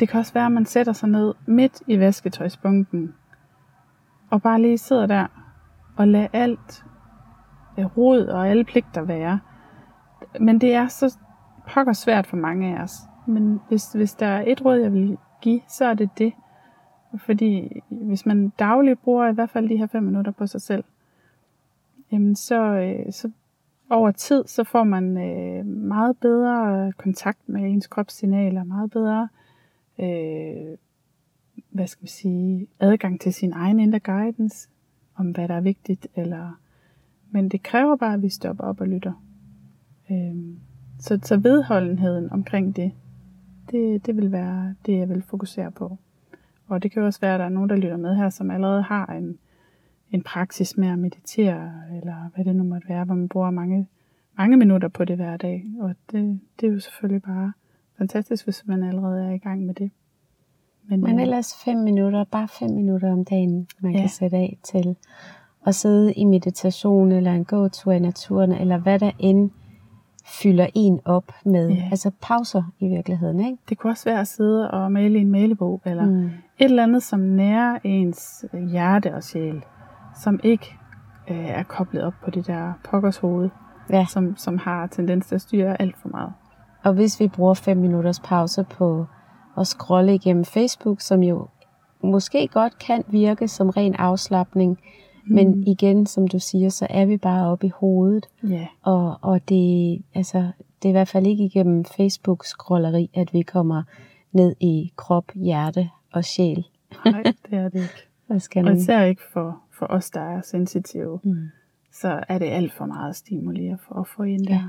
Det 0.00 0.08
kan 0.08 0.20
også 0.20 0.32
være, 0.32 0.46
at 0.46 0.52
man 0.52 0.66
sætter 0.66 0.92
sig 0.92 1.08
ned 1.08 1.34
midt 1.46 1.82
i 1.86 1.98
vasketøjsbunken 1.98 3.14
og 4.30 4.42
bare 4.42 4.60
lige 4.60 4.78
sidder 4.78 5.06
der 5.06 5.26
og 5.96 6.08
lader 6.08 6.28
alt 6.32 6.84
øh, 7.78 7.96
rod 7.96 8.26
og 8.26 8.48
alle 8.48 8.64
pligter 8.64 9.02
være. 9.02 9.40
Men 10.40 10.60
det 10.60 10.74
er 10.74 10.86
så 10.86 11.18
pokker 11.68 11.92
svært 11.92 12.26
for 12.26 12.36
mange 12.36 12.76
af 12.76 12.82
os. 12.82 12.96
Men 13.26 13.60
hvis, 13.68 13.92
hvis 13.92 14.14
der 14.14 14.26
er 14.26 14.44
et 14.46 14.64
råd, 14.64 14.76
jeg 14.76 14.92
vil 14.92 15.18
give, 15.40 15.60
så 15.68 15.84
er 15.84 15.94
det 15.94 16.10
det. 16.18 16.32
Fordi 17.18 17.80
hvis 17.90 18.26
man 18.26 18.48
dagligt 18.48 19.02
bruger 19.02 19.28
i 19.28 19.34
hvert 19.34 19.50
fald 19.50 19.68
de 19.68 19.76
her 19.76 19.86
fem 19.86 20.02
minutter 20.02 20.32
på 20.32 20.46
sig 20.46 20.60
selv, 20.60 20.84
jamen 22.12 22.36
så, 22.36 22.62
øh, 22.62 23.12
så 23.12 23.30
over 23.90 24.10
tid, 24.10 24.44
så 24.46 24.64
får 24.64 24.84
man 24.84 25.16
øh, 25.16 25.66
meget 25.66 26.16
bedre 26.16 26.92
kontakt 26.92 27.48
med 27.48 27.60
ens 27.60 27.86
kropssignaler, 27.86 28.64
meget 28.64 28.90
bedre 28.90 29.28
øh, 29.98 30.76
hvad 31.70 31.86
skal 31.86 32.02
man 32.02 32.08
sige, 32.08 32.66
adgang 32.80 33.20
til 33.20 33.34
sin 33.34 33.52
egen 33.52 33.80
indre 33.80 33.98
guidance, 33.98 34.68
om 35.16 35.30
hvad 35.30 35.48
der 35.48 35.54
er 35.54 35.60
vigtigt, 35.60 36.06
eller, 36.16 36.60
men 37.30 37.48
det 37.48 37.62
kræver 37.62 37.96
bare, 37.96 38.14
at 38.14 38.22
vi 38.22 38.28
stopper 38.28 38.64
op 38.64 38.80
og 38.80 38.88
lytter. 38.88 39.24
Øh, 40.10 40.36
så, 40.98 41.18
så 41.22 41.36
vedholdenheden 41.36 42.30
omkring 42.30 42.76
det, 42.76 42.92
det, 43.70 44.06
det 44.06 44.16
vil 44.16 44.32
være 44.32 44.74
det, 44.86 44.98
jeg 44.98 45.08
vil 45.08 45.22
fokusere 45.22 45.70
på. 45.70 45.98
Og 46.66 46.82
det 46.82 46.92
kan 46.92 47.02
også 47.02 47.20
være, 47.20 47.34
at 47.34 47.40
der 47.40 47.46
er 47.46 47.50
nogen, 47.50 47.70
der 47.70 47.76
lytter 47.76 47.96
med 47.96 48.16
her, 48.16 48.30
som 48.30 48.50
allerede 48.50 48.82
har 48.82 49.06
en, 49.06 49.38
en 50.12 50.22
praksis 50.22 50.76
med 50.76 50.88
at 50.88 50.98
meditere, 50.98 51.72
eller 51.96 52.30
hvad 52.34 52.44
det 52.44 52.56
nu 52.56 52.62
måtte 52.62 52.88
være, 52.88 53.04
hvor 53.04 53.14
man 53.14 53.28
bruger 53.28 53.50
mange, 53.50 53.88
mange 54.38 54.56
minutter 54.56 54.88
på 54.88 55.04
det 55.04 55.16
hver 55.16 55.36
dag. 55.36 55.64
Og 55.80 55.94
det, 56.10 56.40
det 56.60 56.68
er 56.68 56.72
jo 56.72 56.80
selvfølgelig 56.80 57.22
bare 57.22 57.52
fantastisk, 57.98 58.44
hvis 58.44 58.66
man 58.66 58.82
allerede 58.82 59.24
er 59.24 59.30
i 59.30 59.38
gang 59.38 59.66
med 59.66 59.74
det. 59.74 59.90
Men, 60.88 61.00
Men 61.00 61.14
øh, 61.14 61.22
ellers 61.22 61.54
fem 61.64 61.76
minutter, 61.76 62.24
bare 62.24 62.48
fem 62.48 62.70
minutter 62.70 63.12
om 63.12 63.24
dagen, 63.24 63.68
man 63.80 63.92
ja. 63.92 64.00
kan 64.00 64.08
sætte 64.08 64.36
af 64.36 64.58
til 64.62 64.96
at 65.66 65.74
sidde 65.74 66.12
i 66.12 66.24
meditation, 66.24 67.12
eller 67.12 67.32
en 67.32 67.44
gåtur 67.44 67.92
i 67.92 67.98
naturen, 67.98 68.52
eller 68.52 68.78
hvad 68.78 68.98
der 68.98 69.10
end 69.18 69.50
fylder 70.42 70.66
en 70.74 71.00
op 71.04 71.32
med. 71.44 71.68
Ja. 71.68 71.88
Altså 71.90 72.10
pauser 72.20 72.62
i 72.80 72.88
virkeligheden, 72.88 73.40
ikke? 73.40 73.58
Det 73.68 73.78
kunne 73.78 73.92
også 73.92 74.04
være 74.04 74.20
at 74.20 74.28
sidde 74.28 74.70
og 74.70 74.92
male 74.92 75.18
i 75.18 75.20
en 75.20 75.30
malebog, 75.30 75.82
eller 75.84 76.06
mm. 76.06 76.24
et 76.24 76.30
eller 76.58 76.82
andet, 76.82 77.02
som 77.02 77.20
nærer 77.20 77.78
ens 77.84 78.44
hjerte 78.70 79.14
og 79.14 79.22
sjæl, 79.22 79.62
som 80.22 80.40
ikke 80.42 80.74
øh, 81.30 81.48
er 81.48 81.62
koblet 81.62 82.02
op 82.02 82.14
på 82.24 82.30
det 82.30 82.46
der 82.46 82.72
pokkers 82.84 83.16
hoved, 83.16 83.50
ja. 83.90 84.06
som, 84.08 84.36
som 84.36 84.58
har 84.58 84.86
tendens 84.86 85.26
til 85.26 85.34
at 85.34 85.40
styre 85.40 85.82
alt 85.82 85.96
for 85.96 86.08
meget. 86.08 86.32
Og 86.84 86.94
hvis 86.94 87.20
vi 87.20 87.28
bruger 87.28 87.54
fem 87.54 87.76
minutters 87.76 88.20
pause 88.20 88.64
på 88.70 89.06
at 89.58 89.66
scrolle 89.66 90.14
igennem 90.14 90.44
Facebook, 90.44 91.00
som 91.00 91.22
jo 91.22 91.48
måske 92.02 92.48
godt 92.48 92.78
kan 92.78 93.04
virke 93.08 93.48
som 93.48 93.70
ren 93.70 93.94
afslappning, 93.94 94.78
mm. 95.26 95.34
men 95.34 95.66
igen, 95.66 96.06
som 96.06 96.28
du 96.28 96.38
siger, 96.38 96.68
så 96.68 96.86
er 96.90 97.06
vi 97.06 97.16
bare 97.16 97.50
oppe 97.50 97.66
i 97.66 97.72
hovedet. 97.74 98.26
Yeah. 98.44 98.66
Og, 98.82 99.18
og 99.22 99.48
det, 99.48 100.02
altså, 100.14 100.38
det 100.82 100.84
er 100.84 100.88
i 100.88 100.92
hvert 100.92 101.08
fald 101.08 101.26
ikke 101.26 101.44
igennem 101.44 101.84
Facebook-scrolleri, 101.84 103.10
at 103.14 103.32
vi 103.32 103.42
kommer 103.42 103.82
ned 104.32 104.54
i 104.60 104.92
krop, 104.96 105.32
hjerte 105.34 105.90
og 106.12 106.24
sjæl. 106.24 106.66
Nej, 107.04 107.22
det 107.22 107.58
er 107.58 107.68
det 107.68 107.74
ikke. 107.74 108.08
Hvad 108.26 108.40
skal 108.40 108.68
og 108.68 108.76
især 108.76 109.02
ikke 109.04 109.22
for, 109.32 109.60
for 109.78 109.86
os, 109.86 110.10
der 110.10 110.20
er 110.20 110.40
sensitive, 110.40 111.20
mm. 111.24 111.48
så 111.92 112.24
er 112.28 112.38
det 112.38 112.46
alt 112.46 112.72
for 112.72 112.86
meget 112.86 113.16
stimuli 113.16 113.74
for 113.88 113.94
at 114.00 114.06
få 114.06 114.22
ind 114.22 114.46
der. 114.46 114.54
Ja. 114.54 114.64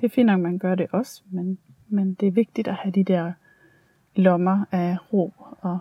Det 0.00 0.04
er 0.04 0.14
fint 0.14 0.26
nok, 0.26 0.40
man 0.40 0.58
gør 0.58 0.74
det 0.74 0.86
også, 0.92 1.22
men, 1.30 1.58
men 1.88 2.14
det 2.14 2.28
er 2.28 2.32
vigtigt 2.32 2.68
at 2.68 2.74
have 2.74 2.92
de 2.92 3.04
der 3.04 3.32
lommer 4.14 4.64
af 4.72 4.96
ro 5.12 5.32
og, 5.60 5.78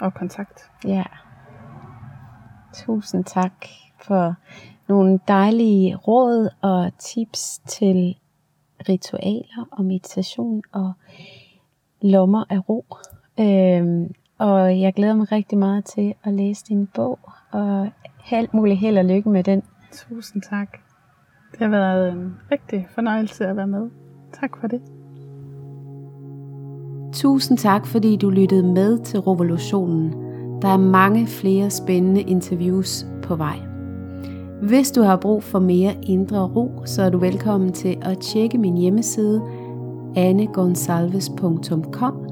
og 0.00 0.14
kontakt. 0.14 0.70
Ja. 0.84 1.04
Tusind 2.74 3.24
tak 3.24 3.66
for 4.02 4.34
nogle 4.88 5.20
dejlige 5.28 5.96
råd 5.96 6.48
og 6.62 6.98
tips 6.98 7.58
til 7.58 8.18
ritualer 8.88 9.68
og 9.70 9.84
meditation 9.84 10.62
og 10.72 10.92
lommer 12.02 12.44
af 12.50 12.68
ro. 12.68 12.86
Øhm, 13.40 14.14
og 14.38 14.80
jeg 14.80 14.94
glæder 14.94 15.14
mig 15.14 15.32
rigtig 15.32 15.58
meget 15.58 15.84
til 15.84 16.14
at 16.24 16.34
læse 16.34 16.64
din 16.68 16.86
bog, 16.86 17.18
og 17.54 17.88
alt 18.30 18.54
muligt 18.54 18.78
held 18.78 18.98
og 18.98 19.04
lykke 19.04 19.28
med 19.28 19.44
den. 19.44 19.62
Tusind 19.92 20.42
tak. 20.42 20.68
Det 21.52 21.60
har 21.60 21.68
været 21.68 22.12
en 22.12 22.34
rigtig 22.52 22.88
fornøjelse 22.94 23.46
at 23.46 23.56
være 23.56 23.66
med. 23.66 23.90
Tak 24.40 24.50
for 24.60 24.66
det. 24.66 24.80
Tusind 27.12 27.58
tak, 27.58 27.86
fordi 27.86 28.16
du 28.16 28.30
lyttede 28.30 28.62
med 28.62 28.98
til 28.98 29.20
Revolutionen. 29.20 30.12
Der 30.62 30.68
er 30.68 30.76
mange 30.76 31.26
flere 31.26 31.70
spændende 31.70 32.20
interviews 32.20 33.06
på 33.22 33.36
vej. 33.36 33.56
Hvis 34.62 34.90
du 34.90 35.02
har 35.02 35.16
brug 35.16 35.42
for 35.42 35.58
mere 35.58 35.94
indre 36.02 36.40
ro, 36.40 36.82
så 36.84 37.02
er 37.02 37.10
du 37.10 37.18
velkommen 37.18 37.72
til 37.72 37.96
at 38.02 38.18
tjekke 38.18 38.58
min 38.58 38.76
hjemmeside 38.76 39.42
annegonsalves.com, 40.16 42.23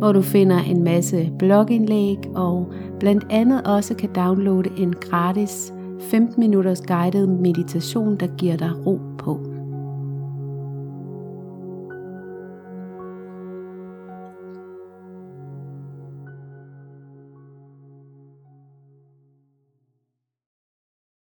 hvor 0.00 0.12
du 0.12 0.22
finder 0.22 0.58
en 0.58 0.84
masse 0.84 1.30
blogindlæg 1.38 2.18
og 2.34 2.72
blandt 3.00 3.26
andet 3.30 3.66
også 3.66 3.94
kan 3.94 4.08
downloade 4.14 4.70
en 4.78 4.92
gratis 4.92 5.72
15 6.00 6.40
minutters 6.40 6.80
guided 6.80 7.26
meditation, 7.26 8.16
der 8.16 8.26
giver 8.36 8.56
dig 8.56 8.86
ro 8.86 9.00
på. 9.18 9.49